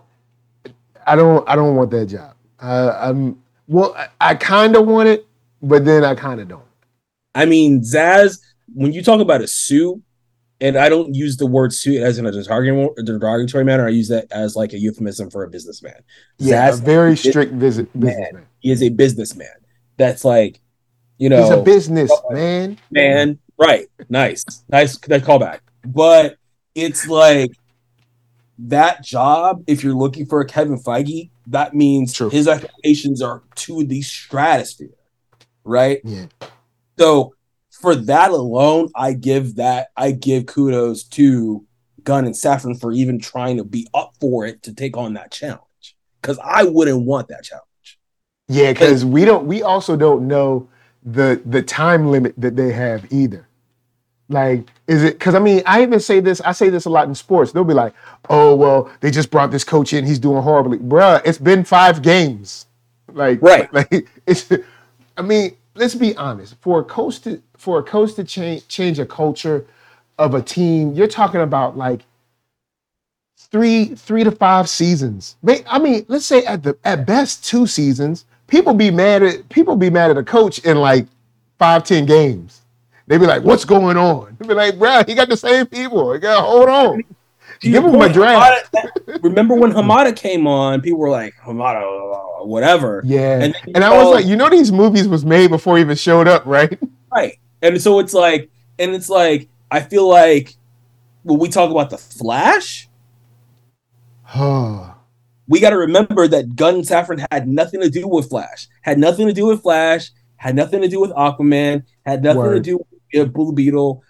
I 1.05 1.15
don't 1.15 1.47
I 1.47 1.55
don't 1.55 1.75
want 1.75 1.91
that 1.91 2.07
job. 2.07 2.33
Uh, 2.61 2.97
I'm 2.99 3.41
well 3.67 3.93
I, 3.95 4.07
I 4.19 4.35
kind 4.35 4.75
of 4.75 4.87
want 4.87 5.09
it, 5.09 5.25
but 5.61 5.85
then 5.85 6.03
I 6.03 6.15
kind 6.15 6.39
of 6.39 6.47
don't. 6.47 6.63
I 7.33 7.45
mean, 7.45 7.81
Zaz, 7.81 8.39
when 8.73 8.93
you 8.93 9.01
talk 9.03 9.21
about 9.21 9.41
a 9.41 9.47
suit, 9.47 10.01
and 10.61 10.77
I 10.77 10.89
don't 10.89 11.15
use 11.15 11.37
the 11.37 11.47
word 11.47 11.73
suit 11.73 12.01
as 12.01 12.19
in 12.19 12.27
a 12.27 12.31
derogatory, 12.31 13.03
derogatory 13.03 13.65
manner, 13.65 13.87
I 13.87 13.89
use 13.89 14.09
that 14.09 14.31
as 14.31 14.55
like 14.55 14.73
a 14.73 14.77
euphemism 14.77 15.31
for 15.31 15.43
a 15.43 15.49
businessman. 15.49 16.01
Yeah, 16.37 16.69
a 16.69 16.75
very 16.75 17.17
strict 17.17 17.53
visit 17.53 17.91
businessman. 17.99 18.45
he 18.59 18.71
is 18.71 18.83
a 18.83 18.89
businessman. 18.89 19.47
That's 19.97 20.23
like, 20.23 20.61
you 21.17 21.29
know, 21.29 21.41
He's 21.41 21.51
a 21.51 21.61
business 21.63 22.11
man. 22.29 22.77
man. 22.91 23.39
Right. 23.57 23.87
Nice. 24.07 24.43
Nice 24.69 24.97
that 24.99 25.23
callback. 25.23 25.59
But 25.83 26.37
it's 26.75 27.07
like 27.07 27.51
that 28.59 29.03
job, 29.03 29.63
if 29.65 29.83
you're 29.83 29.95
looking 29.95 30.27
for 30.27 30.41
a 30.41 30.45
Kevin 30.45 30.77
Feige, 30.77 31.30
that 31.47 31.73
means 31.73 32.13
True. 32.13 32.29
his 32.29 32.47
expectations 32.47 33.21
are 33.21 33.43
to 33.55 33.83
the 33.83 34.01
stratosphere. 34.01 34.89
Right. 35.63 36.01
Yeah. 36.03 36.25
So 36.97 37.33
for 37.71 37.95
that 37.95 38.31
alone, 38.31 38.89
I 38.95 39.13
give 39.13 39.55
that 39.55 39.89
I 39.97 40.11
give 40.11 40.45
kudos 40.45 41.03
to 41.03 41.65
Gunn 42.03 42.25
and 42.25 42.35
Safran 42.35 42.79
for 42.79 42.91
even 42.91 43.19
trying 43.19 43.57
to 43.57 43.63
be 43.63 43.87
up 43.93 44.13
for 44.19 44.45
it 44.45 44.63
to 44.63 44.73
take 44.73 44.97
on 44.97 45.13
that 45.13 45.31
challenge. 45.31 45.61
Because 46.21 46.39
I 46.43 46.63
wouldn't 46.63 47.05
want 47.05 47.27
that 47.29 47.43
challenge. 47.43 47.65
Yeah, 48.47 48.73
because 48.73 49.05
we 49.05 49.25
don't. 49.25 49.47
We 49.47 49.63
also 49.63 49.95
don't 49.95 50.27
know 50.27 50.69
the 51.03 51.41
the 51.45 51.61
time 51.61 52.11
limit 52.11 52.35
that 52.37 52.55
they 52.55 52.71
have 52.71 53.11
either. 53.11 53.47
Like, 54.29 54.69
is 54.87 55.03
it? 55.03 55.13
Because 55.19 55.35
I 55.35 55.39
mean, 55.39 55.63
I 55.65 55.81
even 55.81 55.99
say 55.99 56.19
this. 56.19 56.41
I 56.41 56.51
say 56.51 56.69
this 56.69 56.85
a 56.85 56.89
lot 56.89 57.07
in 57.07 57.15
sports. 57.15 57.51
They'll 57.51 57.63
be 57.63 57.73
like, 57.73 57.93
"Oh, 58.31 58.55
well, 58.55 58.89
they 59.01 59.11
just 59.11 59.29
brought 59.29 59.51
this 59.51 59.63
coach 59.63 59.93
in. 59.93 60.05
He's 60.05 60.19
doing 60.19 60.41
horribly, 60.41 60.77
bruh. 60.79 61.21
It's 61.25 61.37
been 61.37 61.63
five 61.63 62.01
games. 62.01 62.65
Like, 63.11 63.41
Right. 63.41 63.71
Like, 63.73 64.07
it's. 64.25 64.51
I 65.17 65.21
mean, 65.21 65.55
let's 65.75 65.95
be 65.95 66.15
honest. 66.15 66.55
For 66.61 66.79
a 66.79 66.83
coach 66.83 67.19
to 67.21 67.41
for 67.57 67.79
a 67.79 67.83
coach 67.83 68.15
to 68.15 68.23
change 68.23 68.67
change 68.67 68.99
a 68.99 69.05
culture 69.05 69.65
of 70.17 70.33
a 70.33 70.41
team, 70.41 70.93
you're 70.93 71.07
talking 71.07 71.41
about 71.41 71.77
like 71.77 72.01
three 73.37 73.85
three 73.95 74.23
to 74.23 74.31
five 74.31 74.69
seasons. 74.69 75.35
I 75.67 75.79
mean, 75.79 76.05
let's 76.07 76.25
say 76.25 76.45
at 76.45 76.63
the 76.63 76.77
at 76.83 77.05
best 77.05 77.45
two 77.45 77.67
seasons. 77.67 78.25
People 78.47 78.73
be 78.73 78.91
mad 78.91 79.23
at 79.23 79.47
people 79.49 79.75
be 79.75 79.89
mad 79.89 80.11
at 80.11 80.17
a 80.17 80.23
coach 80.23 80.59
in 80.59 80.77
like 80.77 81.07
five 81.57 81.83
ten 81.83 82.05
games. 82.05 82.61
They 83.07 83.17
be 83.17 83.25
like, 83.25 83.43
"What's 83.43 83.65
going 83.65 83.97
on?" 83.97 84.37
They 84.39 84.47
be 84.47 84.53
like, 84.53 84.77
"Bro, 84.77 85.03
he 85.07 85.15
got 85.15 85.29
the 85.29 85.37
same 85.37 85.65
people. 85.65 86.13
He 86.13 86.19
got 86.19 86.43
hold 86.45 86.69
on. 86.69 87.03
Give 87.61 87.83
him 87.85 88.01
a 88.01 88.11
draft." 88.11 88.73
Hamada- 88.73 89.23
remember 89.23 89.55
when 89.55 89.71
Hamada 89.71 90.15
came 90.15 90.47
on, 90.47 90.81
people 90.81 90.99
were 90.99 91.09
like, 91.09 91.35
Hamada, 91.43 92.45
whatever. 92.45 93.01
Yeah, 93.05 93.39
And 93.41 93.55
and, 93.75 93.83
I 93.83 93.95
was 93.97 94.13
like, 94.13 94.25
you 94.25 94.35
know, 94.35 94.49
these 94.49 94.71
movies 94.71 95.07
was 95.07 95.25
made 95.25 95.49
before 95.49 95.77
he 95.77 95.81
even 95.81 95.97
showed 95.97 96.27
up, 96.27 96.45
right? 96.45 96.77
Right. 97.13 97.39
And 97.61 97.81
so 97.81 97.99
it's 97.99 98.13
like, 98.13 98.49
and 98.79 98.95
it's 98.95 99.09
like, 99.09 99.49
I 99.69 99.81
feel 99.81 100.07
like 100.07 100.55
when 101.23 101.39
we 101.39 101.49
talk 101.49 101.69
about 101.71 101.89
the 101.89 101.97
Flash, 101.97 102.87
we 105.47 105.59
got 105.59 105.71
to 105.71 105.77
remember 105.77 106.27
that 106.27 106.55
Gunn 106.55 106.75
and 106.75 106.83
Safran 106.83 107.25
had 107.31 107.47
nothing 107.47 107.81
to 107.81 107.89
do 107.89 108.07
with 108.07 108.29
Flash, 108.29 108.67
had 108.81 108.97
nothing 108.97 109.27
to 109.27 109.33
do 109.33 109.45
with 109.47 109.61
Flash, 109.61 110.11
had 110.37 110.55
nothing 110.55 110.81
to 110.81 110.87
do 110.87 110.99
with 110.99 111.11
Aquaman, 111.11 111.83
had 112.05 112.23
nothing 112.23 112.51
to 112.53 112.59
do 112.59 112.85
with 113.13 113.33
Blue 113.33 113.53
Beetle. 113.53 114.03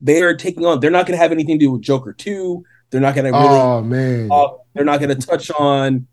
They 0.00 0.22
are 0.22 0.36
taking 0.36 0.64
on. 0.64 0.80
They're 0.80 0.90
not 0.90 1.06
going 1.06 1.16
to 1.16 1.22
have 1.22 1.32
anything 1.32 1.58
to 1.58 1.66
do 1.66 1.72
with 1.72 1.82
Joker 1.82 2.12
two. 2.12 2.64
They're 2.90 3.00
not 3.00 3.14
going 3.14 3.32
to 3.32 3.38
really. 3.38 3.48
oh 3.48 3.82
man. 3.82 4.28
uh, 4.30 4.48
they're 4.74 4.84
not 4.84 5.00
going 5.00 5.18
to 5.18 5.26
touch 5.26 5.50
on, 5.50 6.06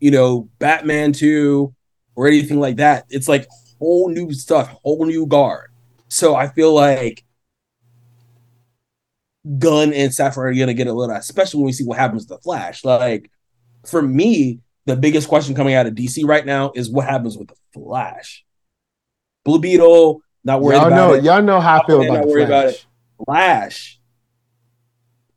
you 0.00 0.10
know, 0.10 0.48
Batman 0.58 1.12
two 1.12 1.74
or 2.14 2.26
anything 2.28 2.60
like 2.60 2.76
that. 2.76 3.06
It's 3.10 3.28
like 3.28 3.46
whole 3.78 4.08
new 4.08 4.32
stuff, 4.32 4.68
whole 4.82 5.04
new 5.04 5.26
guard. 5.26 5.70
So 6.08 6.34
I 6.34 6.48
feel 6.48 6.72
like 6.72 7.24
Gunn 9.58 9.92
and 9.92 10.10
Safran 10.10 10.36
are 10.38 10.54
going 10.54 10.68
to 10.68 10.74
get 10.74 10.86
a 10.86 10.92
little, 10.92 11.14
especially 11.14 11.58
when 11.58 11.66
we 11.66 11.72
see 11.72 11.84
what 11.84 11.98
happens 11.98 12.26
to 12.26 12.34
the 12.34 12.40
Flash. 12.40 12.84
Like 12.84 13.30
for 13.86 14.00
me, 14.00 14.60
the 14.86 14.96
biggest 14.96 15.28
question 15.28 15.54
coming 15.54 15.74
out 15.74 15.86
of 15.86 15.94
DC 15.94 16.24
right 16.26 16.44
now 16.44 16.72
is 16.74 16.90
what 16.90 17.06
happens 17.06 17.36
with 17.36 17.48
the 17.48 17.56
Flash. 17.72 18.44
Blue 19.44 19.58
Beetle, 19.58 20.22
not 20.44 20.60
worried 20.62 20.76
y'all 20.76 20.86
about 20.86 20.96
know, 20.96 21.14
it. 21.14 21.24
y'all 21.24 21.42
know 21.42 21.60
how 21.60 21.80
I 21.80 21.86
feel 21.86 22.02
about 22.02 22.14
not 22.14 22.22
the 22.22 22.28
worried 22.28 22.46
about 22.46 22.64
Flash. 22.64 22.74
it. 22.74 23.24
Flash. 23.26 24.00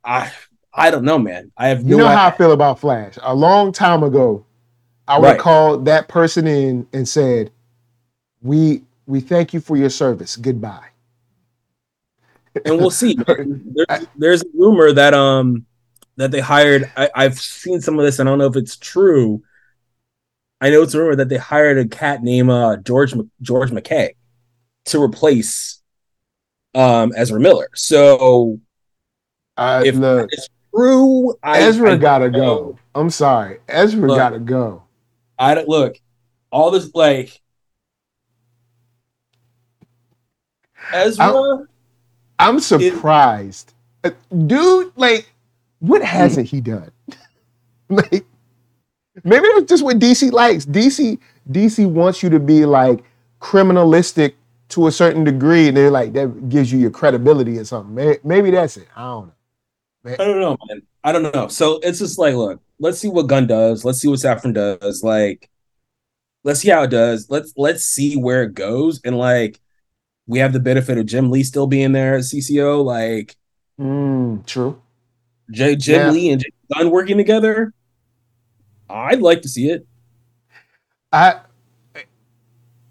I 0.04 0.32
I 0.74 0.90
don't 0.90 1.04
know, 1.04 1.18
man. 1.18 1.50
I 1.56 1.68
have 1.68 1.84
no. 1.84 1.90
You 1.90 1.96
no 1.98 2.04
know 2.04 2.16
how 2.16 2.28
I 2.28 2.30
feel 2.36 2.52
about 2.52 2.78
Flash. 2.78 3.14
A 3.22 3.34
long 3.34 3.72
time 3.72 4.02
ago, 4.02 4.44
I 5.06 5.18
would 5.18 5.24
Right. 5.26 5.38
call 5.38 5.78
that 5.78 6.08
person 6.08 6.46
in 6.46 6.86
and 6.92 7.08
said, 7.08 7.50
"We 8.42 8.82
we 9.06 9.20
thank 9.20 9.52
you 9.54 9.60
for 9.60 9.76
your 9.76 9.90
service. 9.90 10.36
Goodbye." 10.36 10.88
and 12.64 12.78
we'll 12.78 12.90
see. 12.90 13.16
There's, 13.26 14.06
there's 14.16 14.42
a 14.42 14.46
rumor 14.54 14.92
that 14.92 15.14
um 15.14 15.64
that 16.16 16.30
they 16.30 16.40
hired. 16.40 16.90
I, 16.96 17.08
I've 17.14 17.38
seen 17.38 17.80
some 17.80 17.98
of 17.98 18.04
this. 18.04 18.18
and 18.18 18.28
I 18.28 18.32
don't 18.32 18.38
know 18.38 18.46
if 18.46 18.56
it's 18.56 18.76
true. 18.76 19.42
I 20.60 20.70
know 20.70 20.82
it's 20.82 20.94
a 20.94 20.98
rumor 21.00 21.16
that 21.16 21.28
they 21.28 21.36
hired 21.36 21.78
a 21.78 21.86
cat 21.86 22.22
named 22.22 22.50
uh, 22.50 22.76
George 22.78 23.14
George 23.40 23.70
McKay 23.70 24.10
to 24.86 25.02
replace 25.02 25.80
um 26.74 27.12
Ezra 27.16 27.38
Miller. 27.40 27.68
So 27.74 28.58
I, 29.56 29.84
if 29.84 29.94
look, 29.94 30.30
true, 30.74 31.34
I, 31.42 31.60
Ezra 31.62 31.92
I 31.92 31.96
gotta 31.96 32.30
go. 32.30 32.78
I'm 32.94 33.10
sorry, 33.10 33.58
Ezra 33.68 34.08
Look. 34.08 34.18
gotta 34.18 34.38
go. 34.38 34.82
I 35.38 35.54
don't 35.54 35.68
look 35.68 36.00
all 36.50 36.70
this 36.70 36.94
like 36.94 37.40
Ezra. 40.92 41.66
I'm 42.38 42.60
surprised, 42.60 43.74
Uh, 44.04 44.10
dude. 44.46 44.92
Like, 44.96 45.32
what 45.80 46.02
hasn't 46.02 46.48
he 46.48 46.60
done? 46.60 46.90
like, 47.88 48.24
maybe 49.24 49.46
that's 49.54 49.68
just 49.68 49.84
what 49.84 49.98
DC 49.98 50.30
likes. 50.32 50.64
DC 50.64 51.18
DC 51.50 51.86
wants 51.90 52.22
you 52.22 52.30
to 52.30 52.38
be 52.40 52.64
like 52.64 53.02
criminalistic 53.40 54.34
to 54.70 54.86
a 54.86 54.92
certain 54.92 55.24
degree, 55.24 55.68
and 55.68 55.76
they're 55.76 55.90
like 55.90 56.12
that 56.12 56.48
gives 56.48 56.70
you 56.72 56.78
your 56.78 56.90
credibility 56.90 57.58
or 57.58 57.64
something. 57.64 58.16
Maybe 58.22 58.50
that's 58.50 58.76
it. 58.76 58.88
I 58.94 59.02
don't 59.02 59.26
know. 59.26 59.32
I 60.06 60.16
don't 60.16 60.40
know, 60.40 60.56
man. 60.68 60.82
I 61.04 61.12
don't 61.12 61.34
know. 61.34 61.48
So 61.48 61.80
it's 61.82 61.98
just 61.98 62.18
like, 62.18 62.34
look, 62.34 62.60
let's 62.78 62.98
see 62.98 63.08
what 63.08 63.26
Gunn 63.26 63.46
does. 63.46 63.84
Let's 63.84 63.98
see 64.00 64.08
what 64.08 64.18
Safran 64.18 64.54
does. 64.54 65.02
Like, 65.02 65.50
let's 66.44 66.60
see 66.60 66.68
how 66.70 66.82
it 66.82 66.90
does. 66.90 67.28
Let's 67.28 67.52
let's 67.56 67.84
see 67.84 68.16
where 68.16 68.42
it 68.42 68.54
goes. 68.54 69.00
And 69.04 69.18
like, 69.18 69.60
we 70.26 70.38
have 70.38 70.52
the 70.52 70.60
benefit 70.60 70.98
of 70.98 71.06
Jim 71.06 71.30
Lee 71.30 71.42
still 71.42 71.66
being 71.66 71.92
there 71.92 72.16
at 72.16 72.22
CCO. 72.24 72.84
Like, 72.84 73.36
Mm, 73.80 74.44
true. 74.44 74.80
J- 75.50 75.76
Jim 75.76 76.00
Yeah. 76.06 76.10
Lee 76.10 76.30
and 76.30 76.40
Jim 76.42 76.52
Gunn 76.74 76.90
working 76.90 77.16
together. 77.16 77.72
I'd 78.90 79.22
like 79.22 79.42
to 79.42 79.48
see 79.48 79.70
it. 79.70 79.86
I 81.12 81.40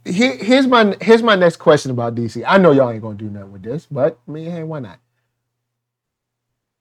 here, 0.05 0.37
here's 0.37 0.67
my 0.67 0.95
here's 1.01 1.21
my 1.21 1.35
next 1.35 1.57
question 1.57 1.91
about 1.91 2.15
DC. 2.15 2.43
I 2.47 2.57
know 2.57 2.71
y'all 2.71 2.89
ain't 2.89 3.01
gonna 3.01 3.17
do 3.17 3.29
nothing 3.29 3.51
with 3.51 3.63
this, 3.63 3.85
but 3.89 4.17
I 4.27 4.31
mean, 4.31 4.49
hey, 4.49 4.63
why 4.63 4.79
not? 4.79 4.99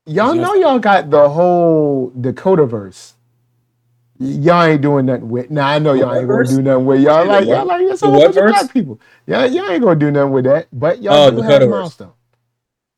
Y'all 0.06 0.34
Yes. 0.34 0.42
know 0.42 0.54
y'all 0.54 0.78
got 0.78 1.10
the 1.10 1.28
whole 1.28 2.10
Dakota 2.20 2.64
verse. 2.66 3.14
Y'all 4.18 4.62
ain't 4.64 4.80
doing 4.80 5.06
nothing 5.06 5.28
with. 5.28 5.50
Now 5.50 5.66
I 5.68 5.78
know 5.78 5.92
y'all 5.92 6.14
ain't 6.14 6.28
gonna 6.28 6.44
do 6.48 6.62
nothing 6.62 6.86
with. 6.86 7.00
Y'all 7.02 7.26
like 7.26 7.46
y'all 7.46 7.66
like 7.66 7.82
it's 7.82 8.02
a 8.02 8.06
the 8.06 8.10
whole 8.10 8.18
what 8.18 8.26
bunch 8.34 8.36
of 8.36 8.44
verse? 8.44 8.52
black 8.54 8.72
people. 8.72 9.00
Y'all, 9.26 9.46
y'all 9.46 9.70
ain't 9.70 9.82
gonna 9.82 9.96
do 9.98 10.10
nothing 10.10 10.32
with 10.32 10.44
that. 10.44 10.68
But 10.72 11.02
y'all 11.02 11.14
Oh, 11.14 11.30
do 11.30 11.36
Dakota 11.36 11.52
have 11.52 11.60
verse. 11.62 11.70
milestone. 11.70 12.12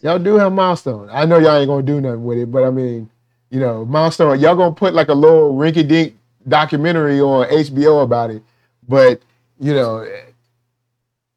Y'all 0.00 0.18
do 0.20 0.34
have 0.36 0.52
milestone. 0.52 1.08
I 1.10 1.24
know 1.24 1.38
y'all 1.38 1.56
ain't 1.56 1.68
gonna 1.68 1.82
do 1.82 2.00
nothing 2.00 2.24
with 2.24 2.38
it, 2.38 2.52
but 2.52 2.62
I 2.64 2.70
mean, 2.70 3.10
you 3.50 3.58
know, 3.58 3.84
milestone. 3.84 4.38
Y'all 4.38 4.54
gonna 4.54 4.74
put 4.74 4.94
like 4.94 5.08
a 5.08 5.14
little 5.14 5.54
rinky 5.54 5.86
dink 5.86 6.16
documentary 6.46 7.20
on 7.20 7.48
HBO 7.48 8.02
about 8.04 8.30
it, 8.30 8.42
but 8.88 9.20
you 9.58 9.74
know, 9.74 9.98
eh, 9.98 10.20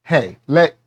hey, 0.04 0.38
let 0.48 0.70
Yeah. 0.72 0.81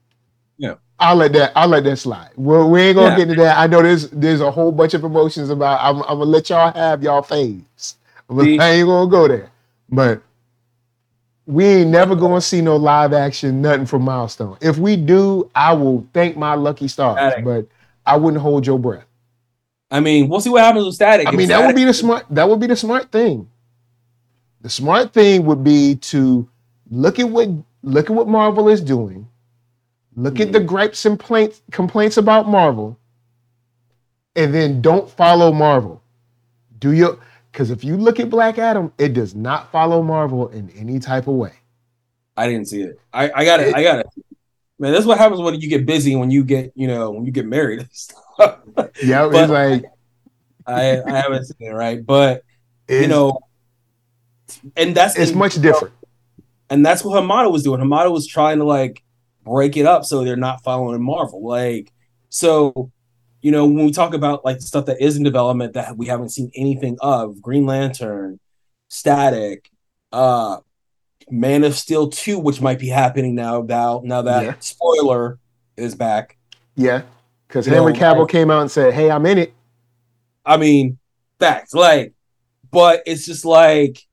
I'll 1.05 1.17
let 1.17 1.33
that 1.35 1.53
I'll 1.55 1.69
let 1.69 1.85
that 1.85 1.97
slide. 1.97 2.31
Well, 2.37 2.71
we 2.71 2.81
ain't 2.81 2.97
gonna 2.97 3.11
Yeah. 3.11 3.17
get 3.17 3.29
into 3.31 3.43
that. 3.43 3.59
I 3.59 3.67
know 3.67 3.83
there's 3.83 4.09
there's 4.11 4.41
a 4.41 4.51
whole 4.51 4.73
bunch 4.73 4.95
of 4.95 5.05
emotions 5.05 5.51
about. 5.51 5.81
I'm, 5.83 6.03
I'm 6.03 6.19
gonna 6.19 6.25
let 6.25 6.49
y'all 6.49 6.73
have 6.73 7.03
y'all 7.03 7.23
faves. 7.23 7.97
But 8.29 8.47
I 8.47 8.71
ain't 8.71 8.87
gonna 8.87 9.11
go 9.11 9.29
there. 9.29 9.51
But 9.91 10.23
we 11.47 11.65
ain't 11.67 11.91
never 11.91 12.17
gonna 12.17 12.41
see 12.41 12.63
no 12.63 12.77
live 12.77 13.13
action 13.13 13.61
nothing 13.61 13.85
from 13.85 14.03
Milestone. 14.03 14.57
If 14.63 14.79
we 14.79 14.97
do, 14.97 15.51
I 15.55 15.75
will 15.75 16.07
thank 16.15 16.37
my 16.39 16.55
lucky 16.55 16.89
stars. 16.89 17.19
Static. 17.19 17.45
But 17.45 17.67
I 18.07 18.17
wouldn't 18.17 18.43
hold 18.43 18.67
your 18.67 18.79
breath. 18.79 19.05
I 19.91 20.01
mean, 20.01 20.29
we'll 20.29 20.41
see 20.41 20.51
what 20.51 20.63
happens 20.65 20.87
with 20.87 20.95
Static. 20.95 21.29
I 21.29 21.33
mean, 21.33 21.49
that 21.49 21.67
would 21.67 21.77
be 21.77 21.85
the 21.85 21.93
smart. 21.95 22.25
That 22.31 22.49
would 22.49 22.61
be 22.61 22.67
the 22.67 22.77
smart 22.77 23.13
thing. 23.13 23.49
The 24.63 24.71
smart 24.71 25.13
thing 25.13 25.45
would 25.45 25.63
be 25.63 25.97
to 25.97 26.49
look 26.91 27.19
at 27.19 27.29
what 27.29 27.51
look 27.83 28.09
at 28.09 28.17
what 28.17 28.27
Marvel 28.27 28.71
is 28.71 28.81
doing. 28.81 29.29
Look 30.17 30.41
at 30.41 30.49
hmm. 30.49 30.53
the 30.53 30.61
gripes 30.61 31.05
and 31.05 31.19
complaints 31.19 31.63
complaints 31.71 32.17
about 32.17 32.49
Marvel, 32.49 32.99
and 34.37 34.55
then 34.55 34.81
don't 34.81 35.11
follow 35.11 35.53
Marvel. 35.53 36.03
Do 36.79 36.93
your 36.93 37.19
because 37.51 37.71
if 37.71 37.85
you 37.85 37.97
look 37.97 38.21
at 38.21 38.31
Black 38.31 38.59
Adam, 38.59 38.93
it 38.99 39.15
does 39.15 39.35
not 39.35 39.71
follow 39.71 40.03
Marvel 40.03 40.49
in 40.49 40.71
any 40.71 40.99
type 40.99 41.27
of 41.27 41.35
way. 41.35 41.53
I 42.37 42.49
didn't 42.49 42.67
see 42.67 42.83
it. 42.83 43.01
I, 43.13 43.31
I 43.33 43.45
got 43.45 43.61
it. 43.61 43.75
I 43.75 43.83
got 43.83 44.01
it. 44.01 44.07
Man, 44.79 44.93
that's 44.93 45.07
what 45.07 45.19
happens 45.19 45.41
when 45.41 45.61
you 45.61 45.69
get 45.69 45.87
busy. 45.87 46.17
When 46.17 46.31
you 46.31 46.45
get, 46.45 46.73
you 46.75 46.89
know, 46.89 47.11
when 47.13 47.25
you 47.25 47.33
get 47.33 47.47
married. 47.47 47.89
Yeah, 49.05 49.31
it's 49.33 49.51
like 49.51 49.85
I 50.67 51.01
I 51.01 51.17
haven't 51.17 51.45
seen 51.45 51.69
it 51.69 51.75
right, 51.75 52.05
but 52.05 52.43
you 52.89 53.07
know, 53.07 53.39
and 54.77 54.97
that's 54.97 55.17
it's 55.17 55.33
much 55.33 55.55
different. 55.61 55.95
and 56.71 56.85
that's 56.85 57.05
what 57.05 57.23
Hamada 57.23 57.53
was 57.53 57.63
doing. 57.63 57.81
Hamada 57.81 58.11
was 58.11 58.27
trying 58.27 58.59
to 58.59 58.65
like 58.65 59.05
break 59.45 59.77
it 59.77 59.87
up 59.87 60.05
so 60.05 60.25
they're 60.25 60.37
not 60.37 60.63
following 60.65 61.03
Marvel. 61.03 61.47
Like, 61.47 61.93
so 62.31 62.91
you 63.43 63.51
know, 63.51 63.67
when 63.67 63.85
we 63.85 63.93
talk 63.93 64.15
about 64.15 64.45
like 64.45 64.61
stuff 64.63 64.87
that 64.87 65.03
is 65.03 65.17
in 65.19 65.23
development 65.23 65.75
that 65.75 65.97
we 65.99 66.07
haven't 66.07 66.31
seen 66.31 66.51
anything 66.57 66.97
of, 67.01 67.43
Green 67.43 67.67
Lantern, 67.67 68.41
Static, 68.89 69.71
uh, 70.13 70.59
Man 71.31 71.63
of 71.65 71.75
Steel 71.77 72.09
2, 72.09 72.39
which 72.39 72.63
might 72.63 72.79
be 72.79 72.89
happening 72.89 73.35
now, 73.35 73.61
now, 73.61 74.01
now 74.03 74.23
that 74.23 74.45
Yeah. 74.45 74.55
spoiler 74.61 75.39
is 75.77 75.95
back. 75.95 76.39
Yeah, 76.75 77.03
because 77.47 77.67
Henry 77.67 77.93
know, 77.93 77.99
Cavill 77.99 78.21
like- 78.21 78.31
came 78.31 78.51
out 78.51 78.63
and 78.63 78.71
said, 78.71 78.95
"Hey, 78.95 79.11
I'm 79.11 79.27
in 79.27 79.39
it." 79.39 79.53
I 80.47 80.57
mean, 80.57 80.99
facts. 81.39 81.75
Like, 81.75 82.15
but 82.71 83.03
it's 83.07 83.27
just 83.27 83.45
like 83.45 84.07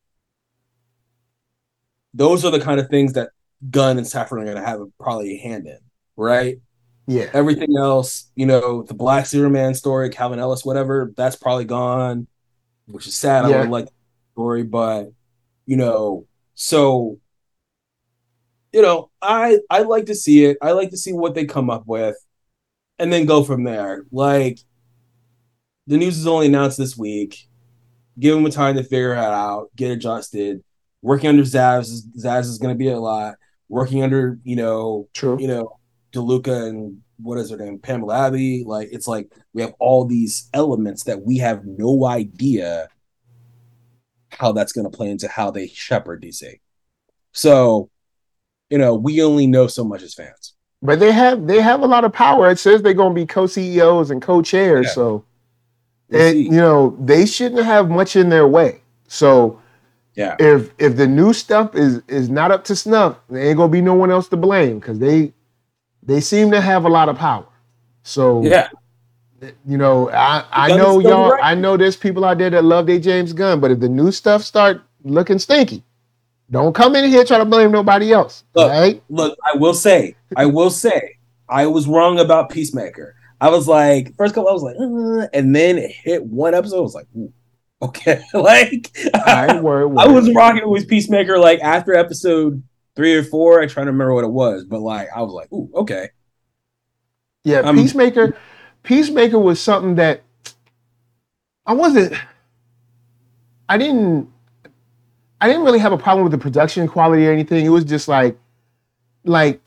those 2.14 2.44
are 2.44 2.52
the 2.52 2.60
kind 2.60 2.80
of 2.80 2.90
things 2.90 3.14
that 3.14 3.30
Gunn 3.70 3.98
and 3.98 4.08
Safran 4.08 4.42
are 4.42 4.46
gonna 4.46 4.66
have 4.66 4.80
probably 5.00 5.36
a 5.36 5.38
hand 5.42 5.68
in, 5.68 5.78
right? 6.16 6.58
Yeah, 7.08 7.30
Everything 7.34 7.76
else, 7.78 8.32
you 8.36 8.46
know, 8.46 8.84
the 8.84 8.94
Black 8.94 9.26
Zero 9.26 9.50
Man 9.50 9.74
story, 9.74 10.10
Calvin 10.10 10.40
Ellis, 10.40 10.64
whatever, 10.64 11.12
that's 11.18 11.36
probably 11.36 11.66
gone, 11.66 12.28
which 12.88 13.08
is 13.08 13.16
sad. 13.16 13.46
I 13.46 13.50
Yeah. 13.50 13.62
would 13.62 13.70
like 13.70 13.86
the 13.86 13.92
story, 14.34 14.64
but 14.64 15.12
you 15.66 15.78
know, 15.78 16.26
so 16.56 17.18
you 18.72 18.82
know, 18.82 19.10
I 19.22 19.60
I 19.70 19.82
like 19.82 20.06
to 20.06 20.16
see 20.16 20.46
it. 20.46 20.58
I 20.62 20.72
like 20.72 20.92
to 20.92 20.98
see 20.98 21.12
what 21.12 21.36
they 21.36 21.46
come 21.46 21.70
up 21.70 21.84
with, 21.86 22.16
and 23.00 23.12
then 23.12 23.26
go 23.26 23.44
from 23.44 23.64
there. 23.64 24.06
Like 24.12 24.60
the 25.88 25.98
news 25.98 26.18
is 26.18 26.28
only 26.28 26.48
announced 26.48 26.78
this 26.78 26.98
week. 26.98 27.48
Give 28.20 28.36
them 28.42 28.50
time 28.52 28.76
to 28.76 28.84
figure 28.84 29.14
it 29.14 29.18
out, 29.18 29.70
get 29.76 29.92
adjusted. 29.92 30.64
Working 31.02 31.30
under 31.30 31.44
Zaz, 31.44 31.82
is- 31.82 32.08
Zaz 32.18 32.42
is 32.42 32.60
going 32.60 32.74
to 32.74 32.78
be 32.78 32.90
a 32.90 33.00
lot. 33.00 33.36
Working 33.72 34.04
under, 34.04 34.38
you 34.44 34.58
know, 34.58 35.08
true. 35.14 35.38
you 35.40 35.48
know, 35.48 35.80
DeLuca 36.12 36.68
and 36.68 37.02
what 37.18 37.38
is 37.38 37.52
her 37.52 37.58
name, 37.58 37.80
Pamela 37.80 38.28
Abdy. 38.28 38.64
Like 38.66 38.90
it's 38.92 39.08
like 39.08 39.32
we 39.54 39.62
have 39.62 39.74
all 39.80 40.06
these 40.06 40.50
elements 40.54 41.06
that 41.06 41.24
we 41.24 41.38
have 41.38 41.66
no 41.66 42.06
idea 42.06 42.90
how 44.32 44.52
that's 44.52 44.74
going 44.74 44.90
to 44.90 44.96
play 44.96 45.10
into 45.10 45.28
how 45.28 45.52
they 45.52 45.68
shepherd 45.68 46.22
DC. 46.22 46.60
So, 47.32 47.90
you 48.70 48.78
know, 48.78 48.96
we 48.96 49.24
only 49.24 49.48
know 49.48 49.68
so 49.68 49.84
much 49.84 50.02
as 50.02 50.14
fans. 50.14 50.54
But 50.82 51.00
they 51.00 51.12
have 51.12 51.48
they 51.48 51.62
have 51.62 51.82
a 51.82 51.88
lot 51.88 52.04
of 52.04 52.12
power. 52.12 52.50
It 52.50 52.60
says 52.60 52.82
they're 52.82 52.94
gonna 52.94 53.14
be 53.14 53.26
co-CEOs 53.26 54.10
and 54.10 54.22
co-chairs. 54.22 54.88
Yeah. 54.88 54.94
So 54.94 55.26
We'll 56.10 56.22
and 56.22 56.40
you 56.40 56.52
know, 56.52 56.98
they 57.00 57.26
shouldn't 57.26 57.64
have 57.64 57.90
much 57.90 58.16
in 58.16 58.30
their 58.30 58.48
way. 58.48 58.82
So 59.08 59.62
Yeah. 60.16 60.36
if 60.40 60.72
if 60.78 60.98
the 60.98 61.08
new 61.08 61.34
stuff 61.34 61.76
is 61.76 62.02
is 62.08 62.30
not 62.30 62.52
up 62.52 62.64
to 62.66 62.76
snuff, 62.76 63.18
there 63.30 63.42
ain't 63.48 63.58
gonna 63.58 63.72
be 63.72 63.82
no 63.82 63.94
one 63.94 64.12
else 64.12 64.28
to 64.30 64.38
blame 64.38 64.80
because 64.80 65.00
they 65.00 65.34
they 66.04 66.20
seem 66.20 66.52
to 66.52 66.60
have 66.62 66.86
a 66.86 66.90
lot 66.90 67.08
of 67.10 67.18
power. 67.18 67.46
So 68.04 68.44
Yeah, 68.44 68.68
you 69.66 69.78
know, 69.78 70.10
I 70.12 70.44
I 70.52 70.68
know 70.76 71.00
y'all. 71.00 71.32
right. 71.32 71.44
I 71.44 71.56
know 71.56 71.78
there's 71.78 71.96
people 71.96 72.26
out 72.26 72.38
there 72.40 72.50
that 72.50 72.64
love 72.64 72.88
their 72.88 73.00
James 73.00 73.34
Gunn, 73.34 73.60
but 73.60 73.72
if 73.72 73.80
the 73.80 73.90
new 73.90 74.12
stuff 74.12 74.44
start 74.44 74.82
looking 75.04 75.40
stinky, 75.40 75.84
don't 76.50 76.74
come 76.74 76.96
in 76.96 77.10
here 77.10 77.24
trying 77.24 77.40
to 77.42 77.46
blame 77.46 77.72
nobody 77.72 78.12
else. 78.12 78.44
Look, 78.54 78.70
right? 78.70 79.02
look, 79.10 79.38
I 79.46 79.58
will 79.58 79.74
say, 79.74 80.16
I 80.36 80.46
will 80.46 80.70
say, 80.70 81.18
I 81.48 81.68
was 81.68 81.88
wrong 81.88 82.20
about 82.20 82.50
Peacemaker. 82.50 83.16
I 83.40 83.50
was 83.50 83.68
like, 83.68 84.16
first 84.18 84.36
couple, 84.36 84.50
I 84.50 84.54
was 84.54 84.62
like, 84.62 84.76
uh, 84.76 85.28
and 85.34 85.56
then 85.56 85.78
it 85.78 85.92
hit 85.92 86.24
one 86.26 86.54
episode. 86.54 86.78
I 86.78 86.82
was 86.82 86.94
like, 86.94 87.08
ooh, 87.18 87.34
okay, 87.82 88.22
like 88.34 88.92
All 89.14 89.22
right, 89.26 89.62
word, 89.62 89.94
I 89.98 90.08
was 90.08 90.34
rocking 90.34 90.70
with 90.70 90.88
Peacemaker 90.88 91.38
like 91.38 91.60
after 91.62 91.94
episode 91.94 92.62
three 92.96 93.16
or 93.16 93.24
four. 93.24 93.62
I 93.62 93.68
try 93.68 93.84
to 93.84 93.92
remember 93.92 94.14
what 94.14 94.24
it 94.24 94.32
was, 94.32 94.66
but 94.66 94.80
like 94.80 95.08
I 95.16 95.22
was 95.22 95.34
like, 95.34 95.52
ooh, 95.52 95.70
okay, 95.76 96.10
Yeah, 97.44 97.60
Um, 97.60 97.76
Peacemaker. 97.76 98.38
Peacemaker 98.84 99.38
was 99.40 99.60
something 99.60 99.96
that 99.96 100.22
I 101.66 101.74
wasn't. 101.74 102.14
I 103.70 103.78
didn't. 103.78 104.30
I 105.40 105.48
didn't 105.48 105.64
really 105.64 105.80
have 105.80 105.92
a 105.92 105.98
problem 105.98 106.24
with 106.24 106.32
the 106.32 106.38
production 106.38 106.88
quality 106.88 107.28
or 107.28 107.32
anything. 107.32 107.66
It 107.66 107.70
was 107.70 107.84
just 107.84 108.08
like, 108.08 108.38
like 109.24 109.60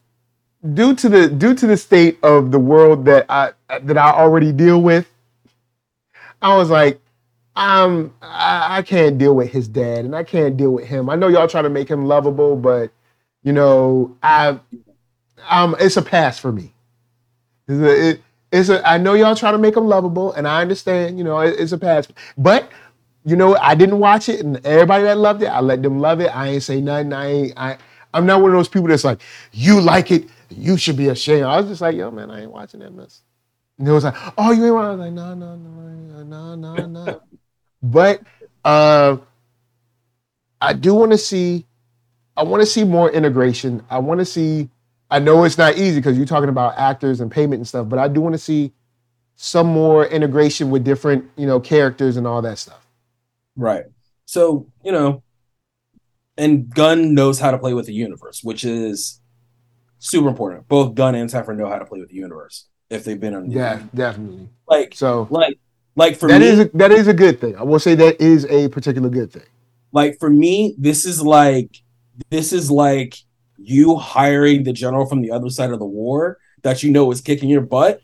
due 0.74 0.94
to 0.94 1.08
the 1.08 1.28
due 1.28 1.54
to 1.54 1.66
the 1.66 1.76
state 1.76 2.18
of 2.22 2.50
the 2.50 2.58
world 2.58 3.04
that 3.06 3.26
I 3.28 3.52
that 3.68 3.98
I 3.98 4.12
already 4.12 4.52
deal 4.52 4.82
with, 4.82 5.08
I 6.42 6.56
was 6.56 6.70
like, 6.70 7.00
I'm 7.56 8.12
I, 8.20 8.78
I 8.78 8.82
can't 8.82 9.18
deal 9.18 9.34
with 9.34 9.50
his 9.50 9.68
dad 9.68 10.04
and 10.04 10.14
I 10.14 10.24
can't 10.24 10.56
deal 10.56 10.70
with 10.70 10.86
him. 10.86 11.08
I 11.08 11.16
know 11.16 11.28
y'all 11.28 11.48
try 11.48 11.62
to 11.62 11.70
make 11.70 11.88
him 11.88 12.06
lovable, 12.06 12.56
but 12.56 12.90
you 13.42 13.52
know, 13.52 14.16
I 14.22 14.58
um 15.48 15.76
it's 15.78 15.96
a 15.96 16.02
pass 16.02 16.38
for 16.38 16.52
me. 16.52 16.74
It's 17.68 17.80
it, 17.80 18.22
it's 18.50 18.68
a 18.68 18.86
I 18.88 18.98
know 18.98 19.14
y'all 19.14 19.36
try 19.36 19.52
to 19.52 19.58
make 19.58 19.76
him 19.76 19.86
lovable, 19.86 20.32
and 20.32 20.48
I 20.48 20.62
understand, 20.62 21.18
you 21.18 21.24
know, 21.24 21.38
it, 21.40 21.58
it's 21.58 21.72
a 21.72 21.78
pass. 21.78 22.08
But 22.36 22.70
you 23.24 23.36
know, 23.36 23.56
I 23.56 23.74
didn't 23.74 23.98
watch 24.00 24.28
it, 24.28 24.40
and 24.40 24.64
everybody 24.66 25.04
that 25.04 25.16
loved 25.18 25.42
it, 25.42 25.46
I 25.46 25.60
let 25.60 25.82
them 25.82 26.00
love 26.00 26.20
it. 26.20 26.34
I 26.34 26.48
ain't 26.48 26.62
say 26.62 26.80
nothing. 26.80 27.12
I 27.12 27.26
ain't 27.26 27.52
I 27.56 27.78
I'm 28.14 28.26
not 28.26 28.40
one 28.40 28.52
of 28.52 28.56
those 28.56 28.68
people 28.68 28.88
that's 28.88 29.04
like, 29.04 29.20
you 29.52 29.80
like 29.80 30.10
it, 30.12 30.28
you 30.48 30.76
should 30.76 30.96
be 30.96 31.08
ashamed. 31.08 31.44
I 31.44 31.58
was 31.60 31.66
just 31.66 31.80
like, 31.80 31.96
yo, 31.96 32.10
man, 32.10 32.30
I 32.30 32.42
ain't 32.42 32.52
watching 32.52 32.80
that 32.80 32.94
mess. 32.94 33.22
And 33.76 33.88
it 33.88 33.90
was 33.90 34.04
like, 34.04 34.14
oh, 34.38 34.52
you 34.52 34.64
ain't 34.66 34.74
watching? 34.74 34.86
I 34.86 34.90
was 34.90 35.00
like, 35.00 35.12
no, 35.12 35.34
no, 35.34 35.56
no, 35.56 36.22
no, 36.22 36.54
no, 36.54 36.86
no. 36.86 37.22
But 37.84 38.22
uh, 38.64 39.18
I 40.58 40.72
do 40.72 40.94
want 40.94 41.12
to 41.12 41.18
see, 41.18 41.66
I 42.34 42.42
want 42.42 42.62
to 42.62 42.66
see 42.66 42.82
more 42.82 43.10
integration. 43.10 43.84
I 43.90 43.98
want 43.98 44.20
to 44.20 44.24
see, 44.24 44.70
I 45.10 45.18
know 45.18 45.44
it's 45.44 45.58
not 45.58 45.76
easy 45.76 46.00
because 46.00 46.16
you're 46.16 46.26
talking 46.26 46.48
about 46.48 46.78
actors 46.78 47.20
and 47.20 47.30
payment 47.30 47.60
and 47.60 47.68
stuff, 47.68 47.88
but 47.88 47.98
I 47.98 48.08
do 48.08 48.22
want 48.22 48.34
to 48.34 48.38
see 48.38 48.72
some 49.36 49.66
more 49.66 50.06
integration 50.06 50.70
with 50.70 50.82
different, 50.82 51.30
you 51.36 51.46
know, 51.46 51.60
characters 51.60 52.16
and 52.16 52.26
all 52.26 52.40
that 52.40 52.58
stuff. 52.58 52.86
Right. 53.54 53.84
So, 54.24 54.66
you 54.82 54.90
know, 54.90 55.22
and 56.38 56.74
Gunn 56.74 57.14
knows 57.14 57.38
how 57.38 57.50
to 57.50 57.58
play 57.58 57.74
with 57.74 57.84
the 57.84 57.92
universe, 57.92 58.42
which 58.42 58.64
is 58.64 59.20
super 59.98 60.28
important. 60.28 60.66
Both 60.68 60.94
Gunn 60.94 61.14
and 61.14 61.28
Safran 61.28 61.58
know 61.58 61.68
how 61.68 61.78
to 61.78 61.84
play 61.84 62.00
with 62.00 62.08
the 62.08 62.16
universe 62.16 62.66
if 62.88 63.04
they've 63.04 63.20
been 63.20 63.34
on. 63.34 63.48
The 63.48 63.54
Yeah, 63.54 63.82
definitely. 63.94 64.48
like 64.66 64.94
So 64.94 65.28
like 65.30 65.58
like 65.96 66.16
for 66.16 66.28
that 66.28 66.40
me, 66.40 66.46
is 66.46 66.58
a, 66.60 66.64
that 66.74 66.90
is 66.92 67.08
a 67.08 67.14
good 67.14 67.40
thing. 67.40 67.56
I 67.56 67.62
will 67.62 67.78
say 67.78 67.94
that 67.94 68.20
is 68.20 68.46
a 68.46 68.68
particular 68.68 69.08
good 69.08 69.32
thing. 69.32 69.44
like 69.92 70.18
for 70.18 70.30
me, 70.30 70.74
this 70.78 71.04
is 71.04 71.22
like 71.22 71.76
this 72.30 72.52
is 72.52 72.70
like 72.70 73.16
you 73.58 73.96
hiring 73.96 74.64
the 74.64 74.72
general 74.72 75.06
from 75.06 75.22
the 75.22 75.30
other 75.30 75.50
side 75.50 75.70
of 75.70 75.78
the 75.78 75.84
war 75.84 76.38
that 76.62 76.82
you 76.82 76.90
know 76.90 77.10
is 77.10 77.20
kicking 77.20 77.48
your 77.48 77.60
butt 77.60 78.00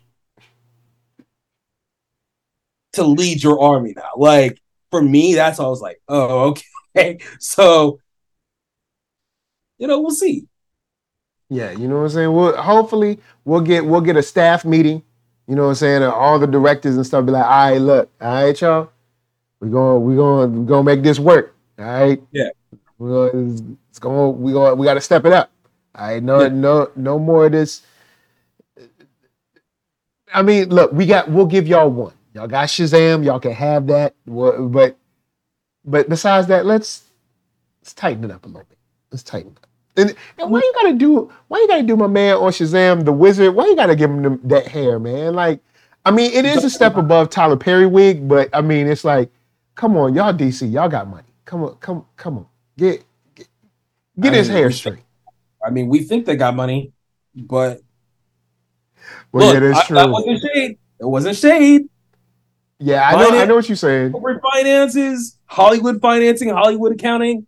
to 2.93 3.03
lead 3.03 3.43
your 3.43 3.61
army 3.61 3.93
now. 3.95 4.11
Like 4.17 4.61
for 4.89 5.01
me, 5.01 5.35
that's 5.35 5.59
I 5.59 5.63
was 5.63 5.81
like, 5.81 6.01
oh, 6.07 6.55
okay. 6.97 7.19
So 7.39 7.99
you 9.77 9.87
know, 9.87 9.99
we'll 9.99 10.11
see. 10.11 10.47
Yeah, 11.49 11.71
you 11.71 11.87
know 11.87 11.95
what 11.97 12.03
I'm 12.03 12.09
saying. 12.09 12.33
We'll 12.33 12.55
hopefully 12.55 13.19
we'll 13.43 13.61
get 13.61 13.85
we'll 13.85 14.01
get 14.01 14.15
a 14.15 14.23
staff 14.23 14.63
meeting. 14.63 15.03
You 15.51 15.57
know 15.57 15.63
what 15.63 15.69
I'm 15.69 15.75
saying. 15.75 16.01
And 16.01 16.13
all 16.13 16.39
the 16.39 16.47
directors 16.47 16.95
and 16.95 17.05
stuff 17.05 17.25
be 17.25 17.33
like, 17.33 17.43
all 17.43 17.49
right, 17.49 17.77
look, 17.77 18.09
all 18.21 18.33
right, 18.35 18.61
y'all, 18.61 18.89
we're 19.59 19.67
going 19.67 20.01
we're 20.05 20.15
going 20.15 20.59
we're 20.59 20.65
gonna 20.65 20.83
make 20.83 21.03
this 21.03 21.19
work. 21.19 21.53
All 21.77 21.83
right. 21.83 22.23
Yeah. 22.31 22.51
We're 22.97 23.29
gonna, 23.29 23.51
it's, 23.89 23.99
going 23.99 24.41
we 24.41 24.53
going 24.53 24.77
we 24.77 24.85
got 24.85 24.93
to 24.93 25.01
step 25.01 25.25
it 25.25 25.33
up. 25.33 25.51
All 25.93 26.07
right. 26.07 26.23
No 26.23 26.43
Yeah. 26.43 26.47
no 26.47 26.89
no 26.95 27.19
more 27.19 27.47
of 27.47 27.51
this. 27.51 27.81
I 30.33 30.41
mean, 30.41 30.69
look, 30.69 30.93
we 30.93 31.05
got 31.05 31.29
we'll 31.29 31.47
give 31.47 31.67
y'all 31.67 31.89
one. 31.89 32.13
Y'all 32.33 32.47
got 32.47 32.69
Shazam. 32.69 33.25
Y'all 33.25 33.41
can 33.41 33.51
have 33.51 33.87
that. 33.87 34.15
But 34.25 34.95
but 35.83 36.07
besides 36.07 36.47
that, 36.47 36.65
let's 36.65 37.03
let's 37.81 37.93
tighten 37.93 38.23
it 38.23 38.31
up 38.31 38.45
a 38.45 38.47
little 38.47 38.63
bit. 38.69 38.77
Let's 39.11 39.23
tighten 39.23 39.51
it 39.51 39.57
up. 39.61 39.69
And, 39.97 40.15
and 40.37 40.49
why 40.51 40.59
you 40.59 40.73
gotta 40.81 40.93
do 40.93 41.31
why 41.49 41.57
you 41.59 41.67
gotta 41.67 41.83
do 41.83 41.97
my 41.97 42.07
man 42.07 42.35
on 42.35 42.51
Shazam 42.51 43.03
the 43.03 43.11
wizard? 43.11 43.53
Why 43.53 43.65
you 43.65 43.75
gotta 43.75 43.95
give 43.95 44.09
him 44.09 44.39
that 44.45 44.67
hair, 44.67 44.99
man? 44.99 45.33
Like, 45.33 45.59
I 46.05 46.11
mean, 46.11 46.31
it 46.31 46.45
is 46.45 46.63
a 46.63 46.69
step 46.69 46.95
above 46.95 47.29
Tyler 47.29 47.57
Perry 47.57 47.85
wig, 47.87 48.27
but 48.27 48.49
I 48.53 48.61
mean, 48.61 48.87
it's 48.87 49.03
like, 49.03 49.29
come 49.75 49.97
on, 49.97 50.13
y'all 50.15 50.33
DC, 50.33 50.71
y'all 50.71 50.87
got 50.89 51.07
money. 51.09 51.27
Come 51.45 51.63
on, 51.63 51.75
come 51.75 52.05
come 52.15 52.37
on, 52.37 52.45
get 52.77 53.03
get, 53.35 53.47
get 54.19 54.33
his 54.33 54.47
mean, 54.47 54.57
hair 54.57 54.67
we- 54.67 54.73
straight. 54.73 54.99
I 55.65 55.69
mean, 55.69 55.89
we 55.89 56.03
think 56.03 56.25
they 56.25 56.35
got 56.37 56.55
money, 56.55 56.91
but 57.35 57.81
Well, 59.31 59.47
look, 59.47 59.53
yeah, 59.55 59.59
that's 59.59 59.79
I- 59.79 59.85
true. 59.87 59.95
that 59.97 60.09
wasn't 60.09 60.41
shade. 60.41 60.77
It 60.99 61.05
wasn't 61.05 61.35
shade. 61.35 61.81
yeah, 62.79 63.07
I 63.09 63.11
know, 63.21 63.39
I 63.41 63.45
know 63.45 63.55
what 63.55 63.67
you're 63.67 63.75
saying. 63.75 64.11
Corporate 64.13 64.41
finances, 64.41 65.37
Hollywood 65.45 65.99
financing, 66.01 66.49
Hollywood 66.49 66.93
accounting. 66.93 67.45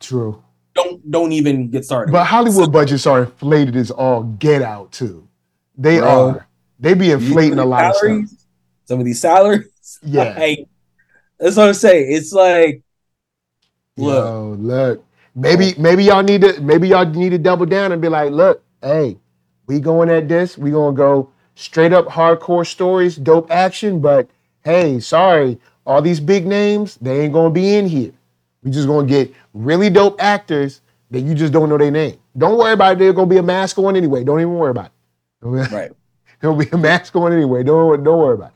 True, 0.00 0.42
Don't 0.74 1.10
don't 1.10 1.32
even 1.32 1.68
get 1.70 1.84
started. 1.84 2.12
but 2.12 2.24
Hollywood 2.24 2.72
budgets 2.72 3.06
are 3.06 3.24
inflated 3.24 3.76
as 3.76 3.90
all 3.90 4.22
get 4.22 4.62
out 4.62 4.90
too. 4.92 5.28
They 5.76 5.98
Bro. 5.98 6.28
are. 6.28 6.46
They 6.80 6.94
be 6.94 7.10
inflating 7.12 7.58
a 7.58 7.64
lot 7.64 7.84
of 7.84 7.96
stuff. 7.96 8.30
Some 8.86 8.98
of 9.00 9.04
these 9.04 9.20
salaries. 9.20 9.68
Yeah. 10.04 10.34
Like, 10.36 10.66
that's 11.38 11.56
what 11.56 11.68
I'm 11.68 11.74
saying. 11.74 12.12
It's 12.12 12.32
like, 12.32 12.82
look, 13.96 14.24
Yo, 14.24 14.56
look. 14.58 15.04
Maybe 15.34 15.74
maybe 15.78 16.04
y'all 16.04 16.22
need 16.22 16.40
to 16.42 16.60
maybe 16.60 16.88
y'all 16.88 17.06
need 17.06 17.30
to 17.30 17.38
double 17.38 17.66
down 17.66 17.92
and 17.92 18.02
be 18.02 18.08
like, 18.08 18.32
look, 18.32 18.62
hey, 18.82 19.16
we 19.66 19.78
going 19.80 20.10
at 20.10 20.28
this. 20.28 20.58
We 20.58 20.70
gonna 20.72 20.96
go 20.96 21.30
straight 21.54 21.92
up 21.92 22.06
hardcore 22.06 22.66
stories, 22.66 23.16
dope 23.16 23.50
action. 23.50 24.00
But 24.00 24.28
hey, 24.64 24.98
sorry, 25.00 25.58
all 25.86 26.02
these 26.02 26.20
big 26.20 26.46
names 26.46 26.96
they 27.00 27.20
ain't 27.20 27.32
gonna 27.32 27.50
be 27.50 27.76
in 27.76 27.86
here. 27.86 28.12
We 28.62 28.70
just 28.70 28.88
gonna 28.88 29.06
get 29.06 29.32
really 29.52 29.90
dope 29.90 30.22
actors 30.22 30.80
that 31.10 31.20
you 31.20 31.34
just 31.34 31.52
don't 31.52 31.68
know 31.68 31.78
their 31.78 31.90
name. 31.90 32.18
Don't 32.36 32.58
worry 32.58 32.72
about 32.72 32.92
it. 32.92 32.98
There's 32.98 33.14
gonna 33.14 33.26
be 33.26 33.36
a 33.36 33.42
mask 33.42 33.78
on 33.78 33.96
anyway. 33.96 34.24
Don't 34.24 34.40
even 34.40 34.54
worry 34.54 34.70
about 34.70 34.86
it. 34.86 34.92
right. 35.72 35.92
There'll 36.40 36.56
be 36.56 36.68
a 36.72 36.78
mask 36.78 37.14
on 37.14 37.32
anyway. 37.32 37.62
Don't 37.62 38.02
don't 38.02 38.18
worry 38.18 38.34
about 38.34 38.50
it. 38.50 38.54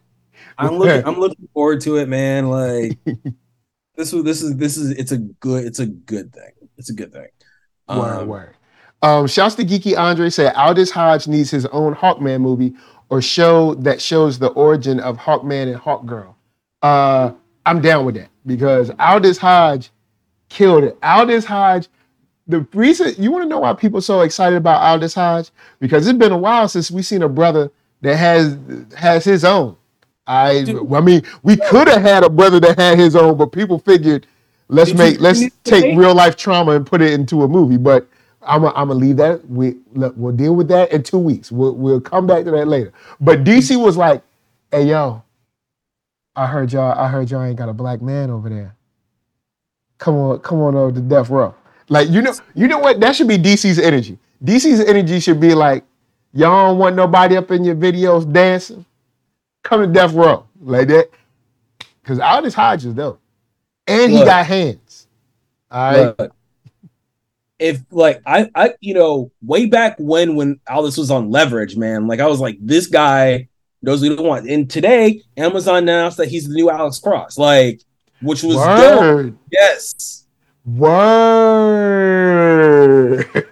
I'm 0.58 0.78
looking. 0.78 1.06
I'm 1.06 1.18
looking 1.20 1.48
forward 1.52 1.80
to 1.82 1.96
it, 1.96 2.08
man. 2.08 2.48
Like 2.48 2.98
this. 3.96 4.12
was 4.12 4.24
This 4.24 4.42
is. 4.42 4.56
This 4.56 4.76
is. 4.76 4.90
It's 4.92 5.12
a 5.12 5.18
good. 5.18 5.64
It's 5.64 5.78
a 5.78 5.86
good 5.86 6.32
thing. 6.32 6.50
It's 6.78 6.90
a 6.90 6.94
good 6.94 7.12
thing. 7.12 7.28
Word, 7.88 7.98
Um, 8.22 8.28
word. 8.28 8.54
Um, 9.02 9.26
shouts 9.26 9.54
to 9.56 9.64
Geeky 9.64 9.96
Andre 9.96 10.30
said 10.30 10.54
Aldis 10.54 10.90
Hodge 10.90 11.28
needs 11.28 11.50
his 11.50 11.66
own 11.66 11.94
Hawkman 11.94 12.40
movie 12.40 12.74
or 13.10 13.20
show 13.22 13.74
that 13.74 14.00
shows 14.00 14.38
the 14.38 14.48
origin 14.48 14.98
of 14.98 15.18
Hawkman 15.18 15.70
and 15.72 15.80
Hawkgirl. 15.80 16.34
Uh, 16.82 17.32
I'm 17.66 17.80
down 17.80 18.04
with 18.06 18.14
that 18.16 18.30
because 18.46 18.90
Aldis 18.98 19.38
Hodge 19.38 19.90
killed 20.48 20.84
it. 20.84 20.96
Aldis 21.02 21.44
Hodge. 21.44 21.88
The 22.48 22.60
reason 22.72 23.12
you 23.18 23.32
want 23.32 23.44
to 23.44 23.48
know 23.48 23.58
why 23.58 23.72
people 23.72 23.98
are 23.98 24.02
so 24.02 24.20
excited 24.20 24.56
about 24.56 24.80
Aldis 24.80 25.14
Hodge 25.14 25.50
because 25.80 26.06
it's 26.06 26.16
been 26.18 26.32
a 26.32 26.38
while 26.38 26.68
since 26.68 26.90
we 26.90 27.02
seen 27.02 27.22
a 27.22 27.28
brother 27.28 27.70
that 28.02 28.16
has 28.16 28.56
has 28.96 29.24
his 29.24 29.44
own. 29.44 29.76
I 30.28 30.62
Dude. 30.62 30.92
I 30.92 31.00
mean 31.00 31.22
we 31.42 31.56
could 31.56 31.88
have 31.88 32.02
had 32.02 32.22
a 32.24 32.30
brother 32.30 32.60
that 32.60 32.78
had 32.78 32.98
his 32.98 33.16
own, 33.16 33.36
but 33.36 33.46
people 33.52 33.78
figured 33.80 34.26
let's 34.68 34.90
Did 34.90 34.98
you- 34.98 35.04
make 35.04 35.20
let's 35.20 35.42
take 35.64 35.96
real 35.98 36.14
life 36.14 36.36
trauma 36.36 36.72
and 36.72 36.86
put 36.86 37.02
it 37.02 37.12
into 37.12 37.42
a 37.42 37.48
movie. 37.48 37.78
But 37.78 38.06
I'm 38.42 38.62
gonna 38.62 38.94
leave 38.94 39.16
that. 39.16 39.44
We 39.50 39.76
look, 39.94 40.14
we'll 40.16 40.36
deal 40.36 40.54
with 40.54 40.68
that 40.68 40.92
in 40.92 41.02
two 41.02 41.18
weeks. 41.18 41.50
We'll 41.50 41.74
we'll 41.74 42.00
come 42.00 42.28
back 42.28 42.44
to 42.44 42.52
that 42.52 42.68
later. 42.68 42.92
But 43.20 43.42
DC 43.42 43.76
was 43.76 43.96
like, 43.96 44.22
"Hey 44.70 44.84
yo, 44.84 45.22
I 46.36 46.46
heard 46.46 46.72
y'all. 46.72 46.96
I 46.96 47.08
heard 47.08 47.28
y'all 47.30 47.42
ain't 47.42 47.56
got 47.56 47.68
a 47.68 47.72
black 47.74 48.00
man 48.00 48.30
over 48.30 48.48
there. 48.48 48.75
Come 49.98 50.14
on, 50.16 50.38
come 50.40 50.60
on 50.60 50.74
over 50.74 50.92
to 50.92 51.00
death 51.00 51.30
row. 51.30 51.54
Like 51.88 52.08
you 52.10 52.22
know, 52.22 52.34
you 52.54 52.68
know 52.68 52.78
what? 52.78 53.00
That 53.00 53.16
should 53.16 53.28
be 53.28 53.38
DC's 53.38 53.78
energy. 53.78 54.18
DC's 54.44 54.80
energy 54.80 55.20
should 55.20 55.40
be 55.40 55.54
like, 55.54 55.84
y'all 56.32 56.68
don't 56.68 56.78
want 56.78 56.96
nobody 56.96 57.36
up 57.36 57.50
in 57.50 57.64
your 57.64 57.76
videos 57.76 58.30
dancing. 58.30 58.84
Come 59.62 59.80
to 59.80 59.86
death 59.86 60.12
row 60.12 60.46
like 60.60 60.88
that. 60.88 61.10
Cause 62.04 62.20
Aldis 62.20 62.54
Hodges 62.54 62.94
though, 62.94 63.18
and 63.86 64.12
he 64.12 64.18
Look. 64.18 64.26
got 64.26 64.46
hands. 64.46 65.08
All 65.70 65.92
right. 65.92 66.18
Look, 66.18 66.36
if 67.58 67.80
like 67.90 68.20
I, 68.26 68.50
I, 68.54 68.74
you 68.80 68.94
know, 68.94 69.32
way 69.42 69.66
back 69.66 69.96
when 69.98 70.36
when 70.36 70.60
Aldous 70.68 70.96
was 70.96 71.10
on 71.10 71.30
Leverage, 71.30 71.76
man, 71.76 72.06
like 72.06 72.20
I 72.20 72.26
was 72.26 72.38
like, 72.40 72.58
this 72.60 72.86
guy 72.86 73.48
knows 73.82 74.02
what 74.02 74.18
he 74.18 74.24
wants. 74.24 74.48
And 74.48 74.68
today, 74.68 75.22
Amazon 75.36 75.78
announced 75.78 76.18
that 76.18 76.28
he's 76.28 76.48
the 76.48 76.54
new 76.54 76.70
Alex 76.70 76.98
Cross, 76.98 77.38
like, 77.38 77.80
which 78.26 78.42
was 78.42 78.56
dope. 78.56 79.34
Yes, 79.50 80.26
Word. 80.66 81.34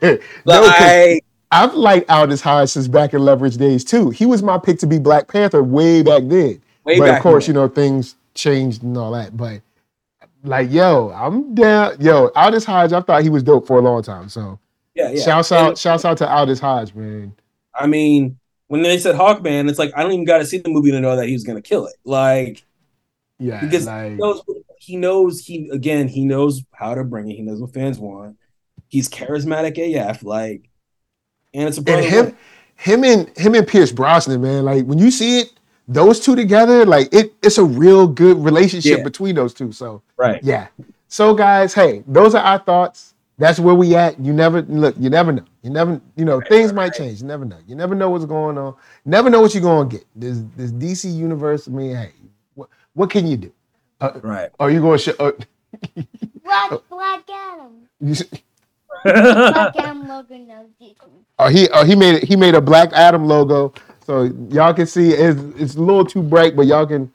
no, 0.46 0.62
like, 0.62 1.24
I've 1.52 1.74
liked 1.74 2.10
Aldis 2.10 2.40
Hodge 2.40 2.70
since 2.70 2.88
back 2.88 3.14
in 3.14 3.20
Leverage 3.20 3.56
days 3.56 3.84
too. 3.84 4.10
He 4.10 4.26
was 4.26 4.42
my 4.42 4.58
pick 4.58 4.80
to 4.80 4.88
be 4.88 4.98
Black 4.98 5.28
Panther 5.28 5.62
way 5.62 6.02
back 6.02 6.24
then. 6.26 6.60
way 6.82 6.98
but 6.98 7.06
back. 7.06 7.18
of 7.18 7.22
course, 7.22 7.46
then. 7.46 7.54
you 7.54 7.60
know, 7.60 7.68
things 7.68 8.16
changed 8.34 8.82
and 8.82 8.98
all 8.98 9.12
that. 9.12 9.36
But 9.36 9.62
like, 10.42 10.72
yo, 10.72 11.12
I'm 11.14 11.54
down. 11.54 12.00
Yo, 12.00 12.32
Aldis 12.34 12.64
Hodge, 12.64 12.92
I 12.92 13.00
thought 13.00 13.22
he 13.22 13.30
was 13.30 13.44
dope 13.44 13.68
for 13.68 13.78
a 13.78 13.82
long 13.82 14.02
time. 14.02 14.28
So 14.28 14.58
yeah, 14.96 15.10
yeah. 15.10 15.22
shouts 15.22 15.52
out, 15.52 15.68
And, 15.68 15.78
shouts 15.78 16.04
out 16.04 16.18
to 16.18 16.28
Aldis 16.28 16.58
Hodge, 16.58 16.94
man. 16.94 17.32
I 17.72 17.86
mean, 17.86 18.38
when 18.66 18.82
they 18.82 18.98
said 18.98 19.14
Hawkman, 19.14 19.70
it's 19.70 19.78
like 19.78 19.92
I 19.96 20.02
don't 20.02 20.10
even 20.10 20.24
got 20.24 20.38
to 20.38 20.46
see 20.46 20.58
the 20.58 20.68
movie 20.68 20.90
to 20.90 21.00
know 21.00 21.14
that 21.14 21.28
he 21.28 21.32
was 21.32 21.44
gonna 21.44 21.62
kill 21.62 21.86
it. 21.86 21.94
Like, 22.04 22.64
Yeah, 23.38 23.60
because 23.60 23.86
like, 23.86 24.12
he 24.12 24.16
knows 24.16 24.42
he 24.78 24.96
knows 24.96 25.44
he 25.44 25.68
again 25.70 26.08
he 26.08 26.24
knows 26.24 26.62
how 26.72 26.94
to 26.94 27.04
bring 27.04 27.30
it. 27.30 27.34
He 27.34 27.42
knows 27.42 27.60
what 27.60 27.74
fans 27.74 27.98
want. 27.98 28.36
He's 28.88 29.08
charismatic 29.08 29.76
AF. 29.78 30.22
Like 30.22 30.68
and 31.52 31.68
it's 31.68 31.78
a 31.78 31.82
and 31.86 32.04
him, 32.04 32.36
him 32.76 33.04
and 33.04 33.36
him 33.36 33.54
and 33.54 33.66
Pierce 33.66 33.92
Brosnan, 33.92 34.40
man. 34.40 34.64
Like 34.64 34.84
when 34.86 34.98
you 34.98 35.10
see 35.10 35.40
it, 35.40 35.52
those 35.88 36.20
two 36.20 36.36
together, 36.36 36.84
like 36.86 37.12
it, 37.12 37.34
it's 37.42 37.58
a 37.58 37.64
real 37.64 38.06
good 38.06 38.42
relationship 38.42 38.98
Yeah. 38.98 39.04
between 39.04 39.34
those 39.34 39.54
two. 39.54 39.72
So 39.72 40.02
right? 40.16 40.42
yeah. 40.42 40.68
So 41.08 41.34
guys, 41.34 41.74
hey, 41.74 42.02
those 42.06 42.34
are 42.34 42.42
our 42.42 42.58
thoughts. 42.58 43.14
That's 43.36 43.58
where 43.58 43.74
we 43.74 43.96
at. 43.96 44.18
You 44.20 44.32
never 44.32 44.62
look. 44.62 44.94
You 44.98 45.10
never 45.10 45.32
know. 45.32 45.44
You 45.62 45.70
never. 45.70 46.00
You 46.16 46.24
know 46.24 46.40
things 46.40 46.72
might 46.72 46.94
change. 46.94 47.20
You 47.20 47.26
never 47.26 47.44
know. 47.44 47.58
You 47.66 47.74
never 47.74 47.94
know 47.94 48.10
what's 48.10 48.24
going 48.26 48.56
on. 48.58 48.76
Never 49.04 49.28
know 49.28 49.40
what 49.40 49.54
you're 49.54 49.62
gonna 49.62 49.88
get. 49.88 50.04
This 50.14 50.42
this 50.56 50.70
DC 50.70 51.12
universe. 51.12 51.66
I 51.66 51.72
mean, 51.72 51.96
hey, 51.96 52.12
what 52.94 53.04
what 53.04 53.10
can 53.10 53.26
you 53.26 53.36
do? 53.36 53.52
Right. 54.22 54.50
Are 54.58 54.70
you 54.70 54.80
gonna 54.80 54.98
show? 54.98 55.12
Uh, 55.18 55.32
Black, 56.44 56.72
Black 56.90 57.24
Adam. 57.30 57.88
you, 58.00 58.14
Black 59.04 59.76
Adam 59.76 60.08
logo 60.08 60.36
knows 60.36 60.66
DC. 60.80 60.96
Oh, 61.38 61.48
he 61.48 61.68
oh 61.70 61.84
he 61.84 61.94
made 61.96 62.16
it. 62.16 62.24
He 62.24 62.36
made 62.36 62.54
a 62.54 62.60
Black 62.60 62.92
Adam 62.92 63.26
logo, 63.26 63.72
so 64.06 64.24
y'all 64.50 64.74
can 64.74 64.86
see 64.86 65.10
it's 65.10 65.40
it's 65.58 65.74
a 65.74 65.80
little 65.80 66.04
too 66.04 66.22
bright, 66.22 66.54
but 66.56 66.66
y'all 66.66 66.86
can 66.86 67.10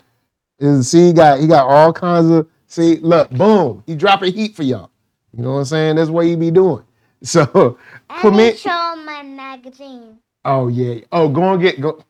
is 0.59 0.89
see 0.89 1.07
he 1.07 1.13
got 1.13 1.39
he 1.39 1.47
got 1.47 1.67
all 1.67 1.93
kinds 1.93 2.29
of 2.29 2.47
see 2.67 2.97
look 2.97 3.29
boom 3.31 3.81
he 3.87 3.95
dropping 3.95 4.33
heat 4.33 4.55
for 4.55 4.63
y'all. 4.63 4.89
You 5.35 5.43
know 5.43 5.53
what 5.53 5.59
I'm 5.59 5.65
saying? 5.65 5.95
That's 5.95 6.09
what 6.09 6.25
he 6.25 6.35
be 6.35 6.51
doing. 6.51 6.83
So 7.21 7.77
And 8.09 8.19
Clement- 8.21 8.53
they 8.53 8.57
show 8.57 8.95
my 9.05 9.23
magazine. 9.23 10.19
oh 10.45 10.69
yeah 10.69 11.01
oh 11.11 11.27
go 11.29 11.53
and 11.53 11.61
get 11.61 11.79
go. 11.81 12.01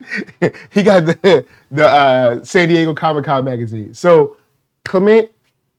he 0.70 0.82
got 0.82 1.06
the 1.06 1.46
the 1.70 1.86
uh, 1.86 2.44
San 2.44 2.68
Diego 2.68 2.94
Comic 2.94 3.24
Con 3.24 3.44
magazine. 3.44 3.92
So 3.94 4.36
Clement, 4.84 5.30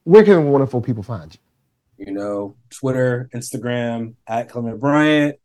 where 0.03 0.23
can 0.23 0.49
wonderful 0.49 0.81
people 0.81 1.03
find 1.03 1.33
you? 1.97 2.05
You 2.07 2.13
know, 2.13 2.55
Twitter, 2.69 3.29
Instagram 3.33 4.15
at 4.27 4.49
Clement 4.49 4.79
Bryant, 4.79 5.37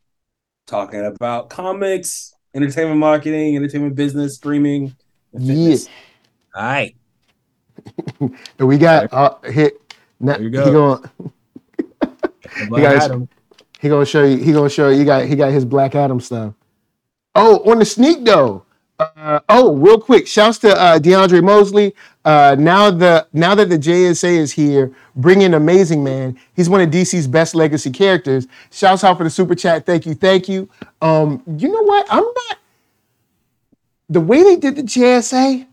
talking 0.66 1.04
about 1.04 1.50
comics, 1.50 2.34
entertainment 2.54 2.98
marketing, 2.98 3.56
entertainment 3.56 3.94
business, 3.94 4.36
streaming, 4.36 4.94
fitness. 5.32 5.88
All 6.54 6.62
right. 6.62 6.96
And 8.58 8.66
we 8.68 8.78
got 8.78 9.12
uh, 9.12 9.36
hit. 9.44 9.80
Now, 10.18 10.32
There 10.38 10.42
you 10.42 10.48
He 10.48 10.50
go. 10.50 10.96
gonna 10.96 11.30
Black 12.68 12.82
guys- 12.94 13.04
Adam. 13.04 13.28
He 13.78 13.88
gonna 13.90 14.06
show 14.06 14.24
you. 14.24 14.38
He 14.38 14.52
gonna 14.52 14.70
show 14.70 14.88
you. 14.88 14.98
He 14.98 15.04
got. 15.04 15.26
He 15.26 15.36
got 15.36 15.52
his 15.52 15.64
Black 15.66 15.94
Adam 15.94 16.18
stuff. 16.20 16.54
Oh, 17.34 17.58
on 17.70 17.78
the 17.78 17.84
sneak 17.84 18.24
though. 18.24 18.64
Uh, 18.98 19.40
oh, 19.48 19.74
real 19.74 20.00
quick. 20.00 20.26
Shouts 20.26 20.58
to 20.58 20.74
uh, 20.74 20.98
DeAndre 20.98 21.42
Mosley. 21.42 21.94
Uh, 22.24 22.56
now 22.58 22.90
the 22.90 23.26
now 23.32 23.54
that 23.54 23.68
the 23.68 23.78
JSA 23.78 24.36
is 24.38 24.52
here, 24.52 24.92
bringing 25.14 25.54
Amazing 25.54 26.02
Man. 26.02 26.38
He's 26.54 26.68
one 26.68 26.80
of 26.80 26.90
DC's 26.90 27.26
best 27.26 27.54
legacy 27.54 27.90
characters. 27.90 28.46
Shouts 28.70 29.04
out 29.04 29.18
for 29.18 29.24
the 29.24 29.30
super 29.30 29.54
chat. 29.54 29.86
Thank 29.86 30.06
you. 30.06 30.14
Thank 30.14 30.48
you. 30.48 30.68
Um, 31.02 31.42
you 31.56 31.68
know 31.68 31.82
what? 31.82 32.06
I'm 32.10 32.24
not. 32.24 32.58
The 34.08 34.20
way 34.20 34.42
they 34.42 34.56
did 34.56 34.76
the 34.76 34.82
JSA, 34.82 35.66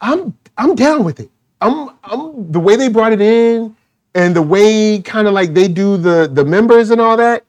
I'm 0.00 0.36
I'm 0.56 0.74
down 0.74 1.04
with 1.04 1.20
it. 1.20 1.30
I'm 1.60 1.90
I'm 2.02 2.50
the 2.50 2.60
way 2.60 2.76
they 2.76 2.88
brought 2.88 3.12
it 3.12 3.20
in 3.20 3.76
and 4.14 4.34
the 4.34 4.42
way 4.42 5.00
kind 5.00 5.28
of 5.28 5.34
like 5.34 5.54
they 5.54 5.68
do 5.68 5.96
the 5.96 6.28
the 6.32 6.44
members 6.44 6.90
and 6.90 7.00
all 7.00 7.16
that. 7.16 7.44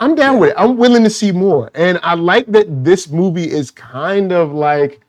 I'm 0.00 0.14
down 0.14 0.38
with 0.38 0.50
it. 0.50 0.56
I'm 0.58 0.76
willing 0.76 1.04
to 1.04 1.10
see 1.10 1.30
more. 1.30 1.70
And 1.74 2.00
I 2.02 2.14
like 2.14 2.46
that 2.46 2.84
this 2.84 3.08
movie 3.10 3.50
is 3.50 3.70
kind 3.70 4.32
of 4.32 4.52
like 4.52 5.00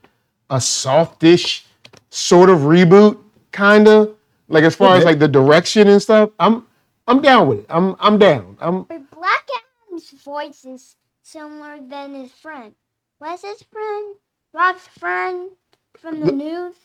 a 0.50 0.60
softish 0.60 1.66
sort 2.10 2.50
of 2.50 2.60
reboot, 2.60 3.18
kind 3.54 3.88
of 3.88 4.16
like 4.50 4.64
as 4.66 4.76
far 4.76 4.98
as 4.98 5.06
like 5.06 5.20
the 5.20 5.28
direction 5.30 5.88
and 5.88 6.02
stuff. 6.02 6.30
I'm 6.40 6.68
I'm 7.08 7.22
down 7.22 7.48
with 7.48 7.60
it. 7.60 7.66
I'm 7.70 7.96
I'm 8.00 8.18
down. 8.20 8.58
I'm 8.60 8.84
But 8.84 9.10
Black 9.12 9.48
Adam's 9.88 10.10
voice 10.12 10.66
is 10.66 10.96
similar 11.24 11.80
than 11.82 12.14
his 12.14 12.32
friend. 12.34 12.76
What's 13.20 13.44
his 13.44 13.64
friend? 13.64 14.16
Rock's 14.54 14.88
friend 14.88 15.52
from 15.98 16.20
the 16.20 16.26
The- 16.28 16.32
news. 16.34 16.76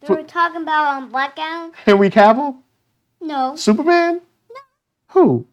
They 0.00 0.08
Fr- 0.08 0.14
were 0.16 0.22
talking 0.24 0.60
about 0.60 0.88
on 0.88 1.08
Black 1.08 1.38
Adam. 1.38 1.72
Henry 1.74 2.10
Cavill, 2.10 2.58
No. 3.22 3.56
Superman. 3.56 4.20
No. 4.50 4.56
Who? 5.08 5.46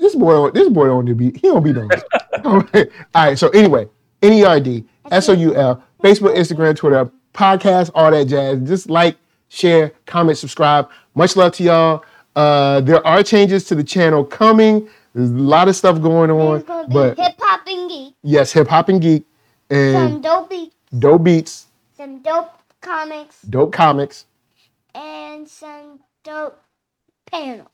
This 0.00 0.14
boy, 0.14 0.50
this 0.50 0.68
boy 0.68 0.86
don't 0.86 1.14
be. 1.16 1.26
He 1.32 1.48
don't 1.48 1.62
be 1.62 1.72
no. 1.72 1.88
All 2.44 2.60
right. 2.72 2.88
All 3.14 3.26
right. 3.26 3.38
So 3.38 3.48
anyway, 3.50 3.86
E 4.22 4.28
NERD, 4.28 4.84
S 5.10 5.28
O 5.28 5.32
U 5.32 5.54
L, 5.54 5.82
Facebook, 6.02 6.34
Instagram, 6.34 6.76
Twitter, 6.76 7.10
podcast, 7.34 7.90
all 7.94 8.10
that 8.10 8.26
jazz. 8.26 8.60
Just 8.66 8.90
like, 8.90 9.16
share, 9.48 9.92
comment, 10.06 10.38
subscribe. 10.38 10.88
Much 11.14 11.36
love 11.36 11.52
to 11.54 11.62
y'all. 11.62 12.04
Uh, 12.36 12.80
there 12.80 13.06
are 13.06 13.22
changes 13.22 13.64
to 13.64 13.74
the 13.74 13.84
channel 13.84 14.24
coming. 14.24 14.88
There's 15.14 15.30
a 15.30 15.34
lot 15.34 15.68
of 15.68 15.76
stuff 15.76 16.00
going 16.00 16.30
on, 16.30 16.52
There's 16.52 16.62
gonna 16.64 16.88
be 16.88 16.94
but 16.94 17.18
hip 17.18 17.34
hop 17.38 17.66
and 17.66 17.90
geek, 17.90 18.14
yes, 18.22 18.52
hip 18.52 18.68
hop 18.68 18.88
and 18.88 19.00
geek 19.02 19.24
some 19.70 19.78
and 19.78 20.22
dope 20.22 20.50
beats, 20.50 20.76
dope 20.98 21.24
beats, 21.24 21.66
some 21.96 22.22
dope 22.22 22.52
comics, 22.80 23.42
dope 23.42 23.72
comics, 23.72 24.26
and 24.94 25.48
some 25.48 26.00
dope 26.22 26.62
panels. 27.26 27.68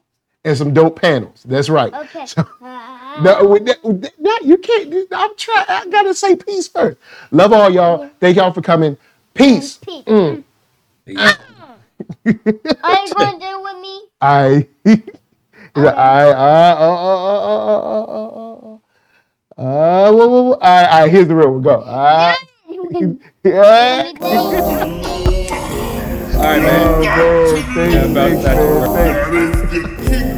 And 0.47 0.57
some 0.57 0.73
dope 0.73 0.99
panels. 1.01 1.43
That's 1.45 1.69
right. 1.69 1.93
Okay. 1.93 2.25
So- 2.27 2.47
Uh, 2.63 3.21
No, 3.23 3.47
with 3.49 3.67
that- 3.67 3.83
with 3.85 4.01
that- 4.03 4.13
no, 4.19 4.31
you 4.43 4.57
can't. 4.59 4.95
I'm 5.13 5.37
trying. 5.37 5.65
I 5.69 5.87
gotta 5.91 6.15
say 6.15 6.37
peace 6.37 6.69
first. 6.69 6.99
Love 7.31 7.53
all 7.53 7.71
y'all. 7.71 8.09
Thank 8.21 8.37
y'all 8.37 8.53
for 8.53 8.63
coming. 8.63 8.97
Peace. 9.35 9.77
Peace. 9.79 10.05
Mm. 10.05 10.45
Are 11.17 11.37
you 12.25 12.35
gonna 13.15 13.39
do 13.39 13.47
it 13.47 13.63
with 13.63 13.79
me? 13.81 14.01
I. 14.21 14.67
He's 14.85 14.99
like, 15.85 15.95
I. 15.97 16.29
Uh. 16.31 16.77
Uh. 16.79 16.87
Uh. 16.87 17.39
Uh. 17.47 18.05
Uh. 18.07 18.35
Uh. 18.39 18.79
Uh. 19.59 20.13
whoa, 20.13 20.27
whoa, 20.27 20.43
whoa. 20.43 20.53
All 20.53 20.59
right. 20.61 20.87
All 20.89 21.01
right. 21.01 21.11
Here's 21.11 21.29
the 21.29 21.35
real 21.35 21.53
one. 21.53 21.63
Go. 21.63 21.81
Uh, 21.81 22.35
yeah. 23.45 24.03
All 26.37 26.43
right, 26.43 26.63
man. 26.63 26.85
Oh, 26.85 27.01
man. 27.01 27.75
Thanks, 27.75 27.95
Yeah, 27.95 28.05
about 28.05 28.31
thanks, 28.31 28.45
that. 28.45 28.57
man. 29.33 29.53
Thanks. 30.07 30.36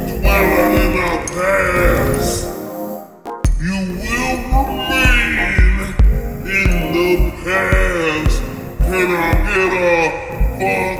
You 3.61 3.75
will 3.75 4.37
remain 4.55 5.93
in 6.45 6.71
the 6.93 7.09
past. 7.43 8.37
Can 8.79 9.09
I 9.11 9.33
get 9.45 9.73
a 9.73 10.05
fuck 10.59 10.98